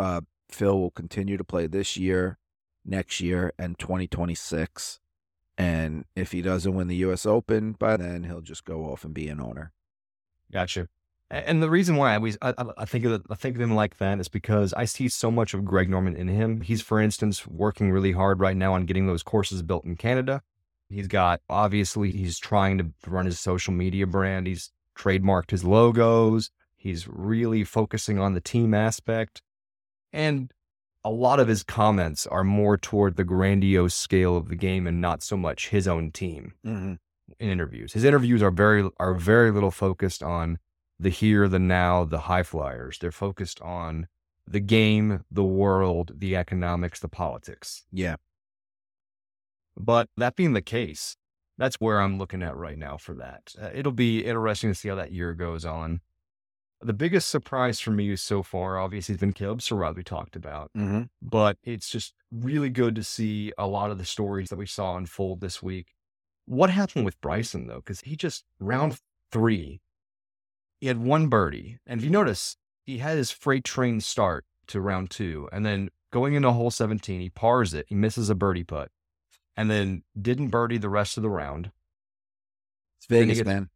uh, 0.00 0.22
Phil 0.50 0.78
will 0.78 0.90
continue 0.90 1.36
to 1.36 1.44
play 1.44 1.66
this 1.66 1.96
year, 1.96 2.38
next 2.86 3.20
year, 3.20 3.52
and 3.58 3.78
2026. 3.78 5.00
And 5.58 6.04
if 6.14 6.32
he 6.32 6.42
doesn't 6.42 6.74
win 6.74 6.88
the 6.88 6.96
U.S. 6.96 7.24
Open 7.24 7.72
by 7.72 7.96
then, 7.96 8.24
he'll 8.24 8.40
just 8.42 8.64
go 8.64 8.84
off 8.92 9.04
and 9.04 9.14
be 9.14 9.28
an 9.28 9.40
owner. 9.40 9.72
Gotcha. 10.52 10.88
And 11.30 11.60
the 11.62 11.70
reason 11.70 11.96
why 11.96 12.14
I 12.14 12.18
I, 12.42 12.54
I- 12.78 12.84
think 12.84 13.04
of 13.04 13.12
it, 13.12 13.22
I 13.28 13.34
think 13.34 13.56
of 13.56 13.60
him 13.62 13.74
like 13.74 13.96
that 13.98 14.20
is 14.20 14.28
because 14.28 14.72
I 14.74 14.84
see 14.84 15.08
so 15.08 15.30
much 15.30 15.54
of 15.54 15.64
Greg 15.64 15.90
Norman 15.90 16.14
in 16.14 16.28
him. 16.28 16.60
He's, 16.60 16.82
for 16.82 17.00
instance, 17.00 17.46
working 17.46 17.90
really 17.90 18.12
hard 18.12 18.38
right 18.38 18.56
now 18.56 18.74
on 18.74 18.84
getting 18.86 19.06
those 19.06 19.24
courses 19.24 19.62
built 19.62 19.84
in 19.84 19.96
Canada. 19.96 20.42
He's 20.88 21.08
got 21.08 21.40
obviously 21.50 22.12
he's 22.12 22.38
trying 22.38 22.78
to 22.78 22.92
run 23.08 23.26
his 23.26 23.40
social 23.40 23.72
media 23.72 24.06
brand. 24.06 24.46
He's 24.46 24.70
trademarked 24.96 25.50
his 25.50 25.64
logos. 25.64 26.50
He's 26.76 27.08
really 27.08 27.64
focusing 27.64 28.20
on 28.20 28.34
the 28.34 28.40
team 28.40 28.72
aspect, 28.72 29.42
and 30.12 30.52
a 31.06 31.10
lot 31.10 31.38
of 31.38 31.46
his 31.46 31.62
comments 31.62 32.26
are 32.26 32.42
more 32.42 32.76
toward 32.76 33.14
the 33.16 33.22
grandiose 33.22 33.94
scale 33.94 34.36
of 34.36 34.48
the 34.48 34.56
game 34.56 34.88
and 34.88 35.00
not 35.00 35.22
so 35.22 35.36
much 35.36 35.68
his 35.68 35.86
own 35.86 36.10
team 36.10 36.54
Mm-hmm. 36.66 36.94
in 37.38 37.48
interviews. 37.50 37.92
His 37.92 38.02
interviews 38.02 38.42
are 38.42 38.50
very 38.50 38.88
are 38.98 39.14
very 39.14 39.52
little 39.52 39.70
focused 39.70 40.22
on 40.22 40.58
the 40.98 41.10
here, 41.10 41.46
the 41.46 41.60
now, 41.60 42.04
the 42.04 42.20
high 42.20 42.42
flyers. 42.42 42.98
They're 42.98 43.12
focused 43.12 43.60
on 43.60 44.08
the 44.48 44.58
game, 44.60 45.24
the 45.30 45.44
world, 45.44 46.12
the 46.18 46.34
economics, 46.34 46.98
the 46.98 47.08
politics. 47.08 47.84
Yeah. 47.92 48.16
But 49.76 50.08
that 50.16 50.34
being 50.36 50.54
the 50.54 50.62
case, 50.62 51.16
that's 51.58 51.76
where 51.76 52.00
I'm 52.00 52.18
looking 52.18 52.42
at 52.42 52.56
right 52.56 52.78
now 52.78 52.96
for 52.96 53.14
that. 53.14 53.54
Uh, 53.60 53.70
it'll 53.74 53.92
be 53.92 54.24
interesting 54.24 54.70
to 54.70 54.74
see 54.74 54.88
how 54.88 54.94
that 54.96 55.12
year 55.12 55.34
goes 55.34 55.64
on. 55.64 56.00
The 56.82 56.92
biggest 56.92 57.28
surprise 57.30 57.80
for 57.80 57.90
me 57.90 58.14
so 58.16 58.42
far, 58.42 58.78
obviously, 58.78 59.14
has 59.14 59.20
been 59.20 59.32
Caleb 59.32 59.62
Surratt, 59.62 59.96
we 59.96 60.04
talked 60.04 60.36
about. 60.36 60.70
Mm-hmm. 60.76 61.02
But 61.22 61.56
it's 61.62 61.88
just 61.88 62.14
really 62.30 62.68
good 62.68 62.94
to 62.96 63.02
see 63.02 63.52
a 63.56 63.66
lot 63.66 63.90
of 63.90 63.98
the 63.98 64.04
stories 64.04 64.50
that 64.50 64.56
we 64.56 64.66
saw 64.66 64.96
unfold 64.96 65.40
this 65.40 65.62
week. 65.62 65.94
What 66.44 66.70
happened 66.70 67.04
with 67.04 67.20
Bryson, 67.20 67.66
though? 67.66 67.76
Because 67.76 68.02
he 68.02 68.14
just, 68.14 68.44
round 68.60 69.00
three, 69.32 69.80
he 70.78 70.86
had 70.86 70.98
one 70.98 71.28
birdie. 71.28 71.78
And 71.86 71.98
if 71.98 72.04
you 72.04 72.10
notice, 72.10 72.56
he 72.84 72.98
had 72.98 73.16
his 73.16 73.30
freight 73.30 73.64
train 73.64 74.00
start 74.00 74.44
to 74.68 74.80
round 74.80 75.10
two. 75.10 75.48
And 75.52 75.64
then 75.64 75.88
going 76.12 76.34
into 76.34 76.52
hole 76.52 76.70
17, 76.70 77.20
he 77.20 77.30
pars 77.30 77.74
it. 77.74 77.86
He 77.88 77.94
misses 77.94 78.30
a 78.30 78.34
birdie 78.34 78.64
putt. 78.64 78.90
And 79.56 79.70
then 79.70 80.02
didn't 80.20 80.48
birdie 80.48 80.78
the 80.78 80.90
rest 80.90 81.16
of 81.16 81.22
the 81.22 81.30
round. 81.30 81.72
It's 82.98 83.06
Vegas, 83.06 83.38
gets- 83.38 83.46
man. 83.46 83.70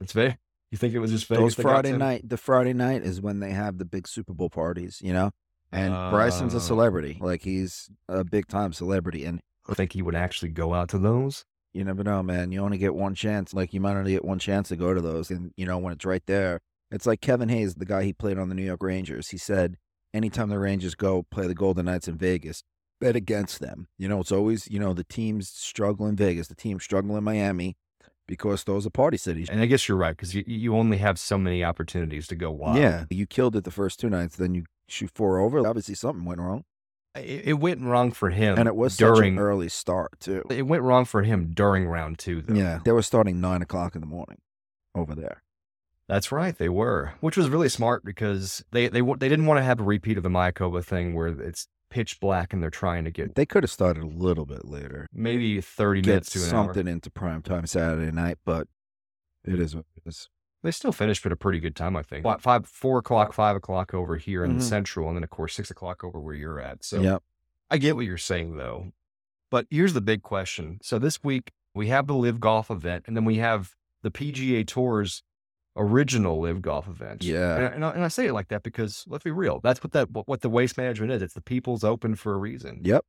It's 0.00 0.12
Vegas. 0.12 0.36
You 0.74 0.78
think 0.78 0.92
it 0.92 0.98
was 0.98 1.12
just 1.12 1.26
Vegas? 1.28 1.54
Those 1.54 1.62
Friday 1.62 1.96
night, 1.96 2.28
the 2.28 2.36
Friday 2.36 2.72
night 2.72 3.02
is 3.02 3.20
when 3.20 3.38
they 3.38 3.52
have 3.52 3.78
the 3.78 3.84
big 3.84 4.08
Super 4.08 4.34
Bowl 4.34 4.50
parties, 4.50 4.98
you 5.00 5.12
know. 5.12 5.30
And 5.70 5.92
Bryson's 6.10 6.52
Oh. 6.52 6.56
a 6.56 6.60
celebrity, 6.60 7.16
like 7.20 7.42
he's 7.42 7.88
a 8.08 8.24
big 8.24 8.48
time 8.48 8.72
celebrity, 8.72 9.24
and 9.24 9.38
I 9.68 9.74
think 9.74 9.92
he 9.92 10.02
would 10.02 10.16
actually 10.16 10.48
go 10.48 10.74
out 10.74 10.88
to 10.88 10.98
those. 10.98 11.44
you 11.72 11.84
never 11.84 12.02
know, 12.02 12.24
man. 12.24 12.50
You 12.50 12.60
only 12.60 12.76
get 12.78 12.92
one 12.96 13.14
chance. 13.14 13.54
Like 13.54 13.72
you 13.72 13.80
might 13.80 13.94
only 13.96 14.10
get 14.14 14.24
one 14.24 14.40
chance 14.40 14.68
to 14.70 14.76
go 14.76 14.92
to 14.94 15.00
those, 15.00 15.30
and 15.30 15.52
you 15.56 15.64
know 15.64 15.78
when 15.78 15.92
it's 15.92 16.04
right 16.04 16.22
there. 16.26 16.58
It's 16.90 17.06
like 17.06 17.20
Kevin 17.20 17.50
Hayes, 17.50 17.76
the 17.76 17.84
guy 17.86 18.02
he 18.02 18.12
played 18.12 18.36
on 18.36 18.48
the 18.48 18.54
New 18.56 18.64
York 18.64 18.82
Rangers. 18.82 19.28
He 19.28 19.38
said, 19.38 19.76
anytime 20.12 20.48
the 20.48 20.58
Rangers 20.58 20.96
go 20.96 21.22
play 21.30 21.46
the 21.46 21.54
Golden 21.54 21.86
Knights 21.86 22.08
in 22.08 22.16
Vegas, 22.18 22.64
bet 23.00 23.14
against 23.14 23.60
them. 23.60 23.86
You 23.96 24.08
know, 24.08 24.18
it's 24.18 24.32
always 24.32 24.68
you 24.68 24.80
know 24.80 24.92
the 24.92 25.04
teams 25.04 25.48
struggle 25.50 26.08
in 26.08 26.16
Vegas, 26.16 26.48
the 26.48 26.56
teams 26.56 26.82
struggle 26.82 27.16
in 27.16 27.22
Miami, 27.22 27.76
because 28.26 28.64
those 28.64 28.86
are 28.86 28.90
party 28.90 29.16
cities. 29.16 29.48
And 29.50 29.60
I 29.60 29.66
guess 29.66 29.88
you're 29.88 29.98
right 29.98 30.16
because 30.16 30.34
you, 30.34 30.44
you 30.46 30.74
only 30.76 30.98
have 30.98 31.18
so 31.18 31.36
many 31.38 31.62
opportunities 31.64 32.26
to 32.28 32.34
go 32.36 32.50
wild. 32.50 32.78
Yeah, 32.78 33.04
you 33.10 33.26
killed 33.26 33.56
it 33.56 33.64
the 33.64 33.70
first 33.70 34.00
two 34.00 34.08
nights, 34.10 34.36
then 34.36 34.54
you 34.54 34.64
shoot 34.88 35.10
four 35.14 35.38
over. 35.38 35.66
Obviously, 35.66 35.94
something 35.94 36.24
went 36.24 36.40
wrong, 36.40 36.64
It, 37.14 37.42
it 37.48 37.52
went 37.54 37.80
wrong 37.82 38.12
for 38.12 38.30
him. 38.30 38.58
and 38.58 38.66
it 38.68 38.76
was 38.76 38.94
such 38.94 38.98
during 39.14 39.34
an 39.34 39.38
early 39.40 39.68
start 39.68 40.12
too. 40.20 40.42
It 40.50 40.66
went 40.66 40.82
wrong 40.82 41.04
for 41.04 41.22
him 41.22 41.52
during 41.54 41.86
round 41.86 42.18
two, 42.18 42.42
though. 42.42 42.54
Yeah, 42.54 42.80
they 42.84 42.92
were 42.92 43.02
starting 43.02 43.40
nine 43.40 43.62
o'clock 43.62 43.94
in 43.94 44.00
the 44.00 44.06
morning 44.06 44.38
over 44.94 45.14
there. 45.14 45.42
That's 46.06 46.30
right, 46.30 46.56
they 46.56 46.68
were, 46.68 47.14
which 47.20 47.36
was 47.36 47.48
really 47.48 47.70
smart 47.70 48.04
because 48.04 48.62
they 48.72 48.88
they 48.88 49.00
they 49.00 49.28
didn't 49.28 49.46
want 49.46 49.58
to 49.58 49.64
have 49.64 49.80
a 49.80 49.84
repeat 49.84 50.18
of 50.18 50.22
the 50.22 50.28
Mayakoba 50.28 50.84
thing 50.84 51.14
where 51.14 51.28
it's 51.28 51.66
pitch 51.94 52.18
black 52.18 52.52
and 52.52 52.60
they're 52.60 52.70
trying 52.70 53.04
to 53.04 53.10
get 53.12 53.36
They 53.36 53.46
could 53.46 53.62
have 53.62 53.70
started 53.70 54.02
a 54.02 54.06
little 54.06 54.44
bit 54.46 54.64
later, 54.64 55.06
maybe 55.12 55.60
thirty 55.60 56.00
get 56.00 56.10
minutes 56.10 56.30
to 56.30 56.38
an 56.40 56.44
hour. 56.46 56.50
something 56.74 56.88
into 56.88 57.08
prime 57.08 57.40
time 57.40 57.66
Saturday 57.66 58.10
night, 58.10 58.38
but 58.44 58.66
it 59.44 59.60
is 59.60 59.76
what 59.76 59.84
it 59.96 60.08
is. 60.08 60.28
They 60.64 60.72
still 60.72 60.90
finished 60.90 61.24
at 61.24 61.30
a 61.30 61.36
pretty 61.36 61.60
good 61.60 61.76
time, 61.76 61.94
I 61.94 62.02
think. 62.02 62.24
What, 62.24 62.40
Five, 62.40 62.66
four 62.66 62.98
o'clock, 62.98 63.32
five 63.32 63.54
o'clock 63.54 63.94
over 63.94 64.16
here 64.16 64.44
in 64.44 64.52
Mhm. 64.54 64.58
the 64.58 64.64
central, 64.64 65.06
and 65.08 65.16
then 65.16 65.22
of 65.22 65.30
course 65.30 65.54
six 65.54 65.70
o'clock 65.70 66.02
over 66.02 66.18
where 66.18 66.34
you're 66.34 66.58
at. 66.58 66.82
So 66.84 67.00
yep. 67.00 67.22
I 67.70 67.78
get 67.78 67.94
what 67.94 68.06
you're 68.06 68.18
saying 68.18 68.56
though. 68.56 68.92
But 69.52 69.66
here's 69.70 69.92
the 69.92 70.00
big 70.00 70.22
question. 70.22 70.80
So 70.82 70.98
this 70.98 71.22
week 71.22 71.52
we 71.74 71.86
have 71.88 72.08
the 72.08 72.14
LIV 72.14 72.40
golf 72.40 72.70
event 72.72 73.04
and 73.06 73.16
then 73.16 73.24
we 73.24 73.36
have 73.36 73.74
the 74.02 74.10
PGA 74.10 74.64
Tour's 74.66 75.22
original 75.76 76.40
LIV 76.40 76.62
golf 76.62 76.88
event. 76.88 77.24
Yeah. 77.24 77.56
And, 77.56 77.64
I- 77.64 77.68
and, 77.70 77.84
I, 77.84 77.90
and 77.90 78.04
I 78.04 78.08
say 78.08 78.26
it 78.26 78.32
like 78.32 78.48
that 78.48 78.62
because 78.62 79.04
let's 79.08 79.24
be 79.24 79.30
real. 79.30 79.60
That's 79.60 79.82
what 79.82 79.92
that 79.92 80.08
what, 80.10 80.40
the 80.40 80.48
waste 80.50 80.76
management 80.76 81.12
is. 81.12 81.22
It's 81.22 81.34
the 81.34 81.40
people's 81.40 81.84
open 81.84 82.14
for 82.14 82.32
a 82.34 82.38
reason. 82.38 82.80
Yep. 82.84 83.04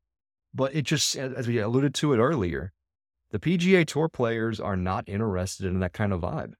But 0.53 0.73
it 0.73 0.83
just 0.83 1.15
as 1.15 1.47
we 1.47 1.59
alluded 1.59 1.93
to 1.95 2.13
it 2.13 2.17
earlier, 2.17 2.71
the 3.31 3.39
PGA 3.39 3.85
Tour 3.85 4.07
players 4.09 4.59
are 4.59 4.77
not 4.77 5.07
interested 5.07 5.65
in 5.67 5.79
that 5.81 5.93
kind 5.93 6.13
of 6.13 6.21
vibe. 6.21 6.53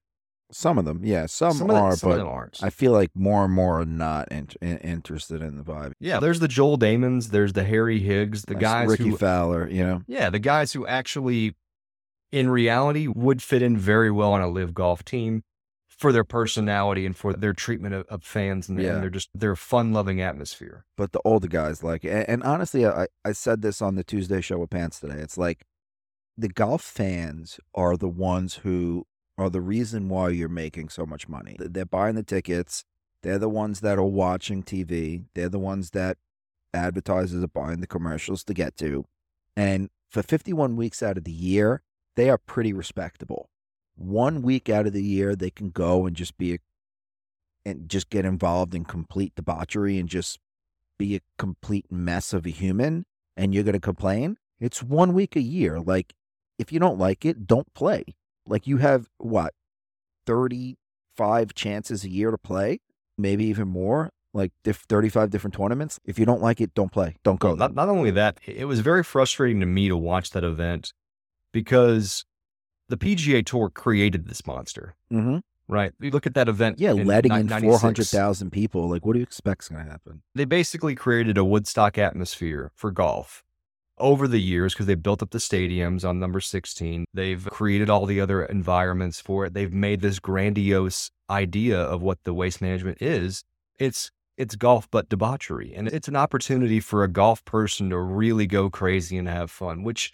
Some 0.52 0.78
of 0.78 0.84
them, 0.84 1.00
yeah, 1.02 1.26
some, 1.26 1.58
them- 1.58 1.70
are, 1.72 1.96
some 1.96 2.10
but 2.10 2.20
aren't. 2.20 2.62
I 2.62 2.70
feel 2.70 2.92
like 2.92 3.10
more 3.16 3.44
and 3.44 3.52
more 3.52 3.80
are 3.80 3.84
not 3.84 4.30
in, 4.30 4.48
in- 4.62 4.78
interested 4.78 5.42
in 5.42 5.56
the 5.56 5.64
vibe. 5.64 5.92
yeah, 5.98 6.20
there's 6.20 6.38
the 6.38 6.46
Joel 6.46 6.76
Dahmens, 6.76 7.30
there's 7.30 7.54
the 7.54 7.64
Harry 7.64 7.98
Higgs, 7.98 8.42
the 8.42 8.52
Like 8.54 8.60
guys 8.60 8.88
Rickie 8.90 9.08
who 9.08 9.16
Fowler, 9.16 9.68
you 9.68 9.84
know, 9.84 10.02
Yeah, 10.06 10.30
the 10.30 10.38
guys 10.38 10.72
who 10.72 10.86
actually, 10.86 11.56
in 12.30 12.48
reality, 12.48 13.08
would 13.08 13.42
fit 13.42 13.60
in 13.60 13.76
very 13.76 14.10
well 14.12 14.32
on 14.34 14.40
a 14.40 14.46
LIV 14.48 14.72
golf 14.72 15.04
team 15.04 15.42
for 15.96 16.12
their 16.12 16.24
personality 16.24 17.06
and 17.06 17.16
for 17.16 17.32
their 17.32 17.54
treatment 17.54 17.94
of, 17.94 18.06
of 18.08 18.22
fans 18.22 18.68
and, 18.68 18.80
Yeah. 18.80 18.94
and 18.94 19.02
their 19.02 19.10
just 19.10 19.30
their 19.34 19.56
fun 19.56 19.92
loving 19.92 20.20
atmosphere. 20.20 20.84
but 20.96 21.12
the 21.12 21.20
older 21.24 21.48
guys 21.48 21.82
like. 21.82 22.04
And, 22.04 22.28
and 22.28 22.42
honestly, 22.42 22.86
I, 22.86 23.06
I 23.24 23.32
said 23.32 23.62
this 23.62 23.80
on 23.80 23.94
the 23.94 24.04
Tuesday 24.04 24.40
show 24.40 24.58
with 24.58 24.70
Pants 24.70 25.00
today. 25.00 25.18
It's 25.18 25.38
like 25.38 25.64
the 26.36 26.48
golf 26.48 26.82
fans 26.82 27.58
are 27.74 27.96
the 27.96 28.08
ones 28.10 28.56
who 28.56 29.06
are 29.38 29.48
the 29.50 29.60
reason 29.62 30.08
why 30.08 30.28
you're 30.30 30.48
making 30.50 30.90
so 30.90 31.06
much 31.06 31.28
money. 31.28 31.56
They're 31.58 31.84
buying 31.86 32.14
the 32.14 32.22
tickets. 32.22 32.84
They're 33.22 33.38
the 33.38 33.48
ones 33.48 33.80
that 33.80 33.98
are 33.98 34.04
watching 34.04 34.62
TV. 34.62 35.24
They're 35.34 35.48
the 35.48 35.58
ones 35.58 35.90
that 35.90 36.18
advertisers 36.74 37.42
are 37.42 37.48
buying 37.48 37.80
the 37.80 37.86
commercials 37.86 38.44
to 38.44 38.54
get 38.54 38.76
to. 38.78 39.04
And 39.56 39.88
for 40.10 40.22
51 40.22 40.76
weeks 40.76 41.02
out 41.02 41.16
of 41.16 41.24
the 41.24 41.32
year, 41.32 41.82
they 42.16 42.28
are 42.30 42.38
pretty 42.38 42.72
respectable. 42.74 43.48
One 43.96 44.42
week 44.42 44.68
out 44.68 44.86
of 44.86 44.92
the 44.92 45.02
year, 45.02 45.34
they 45.34 45.50
can 45.50 45.70
go 45.70 46.06
and 46.06 46.14
just 46.14 46.36
be 46.36 46.54
a, 46.54 46.58
and 47.64 47.88
just 47.88 48.10
get 48.10 48.24
involved 48.24 48.74
in 48.74 48.84
complete 48.84 49.34
debauchery 49.34 49.98
and 49.98 50.08
just 50.08 50.38
be 50.98 51.16
a 51.16 51.20
complete 51.38 51.90
mess 51.90 52.32
of 52.32 52.46
a 52.46 52.50
human 52.50 53.04
and 53.36 53.54
you're 53.54 53.64
going 53.64 53.74
to 53.74 53.80
complain. 53.80 54.36
It's 54.60 54.82
one 54.82 55.12
week 55.12 55.36
a 55.36 55.40
year. 55.40 55.80
Like, 55.80 56.14
if 56.58 56.72
you 56.72 56.78
don't 56.78 56.98
like 56.98 57.24
it, 57.24 57.46
don't 57.46 57.72
play. 57.74 58.04
Like, 58.46 58.66
you 58.66 58.78
have 58.78 59.08
what, 59.18 59.52
35 60.26 61.54
chances 61.54 62.04
a 62.04 62.10
year 62.10 62.30
to 62.30 62.38
play, 62.38 62.80
maybe 63.18 63.44
even 63.44 63.68
more, 63.68 64.10
like 64.32 64.52
diff- 64.64 64.86
35 64.88 65.30
different 65.30 65.54
tournaments. 65.54 65.98
If 66.04 66.18
you 66.18 66.24
don't 66.24 66.40
like 66.40 66.60
it, 66.60 66.74
don't 66.74 66.92
play. 66.92 67.16
Don't 67.24 67.40
go. 67.40 67.48
Well, 67.48 67.56
not, 67.56 67.74
not 67.74 67.88
only 67.88 68.10
that, 68.12 68.38
it 68.46 68.66
was 68.66 68.80
very 68.80 69.02
frustrating 69.02 69.60
to 69.60 69.66
me 69.66 69.88
to 69.88 69.96
watch 69.96 70.30
that 70.30 70.44
event 70.44 70.92
because 71.52 72.24
the 72.88 72.96
PGA 72.96 73.44
Tour 73.44 73.70
created 73.70 74.26
this 74.28 74.46
monster, 74.46 74.94
hmm 75.10 75.38
right? 75.68 75.92
You 75.98 76.10
look 76.12 76.26
at 76.28 76.34
that 76.34 76.48
event. 76.48 76.78
Yeah, 76.78 76.92
letting 76.92 77.32
ni- 77.32 77.40
in 77.40 77.46
96. 77.46 77.80
400,000 77.80 78.50
people. 78.50 78.88
Like, 78.88 79.04
what 79.04 79.14
do 79.14 79.18
you 79.18 79.24
expect's 79.24 79.68
going 79.68 79.84
to 79.84 79.90
happen? 79.90 80.22
they 80.34 80.44
basically 80.44 80.94
created 80.94 81.36
a 81.36 81.44
Woodstock 81.44 81.98
atmosphere 81.98 82.70
for 82.76 82.92
golf 82.92 83.42
over 83.98 84.28
the 84.28 84.40
years 84.40 84.74
because 84.74 84.86
they 84.86 84.94
built 84.94 85.22
up 85.22 85.30
the 85.30 85.38
stadiums 85.38 86.08
on 86.08 86.20
number 86.20 86.40
16. 86.40 87.04
They've 87.12 87.44
created 87.50 87.90
all 87.90 88.06
the 88.06 88.20
other 88.20 88.44
environments 88.44 89.20
for 89.20 89.46
it. 89.46 89.54
They've 89.54 89.72
made 89.72 90.02
this 90.02 90.20
grandiose 90.20 91.10
idea 91.28 91.80
of 91.80 92.02
what 92.02 92.18
the 92.24 92.34
waste 92.34 92.60
management 92.60 93.02
is. 93.02 93.42
It's 93.78 94.10
it's 94.36 94.54
golf 94.54 94.86
but 94.90 95.08
debauchery 95.08 95.72
and 95.74 95.88
it's 95.88 96.08
an 96.08 96.14
opportunity 96.16 96.78
for 96.78 97.02
a 97.02 97.08
golf 97.08 97.42
person 97.46 97.88
to 97.88 97.98
really 97.98 98.46
go 98.46 98.68
crazy 98.68 99.16
and 99.16 99.26
have 99.26 99.50
fun 99.50 99.82
which 99.82 100.12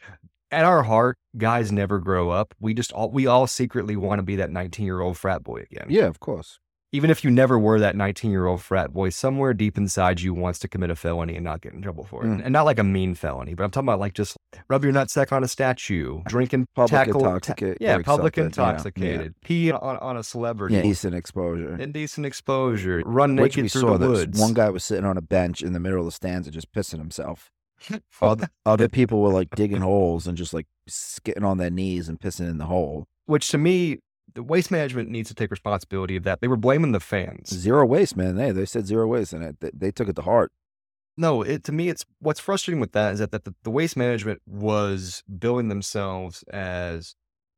at 0.53 0.65
our 0.65 0.83
heart 0.83 1.17
guys 1.39 1.73
never 1.73 1.99
grow 1.99 2.31
up 2.31 2.55
we 2.61 2.75
just 2.75 2.93
all 2.93 3.11
we 3.11 3.27
all 3.27 3.47
secretly 3.47 3.97
want 3.97 4.19
to 4.19 4.23
be 4.23 4.37
that 4.37 4.51
19 4.51 4.85
year 4.85 5.01
old 5.01 5.17
frat 5.17 5.43
boy 5.43 5.65
again 5.71 5.87
Yeah, 5.89 6.07
of 6.07 6.21
course. 6.21 6.59
even 6.93 7.09
if 7.11 7.25
you 7.25 7.31
never 7.31 7.59
were 7.59 7.81
that 7.81 7.97
19 7.97 8.31
year 8.31 8.45
old 8.47 8.61
frat 8.61 8.93
boy, 8.93 9.09
somewhere 9.09 9.55
deep 9.55 9.79
inside 9.79 10.21
you 10.21 10.35
wants 10.35 10.59
to 10.59 10.69
commit 10.69 10.91
a 10.91 10.95
felony 10.95 11.35
and 11.37 11.45
not 11.45 11.63
get 11.63 11.73
in 11.73 11.81
trouble 11.81 12.05
for 12.05 12.23
it. 12.23 12.27
Mm. 12.29 12.43
And 12.45 12.53
not 12.53 12.67
like 12.67 12.79
a 12.79 12.85
mean 12.85 13.15
felony, 13.15 13.55
but 13.55 13.65
I'm 13.65 13.71
talking 13.71 13.89
about 13.89 13.99
like 13.99 14.13
just 14.13 14.37
rub 14.69 14.85
your 14.85 14.93
nutsack 14.93 15.33
on 15.33 15.43
a 15.43 15.49
statue, 15.49 16.21
drinking 16.27 16.67
Public 16.75 16.91
tackle, 17.07 17.41
ta- 17.41 17.55
yeah, 17.81 17.97
public 18.03 18.37
something, 18.37 18.37
you 18.37 18.43
know, 18.43 18.47
intoxicated, 18.71 19.35
pee 19.43 19.73
on, 19.73 19.97
on 19.99 20.19
a 20.19 20.23
celebrity, 20.23 20.75
Yeah, 20.75 20.83
decent 20.83 21.15
exposure. 21.15 21.81
indecent 21.81 22.27
exposure, 22.27 23.03
run 23.07 23.37
Which 23.37 23.57
naked 23.57 23.63
we 23.65 23.69
through 23.71 23.81
saw 23.81 23.97
the 23.97 24.09
woods. 24.11 24.39
One 24.39 24.53
guy 24.53 24.69
was 24.69 24.85
sitting 24.85 25.07
on 25.07 25.17
a 25.17 25.23
bench 25.23 25.63
in 25.63 25.73
the 25.73 25.81
middle 25.81 26.01
of 26.01 26.05
the 26.05 26.13
stands 26.13 26.47
and 26.47 26.53
just 26.53 26.71
pissing 26.73 26.99
himself. 26.99 27.51
Other, 28.23 28.49
other 28.65 28.89
people 28.89 29.21
were 29.21 29.33
like 29.33 29.51
digging 29.55 29.81
holes 29.81 30.27
and 30.27 30.37
just 30.37 30.55
like 30.55 30.67
skitting 30.87 31.45
on 31.45 31.59
their 31.59 31.71
knees 31.71 32.09
and 32.09 32.21
pissing 32.21 32.49
in 32.49 32.59
the 32.59 32.67
hole. 32.67 33.07
Which 33.27 33.49
to 33.51 33.59
me, 33.59 33.99
the 34.35 34.43
waste 34.43 34.71
management 34.71 35.11
needs 35.11 35.29
to 35.29 35.35
take 35.35 35.51
responsibility 35.51 36.17
of 36.17 36.25
that. 36.25 36.41
They 36.41 36.49
were 36.49 36.57
blaming 36.57 36.93
the 36.93 37.01
fans. 37.01 37.51
Zero 37.51 37.85
waste, 37.87 38.17
man. 38.17 38.37
They 38.37 38.51
they 38.51 38.67
said 38.67 38.87
zero 38.87 39.07
waste, 39.07 39.33
and 39.33 39.45
it, 39.45 39.61
they, 39.61 39.71
they 39.75 39.91
took 39.91 40.09
it 40.09 40.17
to 40.17 40.23
heart. 40.23 40.53
No, 41.17 41.43
it 41.43 41.65
to 41.65 41.73
me, 41.73 41.89
it's 41.89 42.05
what's 42.21 42.41
frustrating 42.41 42.81
with 42.81 42.93
that 42.93 43.15
is 43.15 43.19
that, 43.19 43.33
that 43.33 43.45
the, 43.45 43.55
the 43.63 43.71
waste 43.71 43.97
management 43.97 44.41
was 44.47 45.23
billing 45.39 45.69
themselves 45.69 46.43
as 46.53 47.15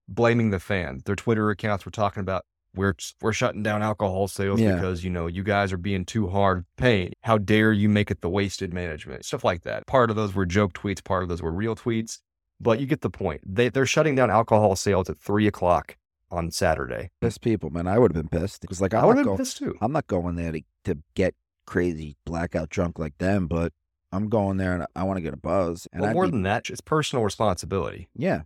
blaming 0.08 0.50
the 0.50 0.60
fans. 0.60 1.04
Their 1.04 1.16
Twitter 1.16 1.50
accounts 1.50 1.84
were 1.84 1.92
talking 1.92 2.20
about 2.20 2.44
we're 2.74 2.94
we're 3.20 3.32
shutting 3.32 3.62
down 3.62 3.82
alcohol 3.82 4.28
sales 4.28 4.60
Yeah. 4.60 4.74
because 4.74 5.04
you 5.04 5.10
know 5.10 5.26
you 5.26 5.42
guys 5.42 5.72
are 5.72 5.76
being 5.78 6.04
too 6.04 6.28
hard 6.28 6.64
paying. 6.76 7.12
How 7.22 7.38
dare 7.38 7.72
you 7.72 7.88
make 7.88 8.10
it 8.10 8.20
the 8.20 8.28
wasted 8.28 8.72
management 8.74 9.24
stuff 9.24 9.44
like 9.44 9.62
that. 9.62 9.86
Part 9.86 10.10
of 10.10 10.16
those 10.16 10.34
were 10.34 10.46
joke 10.46 10.72
tweets, 10.74 11.02
part 11.02 11.22
of 11.22 11.28
those 11.28 11.42
were 11.42 11.52
real 11.52 11.76
tweets, 11.76 12.18
but 12.60 12.80
you 12.80 12.86
get 12.86 13.00
the 13.02 13.10
point. 13.10 13.40
They 13.46 13.68
they're 13.68 13.86
shutting 13.86 14.14
down 14.14 14.30
alcohol 14.30 14.76
sales 14.76 15.08
at 15.10 15.18
three 15.18 15.46
o'clock 15.46 15.96
on 16.30 16.50
Saturday. 16.50 17.10
Pissed 17.20 17.42
people, 17.42 17.70
man. 17.70 17.86
I 17.86 17.98
would 17.98 18.14
have 18.14 18.28
been 18.28 18.40
pissed 18.40 18.60
because 18.60 18.80
like 18.80 18.92
I 18.94 19.00
I'm 19.00 19.06
would 19.06 19.16
not 19.16 19.18
have 19.26 19.36
been 19.36 19.36
pissed 19.44 19.58
too. 19.58 19.76
I'm 19.80 19.92
not 19.92 20.06
going 20.06 20.36
there 20.36 20.52
to 20.52 20.62
to 20.86 20.98
get 21.14 21.34
crazy 21.66 22.16
blackout 22.26 22.68
drunk 22.70 22.98
like 22.98 23.16
them, 23.18 23.46
but 23.46 23.72
I'm 24.12 24.28
going 24.28 24.58
there 24.58 24.74
and 24.74 24.86
I 24.94 25.02
want 25.04 25.16
to 25.16 25.22
get 25.22 25.32
a 25.34 25.36
buzz. 25.36 25.86
And 25.92 26.02
Well, 26.02 26.10
I'd 26.10 26.14
more 26.14 26.24
be- 26.26 26.30
than 26.32 26.42
that, 26.42 26.68
it's 26.70 26.80
personal 26.80 27.24
responsibility. 27.24 28.08
yeah, 28.14 28.42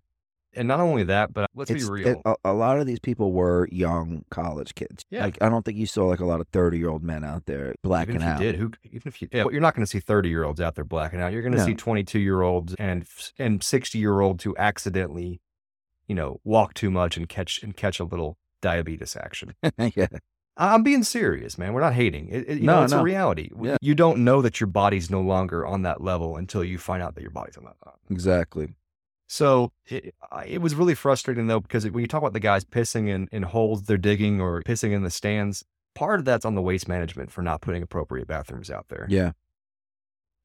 And 0.54 0.66
not 0.66 0.80
only 0.80 1.04
that, 1.04 1.32
but 1.32 1.44
uh, 1.44 1.46
let's 1.54 1.70
It's- 1.70 1.86
be 1.86 1.92
real. 1.92 2.08
it- 2.08 2.18
a, 2.24 2.34
a 2.46 2.52
lot 2.52 2.78
of 2.80 2.86
these 2.86 2.98
people 3.00 3.32
were 3.32 3.68
young 3.70 4.24
college 4.30 4.74
kids. 4.74 5.04
Yeah. 5.10 5.24
Like 5.24 5.38
I 5.42 5.48
don't 5.48 5.64
think 5.64 5.76
you 5.78 5.86
saw 5.86 6.06
like 6.06 6.20
a 6.20 6.24
lot 6.24 6.40
of 6.40 6.48
thirty 6.48 6.78
year 6.78 6.88
old 6.88 7.02
men 7.04 7.22
out 7.24 7.44
there 7.46 7.74
blacking 7.82 8.16
even 8.16 8.26
if 8.26 8.34
out. 8.34 8.40
you 8.40 8.46
did, 8.52 8.54
who 8.60 8.70
even 8.84 9.02
if 9.04 9.20
you, 9.22 9.28
yeah, 9.30 9.44
well, 9.44 9.52
you're 9.52 9.60
not 9.60 9.74
going 9.74 9.84
to 9.84 9.90
see 9.90 10.00
30 10.00 10.28
year 10.28 10.44
olds 10.44 10.60
out 10.60 10.74
there 10.74 10.84
blacking 10.84 11.20
out. 11.20 11.32
You're 11.32 11.42
going 11.42 11.52
to 11.52 11.58
No. 11.58 11.64
see 11.66 11.74
22 11.74 12.18
year 12.18 12.42
olds 12.42 12.74
and 12.78 13.06
and 13.38 13.62
60 13.62 13.98
year 13.98 14.20
olds 14.20 14.44
who 14.44 14.56
accidentally, 14.58 15.40
you 16.06 16.14
know, 16.14 16.40
walk 16.44 16.74
too 16.74 16.90
much 16.90 17.16
and 17.16 17.28
catch 17.28 17.62
and 17.62 17.76
catch 17.76 18.00
a 18.00 18.04
little 18.04 18.38
diabetes 18.62 19.16
action. 19.16 19.54
yeah. 19.78 20.06
I'm 20.56 20.82
being 20.82 21.04
serious, 21.04 21.56
man. 21.56 21.72
We're 21.72 21.82
not 21.82 21.94
hating. 21.94 22.30
It, 22.30 22.48
it- 22.48 22.58
you 22.60 22.64
No, 22.66 22.78
know, 22.78 22.82
it's 22.84 22.92
no. 22.92 23.00
a 23.00 23.02
reality. 23.04 23.50
Yeah. 23.62 23.76
You 23.80 23.94
don't 23.94 24.24
know 24.24 24.42
that 24.42 24.60
your 24.60 24.66
body's 24.66 25.08
no 25.10 25.20
longer 25.20 25.64
on 25.66 25.82
that 25.82 26.00
level 26.00 26.36
until 26.36 26.64
you 26.64 26.78
find 26.78 27.00
out 27.02 27.14
that 27.14 27.20
your 27.22 27.30
body's 27.30 27.56
on 27.56 27.64
that 27.64 27.76
level. 27.84 28.00
Exactly. 28.10 28.74
So 29.30 29.72
it, 29.86 30.14
it 30.46 30.60
was 30.62 30.74
really 30.74 30.94
frustrating 30.94 31.46
though, 31.46 31.60
because 31.60 31.88
when 31.90 32.00
you 32.00 32.08
talk 32.08 32.22
about 32.22 32.32
the 32.32 32.40
guys 32.40 32.64
pissing 32.64 33.08
in, 33.08 33.28
in 33.30 33.42
holes 33.42 33.82
they're 33.82 33.98
digging 33.98 34.40
or 34.40 34.62
pissing 34.62 34.92
in 34.92 35.02
the 35.02 35.10
stands, 35.10 35.64
part 35.94 36.18
of 36.18 36.24
that's 36.24 36.44
on 36.46 36.54
the 36.54 36.62
waste 36.62 36.88
management 36.88 37.30
for 37.30 37.42
not 37.42 37.60
putting 37.60 37.82
appropriate 37.82 38.26
bathrooms 38.26 38.70
out 38.70 38.86
there. 38.88 39.06
Yeah. 39.10 39.32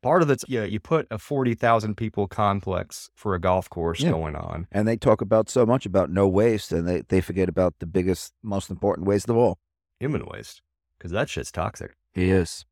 Part 0.02 0.22
of 0.22 0.30
it's, 0.30 0.44
yeah, 0.50 0.66
you 0.66 0.82
put 0.82 1.08
a 1.10 1.18
40,000 1.18 1.96
people 1.96 2.28
complex 2.28 3.10
for 3.16 3.36
a 3.36 3.40
golf 3.40 3.70
course 3.70 4.02
Yeah. 4.02 4.12
going 4.12 4.36
on. 4.36 4.68
And 4.70 4.86
they 4.86 4.98
talk 4.98 5.22
about 5.22 5.50
so 5.50 5.66
much 5.66 5.86
about 5.86 6.10
no 6.10 6.28
waste 6.28 6.74
and 6.74 6.86
they, 6.86 7.04
they 7.08 7.22
forget 7.22 7.48
about 7.48 7.76
the 7.80 7.86
biggest, 7.86 8.34
most 8.44 8.70
important 8.70 9.08
waste 9.08 9.30
of 9.30 9.38
all. 9.38 9.60
Human 10.02 10.26
waste, 10.26 10.62
because 10.98 11.12
that 11.12 11.30
shit's 11.30 11.54
toxic. 11.54 11.96
He 12.14 12.32
is. 12.32 12.66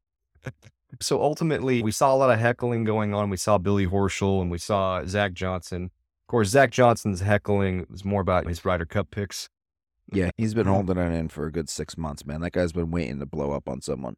So 1.00 1.22
ultimately, 1.22 1.82
we 1.82 1.92
saw 1.92 2.14
a 2.14 2.18
lot 2.18 2.32
of 2.32 2.40
heckling 2.40 2.84
going 2.84 3.14
on. 3.14 3.30
We 3.30 3.38
saw 3.38 3.58
Billy 3.58 3.88
Horschel 3.88 4.42
and 4.42 4.52
we 4.52 4.58
saw 4.58 5.06
Zach 5.06 5.32
Johnson. 5.32 5.90
Of 6.32 6.34
course, 6.34 6.48
Zach 6.48 6.72
Johnson's 6.72 7.20
heckling 7.20 7.86
was 7.90 8.06
more 8.06 8.22
about 8.22 8.48
his 8.48 8.64
Ryder 8.64 8.86
Cup 8.86 9.12
picks. 9.12 9.50
Yeah. 10.14 10.30
He's 10.38 10.54
been 10.54 10.66
holding 10.66 10.98
it 10.98 11.12
in 11.14 11.28
for 11.28 11.46
a 11.46 11.52
good 11.52 11.68
six 11.68 11.98
months, 11.98 12.26
man. 12.26 12.40
That 12.40 12.54
guy's 12.54 12.72
been 12.72 12.90
waiting 12.90 13.20
to 13.20 13.26
blow 13.26 13.52
up 13.52 13.68
on 13.68 13.82
someone. 13.82 14.16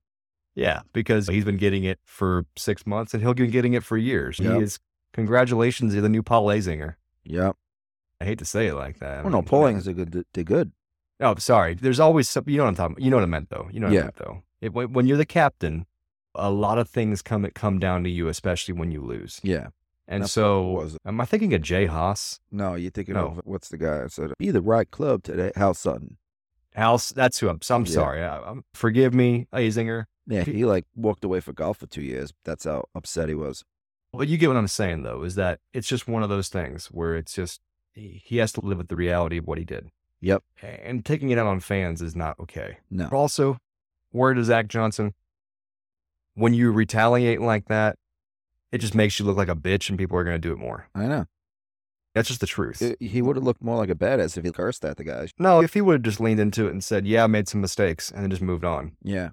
Yeah, 0.53 0.81
because 0.93 1.25
he's 1.27 1.43
been 1.43 1.57
getting 1.57 1.85
it 1.85 1.97
for 2.05 2.45
six 2.55 2.85
months 2.85 3.15
and 3.15 3.23
he'll 3.23 3.33
be 3.33 3.47
getting 3.47 3.73
it 3.73 3.83
for 3.83 3.97
years. 3.97 4.37
Yep. 4.37 4.53
He 4.57 4.61
is, 4.61 4.77
congratulations, 5.13 5.93
you're 5.95 6.03
the 6.03 6.07
new 6.07 6.21
Paul 6.21 6.45
Azinger. 6.45 6.97
Yep. 7.23 7.55
I 8.21 8.25
hate 8.25 8.37
to 8.37 8.45
say 8.45 8.67
it 8.67 8.75
like 8.75 8.99
that. 8.99 9.17
I 9.17 9.21
Well, 9.23 9.31
no, 9.31 9.61
mean, 9.65 9.77
is 9.77 9.87
a 9.87 9.93
good, 9.93 10.23
did 10.33 10.45
good. 10.45 10.71
Oh, 11.19 11.33
sorry. 11.39 11.73
There's 11.73 11.99
always 11.99 12.29
some, 12.29 12.43
you 12.45 12.57
know 12.57 12.65
what 12.65 12.69
I'm 12.69 12.75
talking 12.75 12.93
about. 12.97 13.03
You 13.05 13.09
know 13.09 13.17
what 13.17 13.23
I 13.23 13.25
meant 13.25 13.49
though. 13.49 13.69
You 13.71 13.79
know 13.79 13.87
what 13.87 13.93
Yeah. 13.95 14.01
I 14.01 14.03
meant 14.03 14.15
though. 14.17 14.43
It, 14.61 14.71
when, 14.71 14.93
when 14.93 15.07
you're 15.07 15.17
the 15.17 15.25
captain, 15.25 15.87
a 16.35 16.51
lot 16.51 16.77
of 16.77 16.87
things 16.87 17.23
come 17.23 17.49
come 17.55 17.79
down 17.79 18.03
to 18.03 18.09
you, 18.11 18.27
especially 18.27 18.75
when 18.75 18.91
you 18.91 19.01
lose. 19.01 19.39
Yeah. 19.41 19.69
And 20.07 20.23
That's 20.23 20.33
so, 20.33 20.69
it 20.71 20.83
was. 20.83 20.97
am 21.05 21.21
I 21.21 21.25
thinking 21.25 21.53
of 21.53 21.61
Jay 21.61 21.85
Haas? 21.85 22.39
No, 22.51 22.75
you're 22.75 22.91
thinking 22.91 23.15
No. 23.15 23.27
of 23.27 23.41
what's 23.45 23.69
the 23.69 23.77
guy 23.77 23.99
that 23.99 24.11
said, 24.11 24.33
be 24.37 24.51
the 24.51 24.61
right 24.61 24.89
club 24.91 25.23
today? 25.23 25.51
Hal 25.55 25.73
Sutton. 25.73 26.17
House, 26.75 27.09
that's 27.11 27.39
who 27.39 27.49
I'm. 27.49 27.61
So 27.61 27.75
I'm 27.75 27.85
Yeah. 27.85 27.91
sorry. 27.91 28.23
I, 28.23 28.39
I'm, 28.41 28.63
forgive 28.73 29.13
me, 29.13 29.47
Azinger. 29.53 30.05
Yeah. 30.27 30.43
He 30.43 30.65
like 30.65 30.85
walked 30.95 31.23
away 31.23 31.39
for 31.39 31.53
golf 31.53 31.77
for 31.77 31.85
two 31.87 32.01
years. 32.01 32.33
That's 32.43 32.63
how 32.65 32.85
upset 32.95 33.29
he 33.29 33.35
was. 33.35 33.63
But 34.11 34.27
you 34.27 34.37
get 34.37 34.47
what 34.47 34.57
I'm 34.57 34.67
saying, 34.67 35.03
though, 35.03 35.23
is 35.23 35.35
that 35.35 35.59
it's 35.73 35.87
just 35.87 36.07
one 36.07 36.21
of 36.23 36.29
those 36.29 36.49
things 36.49 36.87
where 36.87 37.15
it's 37.15 37.33
just 37.33 37.61
he 37.93 38.37
has 38.37 38.51
to 38.53 38.61
live 38.61 38.79
with 38.79 38.87
the 38.87 38.95
reality 38.95 39.37
of 39.37 39.45
what 39.47 39.57
he 39.59 39.63
did. 39.65 39.89
Yep. 40.21 40.43
And 40.61 41.05
taking 41.05 41.29
it 41.29 41.37
out 41.37 41.47
on 41.47 41.59
fans 41.59 42.01
is 42.01 42.15
not 42.15 42.39
okay. 42.39 42.77
No. 42.89 43.07
Also, 43.11 43.57
word 44.11 44.35
to 44.35 44.43
Zach 44.43 44.67
Johnson, 44.67 45.13
when 46.35 46.53
you 46.53 46.71
retaliate 46.71 47.41
like 47.41 47.67
that, 47.67 47.97
it 48.73 48.79
just 48.79 48.93
makes 48.95 49.19
you 49.19 49.25
look 49.25 49.37
like 49.37 49.47
a 49.49 49.55
bitch 49.55 49.87
and 49.89 49.97
people 49.97 50.17
are 50.17 50.23
going 50.25 50.35
to 50.35 50.47
do 50.47 50.51
it 50.51 50.57
more. 50.59 50.87
I 50.93 51.05
know. 51.05 51.25
That's 52.15 52.27
just 52.27 52.41
the 52.41 52.47
truth. 52.47 52.81
It- 52.81 53.01
he 53.01 53.21
would 53.21 53.35
have 53.37 53.45
looked 53.45 53.63
more 53.63 53.77
like 53.77 53.89
a 53.89 53.95
badass 53.95 54.37
if 54.37 54.43
he 54.43 54.51
cursed 54.51 54.83
at 54.83 54.97
the 54.97 55.03
guy. 55.03 55.27
no, 55.39 55.61
if 55.61 55.73
he 55.73 55.81
would 55.81 55.93
have 55.93 56.01
just 56.01 56.19
leaned 56.19 56.39
into 56.39 56.67
it 56.67 56.71
and 56.71 56.83
said, 56.83 57.07
yeah, 57.07 57.23
I 57.23 57.27
made 57.27 57.47
some 57.47 57.61
mistakes 57.61 58.11
and 58.11 58.21
then 58.23 58.29
just 58.29 58.41
moved 58.41 58.65
on. 58.65 58.97
Yeah. 59.01 59.29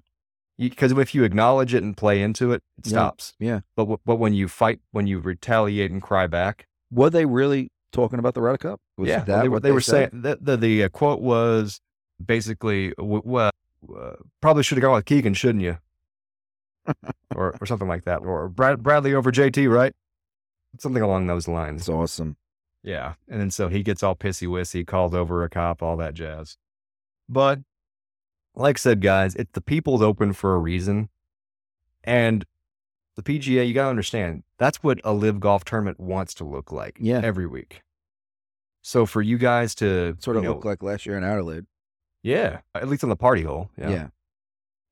Because 0.57 0.91
if 0.91 1.13
you 1.15 1.23
acknowledge 1.23 1.73
it 1.73 1.81
and 1.83 1.97
play 1.97 2.21
into 2.21 2.51
it, 2.53 2.61
it 2.77 2.85
Yeah. 2.87 2.89
stops. 2.91 3.33
Yeah. 3.39 3.59
But, 3.75 3.83
w- 3.83 3.99
but 4.05 4.15
when 4.17 4.33
you 4.33 4.47
fight, 4.47 4.79
when 4.91 5.07
you 5.07 5.19
retaliate 5.19 5.91
and 5.91 6.01
cry 6.01 6.27
back, 6.27 6.65
Were 6.91 7.09
they 7.09 7.25
really 7.25 7.69
talking 7.91 8.19
about 8.19 8.33
the 8.35 8.41
Ryder 8.41 8.57
Cup? 8.57 8.79
Was 8.97 9.09
yeah, 9.09 9.23
that 9.23 9.41
they 9.41 9.47
were, 9.49 9.55
what 9.55 9.63
they 9.63 9.71
were 9.71 9.81
said? 9.81 10.11
saying 10.11 10.21
that 10.23 10.43
the, 10.45 10.57
the 10.57 10.83
uh, 10.83 10.89
quote 10.89 11.19
was 11.21 11.79
basically, 12.23 12.89
w- 12.97 13.21
w- 13.23 13.49
uh, 13.97 14.15
probably 14.41 14.61
should 14.63 14.77
have 14.77 14.83
gone 14.83 14.93
with 14.95 15.05
Keegan, 15.05 15.33
shouldn't 15.33 15.63
you? 15.63 15.77
Or 17.35 17.55
or 17.61 17.65
something 17.65 17.87
like 17.87 18.03
that, 18.05 18.17
or 18.17 18.49
Brad, 18.49 18.83
Bradley 18.83 19.13
over 19.13 19.31
JT, 19.31 19.71
right? 19.71 19.93
Something 20.79 21.03
along 21.03 21.27
those 21.27 21.47
lines. 21.47 21.81
It's 21.81 21.89
awesome. 21.89 22.35
Yeah, 22.83 23.13
and 23.29 23.39
then 23.39 23.51
so 23.51 23.67
he 23.69 23.83
gets 23.83 24.03
all 24.03 24.15
pissy 24.15 24.47
wissy, 24.47 24.85
calls 24.85 25.13
over 25.13 25.43
a 25.43 25.49
cop, 25.49 25.81
all 25.83 25.95
that 25.97 26.13
jazz. 26.13 26.57
But 27.29 27.59
like 28.55 28.77
I 28.77 28.79
said, 28.79 29.01
guys, 29.01 29.35
it's 29.35 29.51
the 29.53 29.61
people's 29.61 30.01
open 30.01 30.33
for 30.33 30.55
a 30.55 30.57
reason, 30.59 31.09
and 32.03 32.45
the 33.15 33.21
PGA, 33.23 33.67
you 33.67 33.73
gotta 33.73 33.89
understand, 33.89 34.43
that's 34.57 34.81
what 34.83 34.99
a 35.03 35.13
LIV 35.13 35.39
golf 35.39 35.63
tournament 35.63 35.99
wants 35.99 36.33
to 36.35 36.43
look 36.43 36.71
like. 36.71 36.97
Yeah. 36.99 37.21
every 37.23 37.45
week. 37.47 37.81
So 38.81 39.05
for 39.05 39.21
you 39.21 39.37
guys 39.37 39.75
to 39.75 40.17
Sort 40.19 40.37
of 40.37 40.43
you 40.43 40.49
know, 40.49 40.55
looked 40.55 40.65
like 40.65 40.81
last 40.81 41.05
year 41.05 41.17
in 41.17 41.23
Adelaide. 41.23 41.65
yeah, 42.23 42.61
at 42.73 42.87
least 42.87 43.03
on 43.03 43.09
the 43.09 43.15
party 43.15 43.43
hole, 43.43 43.69
yeah, 43.77 43.89
Yeah. 43.89 44.07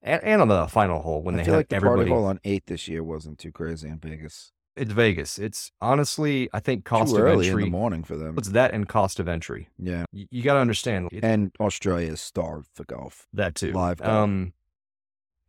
And, 0.02 0.24
and 0.24 0.41
on 0.41 0.47
the 0.47 0.68
final 0.68 1.02
hole 1.02 1.22
when 1.22 1.36
I 1.36 1.39
they 1.39 1.43
feel 1.45 1.54
had 1.56 1.60
like 1.60 1.70
the 1.70 1.76
everybody. 1.76 2.10
party 2.10 2.12
hole 2.12 2.26
on 2.26 2.39
eight 2.43 2.66
this 2.68 2.88
year 2.88 3.04
wasn't 3.04 3.38
too 3.39 3.52
crazy 3.52 3.88
in 3.89 3.97
Vegas. 4.00 4.52
It's 4.76 4.91
Vegas. 4.93 5.38
It's 5.38 5.72
honestly, 5.82 6.50
I 6.54 6.62
think 6.62 6.86
cost 6.86 7.12
too 7.12 7.18
of 7.18 7.24
early 7.24 7.47
entry. 7.47 7.64
in 7.64 7.68
the 7.72 7.78
morning 7.78 8.04
for 8.04 8.16
them. 8.16 8.36
What's 8.36 8.50
that 8.50 8.74
and 8.74 8.88
cost 8.88 9.20
of 9.20 9.28
entry? 9.28 9.68
Yeah. 9.78 10.06
You, 10.14 10.26
you 10.32 10.41
got 10.41 10.54
to 10.54 10.60
understand 10.62 11.10
it, 11.12 11.22
And 11.24 11.52
Australia 11.60 12.14
is 12.14 12.22
starved 12.22 12.70
for 12.74 12.86
golf. 12.86 13.28
that 13.34 13.56
too. 13.56 13.74
LIV 13.74 13.97
golf. 13.97 14.10
Um, 14.10 14.54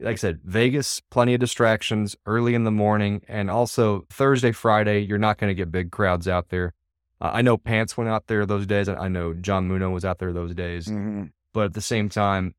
like 0.01 0.15
I 0.15 0.17
said, 0.17 0.41
Vegas, 0.43 1.01
plenty 1.11 1.35
of 1.35 1.41
distractions 1.41 2.17
early 2.27 2.55
in 2.55 2.65
the 2.65 2.71
morning, 2.73 3.21
and 3.29 3.51
also 3.51 4.07
Thursday, 4.11 4.51
Friday, 4.51 5.01
you're 5.01 5.19
not 5.19 5.37
going 5.39 5.51
to 5.51 5.55
get 5.55 5.71
big 5.71 5.93
crowds 5.93 6.27
out 6.27 6.49
there. 6.49 6.73
Uh, 7.21 7.31
I 7.35 7.43
know 7.43 7.59
Pants 7.59 7.97
went 7.99 8.09
out 8.09 8.27
there 8.27 8.47
those 8.47 8.67
days. 8.67 8.89
I 8.89 8.95
I 8.95 9.09
know 9.09 9.35
John 9.35 9.69
Muno 9.69 9.91
was 9.91 10.05
out 10.07 10.19
there 10.19 10.33
those 10.33 10.55
days, 10.55 10.89
hmm 10.89 11.25
but 11.53 11.67
at 11.67 11.75
the 11.75 11.81
same 11.83 12.09
time, 12.09 12.55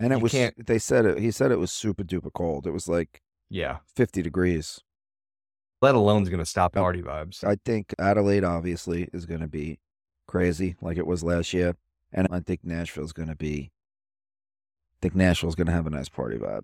And 0.00 0.12
it 0.12 0.20
was, 0.20 0.32
can't. 0.32 0.66
they 0.66 0.78
said 0.78 1.06
it, 1.06 1.18
he 1.18 1.30
said 1.30 1.52
it 1.52 1.58
was 1.58 1.70
super 1.70 2.02
duper 2.02 2.32
cold. 2.32 2.66
It 2.66 2.72
was 2.72 2.88
like 2.88 3.22
Yeah, 3.48 3.78
50 3.94 4.22
degrees. 4.22 4.80
let 5.80 5.94
alone 5.94 6.22
is 6.22 6.28
going 6.28 6.40
to 6.40 6.46
stop 6.46 6.72
party 6.72 7.02
vibes. 7.02 7.44
I 7.44 7.56
think 7.64 7.94
Adelaide 7.98 8.44
obviously 8.44 9.08
is 9.12 9.26
going 9.26 9.40
to 9.40 9.46
be 9.48 9.78
crazy 10.26 10.76
like 10.80 10.96
it 10.96 11.06
was 11.06 11.22
last 11.22 11.52
year. 11.52 11.76
And 12.12 12.28
I 12.30 12.40
think 12.40 12.60
Nashville's 12.64 13.12
going 13.12 13.28
to 13.28 13.34
be, 13.34 13.72
I 13.72 14.98
think 15.02 15.14
Nashville's 15.14 15.54
going 15.56 15.66
to 15.66 15.72
have 15.72 15.86
a 15.86 15.90
nice 15.90 16.08
party 16.08 16.38
vibe. 16.38 16.62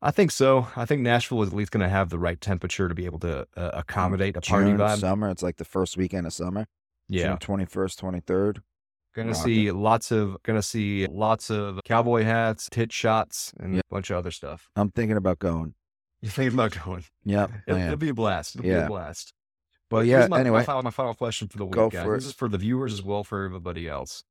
I 0.00 0.10
think 0.10 0.30
so. 0.30 0.66
I 0.74 0.84
think 0.84 1.02
Nashville 1.02 1.42
is 1.42 1.50
at 1.50 1.54
least 1.54 1.70
going 1.70 1.82
to 1.82 1.88
have 1.88 2.10
the 2.10 2.18
right 2.18 2.40
temperature 2.40 2.88
to 2.88 2.94
be 2.94 3.04
able 3.04 3.20
to 3.20 3.46
uh, 3.56 3.70
accommodate 3.72 4.36
a 4.36 4.40
party 4.40 4.70
June, 4.70 4.78
vibe. 4.78 4.98
Summer. 4.98 5.30
It's 5.30 5.42
like 5.42 5.58
the 5.58 5.64
first 5.64 5.96
weekend 5.96 6.26
of 6.26 6.32
summer. 6.32 6.66
Yeah, 7.08 7.36
June 7.36 7.38
21st, 7.38 8.22
23rd. 8.22 8.62
Gonna 9.14 9.32
Rocket. 9.32 9.42
see 9.42 9.70
lots 9.70 10.10
of 10.10 10.36
gonna 10.42 10.62
see 10.62 11.06
lots 11.06 11.50
of 11.50 11.80
cowboy 11.84 12.24
hats, 12.24 12.68
tit 12.70 12.92
shots, 12.92 13.52
and 13.60 13.74
Yeah. 13.74 13.80
a 13.80 13.94
bunch 13.94 14.10
of 14.10 14.16
other 14.16 14.30
stuff. 14.30 14.70
I'm 14.76 14.90
thinking 14.90 15.16
about 15.16 15.38
going. 15.38 15.74
You 16.20 16.28
think 16.30 16.52
about 16.52 16.78
going? 16.84 17.04
Yep. 17.24 17.50
It'll, 17.66 17.80
it'll 17.80 17.96
be 17.96 18.08
a 18.10 18.14
blast. 18.14 18.54
It'll 18.56 18.62
be 18.64 18.70
a 18.70 18.86
blast. 18.86 19.32
But 19.90 20.06
yeah, 20.06 20.26
my, 20.28 20.40
anyway. 20.40 20.60
my 20.60 20.64
final, 20.64 20.82
my 20.82 20.90
final 20.90 21.14
question 21.14 21.48
for 21.48 21.58
the 21.58 21.64
week, 21.66 21.74
Go 21.74 21.90
guys. 21.90 22.02
for 22.04 22.16
This 22.16 22.26
is 22.26 22.32
for 22.32 22.48
the 22.48 22.56
viewers 22.58 22.92
as 22.94 23.02
well 23.02 23.24
for 23.24 23.44
everybody 23.44 23.88
else. 23.88 24.24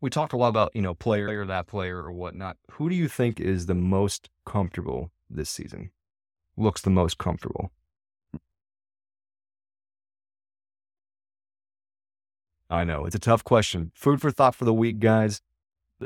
We 0.00 0.10
talked 0.10 0.32
a 0.34 0.36
lot 0.36 0.48
about 0.48 0.70
you 0.74 0.82
know 0.82 0.94
player, 0.94 1.44
that 1.46 1.66
player, 1.66 2.02
or 2.02 2.12
whatnot. 2.12 2.58
Who 2.72 2.88
do 2.88 2.94
you 2.94 3.08
think 3.08 3.40
is 3.40 3.66
the 3.66 3.74
most 3.74 4.28
comfortable 4.44 5.10
this 5.30 5.50
season? 5.50 5.90
Looks 6.56 6.82
the 6.82 6.90
most 6.90 7.18
comfortable. 7.18 7.72
I 12.68 12.84
know 12.84 13.04
it's 13.04 13.14
a 13.14 13.20
tough 13.20 13.44
question. 13.44 13.92
Food 13.94 14.20
for 14.20 14.30
thought 14.30 14.54
for 14.54 14.64
the 14.64 14.74
week, 14.74 14.98
guys. 14.98 15.40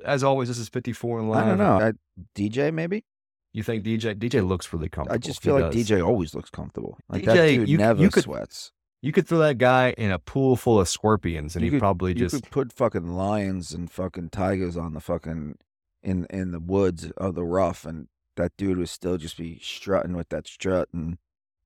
As 0.04 0.22
always, 0.22 0.48
this 0.48 0.58
is 0.58 0.68
54 0.68 1.20
and 1.20 1.30
live. 1.30 1.44
I 1.44 1.48
don't 1.48 1.58
know. 1.58 1.78
I, 1.80 1.92
DJ 2.36 2.72
maybe? 2.72 3.04
You 3.52 3.62
think 3.64 3.82
DJ 3.84 4.14
DJ 4.14 4.46
looks 4.46 4.72
really 4.72 4.88
comfortable? 4.88 5.14
I 5.14 5.18
just 5.18 5.42
He 5.42 5.46
feel 5.48 5.58
like 5.58 5.72
does. 5.72 5.88
DJ 5.88 6.06
always 6.06 6.34
looks 6.34 6.50
comfortable. 6.50 6.98
Like 7.08 7.24
that 7.24 7.36
DJ, 7.36 7.54
dude 7.56 7.68
you- 7.68 7.78
never 7.78 8.00
you 8.02 8.10
could- 8.10 8.22
sweats. 8.24 8.72
You 9.02 9.12
could 9.12 9.26
throw 9.26 9.38
that 9.38 9.56
guy 9.56 9.92
in 9.96 10.10
a 10.10 10.18
pool 10.18 10.56
full 10.56 10.78
of 10.78 10.86
scorpions, 10.86 11.56
and 11.56 11.64
You 11.64 11.70
he'd 11.70 11.76
could- 11.78 11.80
probably 11.80 12.12
You 12.12 12.18
just 12.18 12.34
could 12.34 12.50
put 12.52 12.72
fucking 12.72 13.08
lions 13.16 13.72
and 13.72 13.90
fucking 13.90 14.28
tigers 14.28 14.76
on 14.76 14.92
the 14.92 15.00
fucking 15.00 15.56
in 16.02 16.26
in 16.26 16.52
the 16.52 16.60
woods 16.60 17.10
of 17.16 17.34
the 17.34 17.44
rough, 17.44 17.84
and 17.86 18.08
that 18.36 18.52
dude 18.58 18.76
would 18.78 18.90
still 18.90 19.16
just 19.16 19.38
be 19.38 19.58
strutting 19.60 20.14
with 20.14 20.28
that 20.28 20.46
strut 20.46 20.88
and 20.92 21.16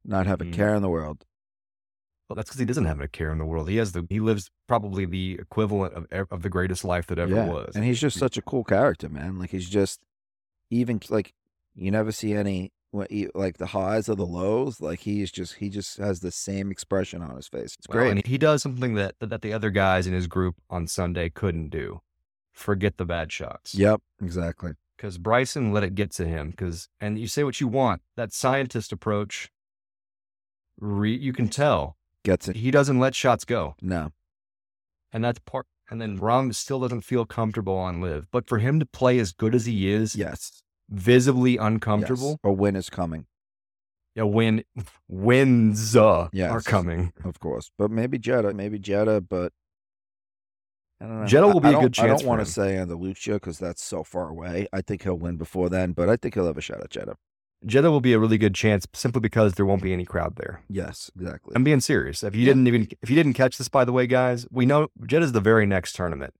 not 0.05 0.26
have 0.26 0.40
a 0.40 0.45
Mm. 0.45 0.53
care 0.53 0.74
in 0.76 0.82
the 0.82 0.88
world. 0.88 1.24
Well, 2.28 2.36
that's 2.36 2.48
because 2.48 2.60
he 2.60 2.64
doesn't 2.66 2.86
have 2.86 3.00
a 3.00 3.08
care 3.08 3.30
in 3.30 3.38
the 3.38 3.44
world. 3.44 3.68
He 3.68 3.76
has 3.76 3.92
the 3.92 4.06
he 4.08 4.18
lives 4.20 4.50
probably 4.66 5.04
the 5.04 5.34
equivalent 5.40 5.94
of 5.94 6.26
of 6.30 6.42
the 6.42 6.48
greatest 6.48 6.84
life 6.84 7.06
that 7.08 7.18
ever 7.18 7.34
yeah, 7.34 7.46
was. 7.48 7.74
and 7.76 7.84
he's 7.84 8.00
just 8.00 8.18
such 8.18 8.36
a 8.38 8.42
cool 8.42 8.64
character, 8.64 9.08
man. 9.08 9.38
Like 9.38 9.50
he's 9.50 9.68
just 9.68 10.00
even 10.70 11.00
like 11.10 11.34
you 11.74 11.90
never 11.90 12.12
see 12.12 12.32
any 12.32 12.72
like 13.34 13.58
the 13.58 13.66
highs 13.66 14.08
or 14.08 14.14
the 14.14 14.24
lows, 14.24 14.80
like 14.80 15.00
he's 15.00 15.30
just 15.32 15.54
he 15.56 15.68
just 15.68 15.98
has 15.98 16.20
the 16.20 16.30
same 16.30 16.70
expression 16.70 17.20
on 17.22 17.34
his 17.36 17.48
face. 17.48 17.74
It's 17.78 17.88
Well, 17.88 17.98
great. 17.98 18.10
and 18.12 18.26
he 18.26 18.38
does 18.38 18.62
something 18.62 18.94
that 18.94 19.16
that 19.20 19.42
the 19.42 19.52
other 19.52 19.70
guys 19.70 20.06
in 20.06 20.14
his 20.14 20.26
group 20.26 20.54
on 20.70 20.86
Sunday 20.86 21.28
couldn't 21.28 21.68
do. 21.70 22.00
Forget 22.52 22.96
the 22.98 23.04
bad 23.04 23.32
shots. 23.32 23.74
yep, 23.74 24.00
exactly. 24.22 24.74
Because 24.96 25.18
Bryson 25.18 25.72
let 25.72 25.82
it 25.82 25.96
get 25.96 26.12
to 26.12 26.24
him. 26.26 26.50
Because 26.52 26.88
and 27.00 27.18
you 27.18 27.26
say 27.26 27.42
what 27.44 27.60
you 27.60 27.66
want. 27.68 28.00
That 28.16 28.32
scientist 28.32 28.92
approach. 28.92 29.50
Re, 30.78 31.14
you 31.14 31.32
can 31.32 31.48
tell 31.48 31.96
Gets 32.24 32.48
it. 32.48 32.56
he 32.56 32.70
doesn't 32.70 32.98
let 32.98 33.14
shots 33.14 33.44
go, 33.44 33.74
No. 33.82 34.10
and 35.12 35.22
that's 35.22 35.38
part. 35.40 35.66
And 35.90 36.00
then 36.00 36.18
Rahm 36.18 36.54
still 36.54 36.80
doesn't 36.80 37.02
feel 37.02 37.26
comfortable 37.26 37.76
on 37.76 38.00
LIV. 38.00 38.28
But 38.30 38.48
for 38.48 38.58
him 38.58 38.80
to 38.80 38.86
play 38.86 39.18
as 39.18 39.32
good 39.32 39.54
as 39.54 39.66
he 39.66 39.88
is, 39.90 40.16
Yes. 40.16 40.62
visibly 40.88 41.52
Yes. 41.52 41.60
uncomfortable, 41.62 42.40
A 42.42 42.50
win 42.50 42.74
is 42.76 42.88
coming, 42.88 43.26
yeah, 44.14 44.22
when 44.22 44.64
wins 45.08 45.94
uh, 45.94 46.28
are 46.40 46.60
coming. 46.62 47.12
of 47.22 47.38
course. 47.38 47.70
But 47.76 47.90
maybe 47.90 48.18
Jeddah, 48.18 48.54
maybe 48.54 48.78
Jeddah, 48.78 49.20
but 49.20 49.52
I 51.00 51.06
don't 51.06 51.20
know. 51.20 51.26
Jeddah 51.26 51.48
will 51.48 51.60
be 51.60 51.68
I 51.68 51.78
a 51.78 51.80
good 51.82 51.98
I 51.98 52.06
don't 52.06 52.24
want 52.24 52.40
to 52.40 52.50
say 52.50 52.76
Andalucia 52.76 53.34
because 53.34 53.58
that's 53.58 53.82
so 53.84 54.02
far 54.04 54.28
away. 54.30 54.66
I 54.72 54.80
think 54.80 55.02
he'll 55.02 55.18
win 55.18 55.36
before 55.36 55.68
then, 55.68 55.92
but 55.92 56.08
I 56.08 56.16
think 56.16 56.32
he'll 56.34 56.46
have 56.46 56.56
a 56.56 56.62
shot 56.62 56.80
at 56.82 56.88
Jeddah. 56.90 57.16
Jeddah 57.66 57.90
will 57.90 58.00
be 58.00 58.12
a 58.12 58.18
really 58.18 58.38
good 58.38 58.54
chance 58.54 58.86
simply 58.92 59.20
because 59.20 59.54
there 59.54 59.64
won't 59.66 59.82
be 59.82 59.92
any 59.92 60.04
crowd 60.04 60.36
there. 60.36 60.62
Yes, 60.68 61.10
exactly. 61.16 61.52
I'm 61.56 61.64
being 61.64 61.80
serious. 61.80 62.22
If 62.22 62.34
you 62.34 62.42
Yeah. 62.42 62.50
didn't 62.50 62.66
even 62.66 62.88
if 63.02 63.08
you 63.10 63.16
didn't 63.16 63.34
catch 63.34 63.56
this 63.58 63.68
by 63.68 63.84
the 63.84 63.92
way, 63.92 64.06
guys, 64.06 64.46
we 64.50 64.66
know 64.66 64.88
Jeddah's 65.06 65.32
the 65.32 65.40
very 65.40 65.66
next 65.66 65.94
tournament. 65.94 66.34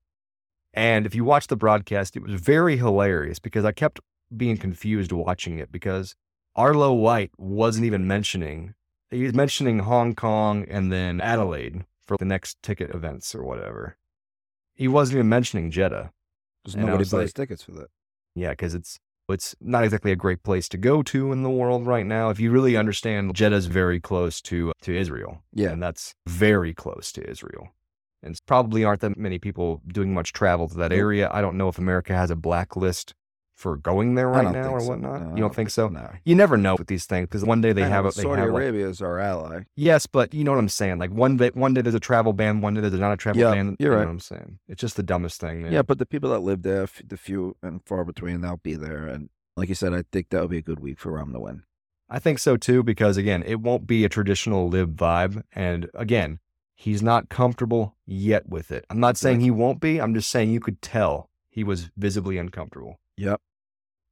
And 0.72 1.07
if 1.07 1.14
you 1.14 1.25
watch 1.25 1.47
the 1.47 1.57
broadcast, 1.57 2.16
it 2.16 2.22
was 2.22 2.35
very 2.35 2.77
hilarious 2.77 3.39
because 3.39 3.64
I 3.64 3.72
kept 3.72 4.01
being 4.37 4.57
confused 4.57 5.12
watching 5.12 5.59
it 5.59 5.70
because 5.70 6.16
Arlo 6.57 6.93
White 6.93 7.31
wasn't 7.39 7.87
even 7.87 8.07
mentioning 8.07 8.75
he 9.11 9.22
was 9.22 9.35
mentioning 9.35 9.81
Hong 9.81 10.14
Kong 10.14 10.64
and 10.68 10.91
then 10.91 11.20
Adelaide 11.20 11.85
for 12.07 12.16
the 12.16 12.25
next 12.25 12.61
ticket 12.62 12.93
events 12.93 13.33
or 13.35 13.45
whatever. 13.45 13.97
He 14.75 14.89
wasn't 14.89 15.16
even 15.16 15.29
mentioning 15.29 15.70
Jeddah. 15.70 16.11
Because 16.64 16.75
and 16.75 16.87
nobody 16.87 17.05
buys 17.05 17.12
like- 17.12 17.35
tickets 17.35 17.62
for 17.62 17.72
that. 17.72 17.89
Yeah, 18.35 18.51
because 18.51 18.75
it's 18.75 18.99
it's 19.29 19.55
not 19.61 19.85
exactly 19.85 20.12
a 20.12 20.16
great 20.16 20.43
place 20.43 20.68
to 20.70 20.79
go 20.79 21.03
to 21.03 21.33
in 21.33 21.43
the 21.43 21.51
world 21.51 21.87
right 21.87 22.07
now. 22.07 22.31
If 22.31 22.41
you 22.41 22.51
really 22.51 22.77
understand, 22.77 23.35
Jeddah's 23.35 23.66
very 23.66 24.01
close 24.01 24.41
to 24.43 24.72
to 24.83 24.97
Israel. 24.97 25.43
Yeah. 25.53 25.70
and 25.70 25.83
that's 25.83 26.14
very 26.27 26.75
close 26.75 27.12
to 27.12 27.29
Israel. 27.29 27.68
And 28.22 28.39
probably 28.47 28.85
aren't 28.85 29.01
that 29.03 29.18
many 29.18 29.39
people 29.39 29.83
doing 29.87 30.14
much 30.14 30.33
travel 30.33 30.68
to 30.68 30.77
that 30.79 30.93
area. 30.93 31.29
I 31.31 31.43
don't 31.43 31.59
know 31.59 31.68
if 31.68 31.79
America 31.79 32.14
has 32.14 32.31
a 32.31 32.37
blacklist 32.37 33.14
for 33.55 33.77
going 33.77 34.15
there 34.17 34.29
right 34.29 34.51
now 34.53 34.71
or 34.71 34.81
so. 34.81 34.89
whatnot. 34.89 35.23
No, 35.23 35.31
you 35.37 35.41
don't 35.41 35.55
think 35.55 35.71
so? 35.71 35.89
No. 35.89 36.11
You 36.25 36.35
never 36.35 36.57
know 36.57 36.75
with 36.77 36.89
these 36.89 37.07
things 37.07 37.29
because 37.29 37.45
one 37.45 37.61
day 37.61 37.73
they 37.73 37.85
I 37.85 37.89
have 37.89 38.05
know, 38.05 38.09
it. 38.11 38.15
They 38.17 38.23
Saudi 38.23 38.41
have 38.41 38.51
like, 38.51 38.63
Arabia 38.63 38.89
is 38.89 39.01
our 39.01 39.19
ally. 39.21 39.63
yes, 39.77 40.07
but 40.07 40.35
you 40.35 40.43
know 40.45 40.51
what 40.53 40.59
I'm 40.59 40.69
saying. 40.69 40.99
Like 40.99 41.11
one 41.13 41.37
day, 41.37 41.51
one 41.55 41.73
day 41.73 41.81
there's 41.81 41.95
a 41.95 42.01
travel 42.01 42.33
ban, 42.33 42.61
one 42.61 42.75
day 42.75 42.81
there's 42.81 42.95
not 42.95 43.13
a 43.13 43.17
travel 43.17 43.41
Yeah, 43.41 43.53
ban. 43.53 43.77
you're 43.79 43.93
you 43.93 43.97
right. 43.99 44.05
what 44.07 44.11
I'm 44.11 44.21
saying. 44.21 44.59
It's 44.69 44.81
just 44.81 44.97
the 44.97 45.03
dumbest 45.05 45.41
thing. 45.41 45.63
Man. 45.63 45.73
Yeah, 45.73 45.83
but 45.83 45.99
the 45.99 46.07
people 46.07 46.31
that 46.31 46.41
live 46.41 46.63
there, 46.63 46.89
the 47.07 47.17
few 47.17 47.57
and 47.63 47.81
far 47.87 48.05
between, 48.05 48.41
they'll 48.41 48.57
be 48.57 48.75
there. 48.75 49.07
And 49.07 49.29
like 49.57 49.69
you 49.69 49.75
said, 49.77 49.95
I 49.95 50.03
think 50.11 50.31
that 50.31 50.41
would 50.41 50.51
be 50.51 50.59
a 50.59 50.63
good 50.63 50.81
week 50.81 50.99
for 50.99 51.13
Rahm 51.13 51.33
to 51.33 51.41
win. 51.41 51.63
I 52.11 52.19
think 52.19 52.39
so 52.41 52.57
too, 52.57 52.83
because 52.83 53.17
again, 53.17 53.43
it 53.47 53.61
won't 53.61 53.87
be 53.87 54.05
a 54.05 54.09
traditional 54.09 54.69
LIV 54.69 54.89
vibe. 54.91 55.43
And 55.55 55.89
again, 55.95 56.41
he's 56.75 57.03
not 57.03 57.29
comfortable 57.29 57.95
yet 58.05 58.49
with 58.49 58.73
it. 58.73 58.85
I'm 58.91 59.01
not 59.01 59.17
saying 59.17 59.41
he 59.41 59.51
won't 59.53 59.81
be. 59.81 60.01
I'm 60.01 60.13
just 60.13 60.29
saying 60.31 60.51
you 60.51 60.61
could 60.61 60.83
tell 60.83 61.31
he 61.49 61.63
was 61.65 61.91
visibly 61.97 62.37
uncomfortable. 62.37 62.99
Yep. 63.17 63.41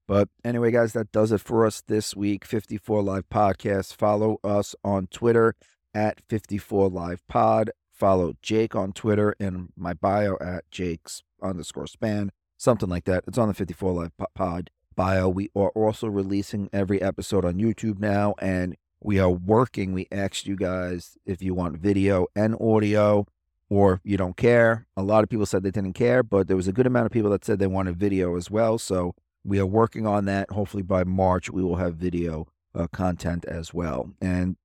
But 0.09 0.29
anyway, 0.45 0.71
guys, 0.71 0.93
that 0.93 1.13
does 1.13 1.33
it 1.33 1.41
for 1.41 1.65
us 1.65 1.83
this 1.87 2.15
week. 2.15 2.45
54 2.45 3.03
Live 3.03 3.29
Podcast. 3.29 3.95
Follow 3.95 4.39
us 4.45 4.75
on 4.85 5.07
Twitter 5.07 5.55
at 5.95 6.21
54 6.29 6.89
Live 6.89 7.27
Pod. 7.29 7.71
Follow 7.93 8.35
Jake 8.43 8.75
on 8.75 8.93
Twitter 8.93 9.35
in 9.39 9.69
my 9.77 9.95
bio 9.95 10.37
at 10.41 10.65
Jake's 10.71 11.23
underscore 11.43 11.87
span, 11.87 12.33
something 12.57 12.89
like 12.89 13.05
that. 13.05 13.25
It's 13.27 13.39
on 13.39 13.49
the 13.49 13.55
54 13.55 13.93
Live 13.93 14.11
Pod 14.35 14.71
bio. 14.97 15.29
We 15.29 15.51
are 15.55 15.71
also 15.71 16.09
releasing 16.09 16.69
every 16.73 17.01
episode 17.01 17.45
on 17.45 17.55
YouTube 17.55 17.99
now, 18.01 18.35
and 18.41 18.77
we 19.01 19.19
are 19.19 19.31
working. 19.31 19.93
We 19.93 20.09
asked 20.11 20.47
you 20.47 20.57
guys 20.57 21.17
if 21.25 21.43
you 21.43 21.55
want 21.55 21.79
video 21.79 22.27
and 22.35 22.57
audio 22.61 23.27
or 23.73 24.01
you 24.05 24.19
don't 24.19 24.37
care. 24.37 24.87
A 24.99 25.03
lot 25.03 25.25
of 25.25 25.31
people 25.31 25.47
said 25.47 25.63
they 25.63 25.71
didn't 25.71 25.95
care, 25.95 26.23
but 26.23 26.47
there 26.47 26.57
was 26.57 26.69
a 26.69 26.73
good 26.73 26.87
amount 26.87 27.07
of 27.07 27.13
people 27.13 27.31
that 27.31 27.43
said 27.45 27.59
they 27.59 27.67
wanted 27.67 27.97
video 27.97 28.37
as 28.37 28.51
well. 28.51 28.77
So 28.79 29.15
we 29.45 29.59
are 29.59 29.65
working 29.67 30.07
on 30.07 30.27
that. 30.27 30.51
Hopefully 30.51 30.83
by 30.83 31.05
March, 31.05 31.49
we 31.51 31.63
will 31.63 31.77
have 31.77 31.95
video 31.95 32.47
uh, 32.75 32.87
content 32.89 33.47
as 33.47 33.73
well. 33.73 34.11
And 34.21 34.57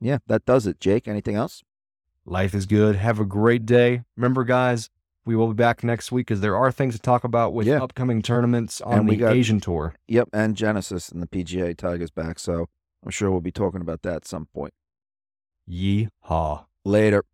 yeah, 0.00 0.18
that 0.26 0.44
does 0.44 0.66
it. 0.66 0.80
Jake, 0.80 1.08
anything 1.08 1.34
else? 1.34 1.62
Life 2.26 2.54
is 2.54 2.66
good. 2.66 2.96
Have 2.96 3.18
a 3.18 3.24
great 3.24 3.64
day. 3.64 4.02
Remember, 4.18 4.44
guys, 4.44 4.90
we 5.24 5.34
will 5.34 5.48
be 5.48 5.54
back 5.54 5.82
next 5.82 6.12
week 6.12 6.26
because 6.26 6.40
there 6.42 6.56
are 6.56 6.70
things 6.70 6.94
to 6.94 7.00
talk 7.00 7.24
about 7.24 7.54
with 7.54 7.66
Yeah. 7.66 7.82
upcoming 7.82 8.20
tournaments 8.20 8.80
on 8.82 8.98
And 8.98 9.08
we 9.08 9.16
the 9.16 9.20
got- 9.20 9.32
Asian 9.34 9.60
tour. 9.60 9.94
Yep. 10.08 10.28
And 10.34 10.56
Genesis 10.56 11.08
and 11.08 11.22
the 11.22 11.26
PGA 11.26 11.74
Tigers 11.74 12.10
back. 12.10 12.38
So 12.38 12.68
I'm 13.02 13.10
sure 13.10 13.30
we'll 13.30 13.40
be 13.40 13.50
talking 13.50 13.80
about 13.80 14.02
that 14.02 14.16
at 14.16 14.26
some 14.26 14.46
point. 14.54 14.74
Yeehaw. 15.68 16.66
Later. 16.84 17.24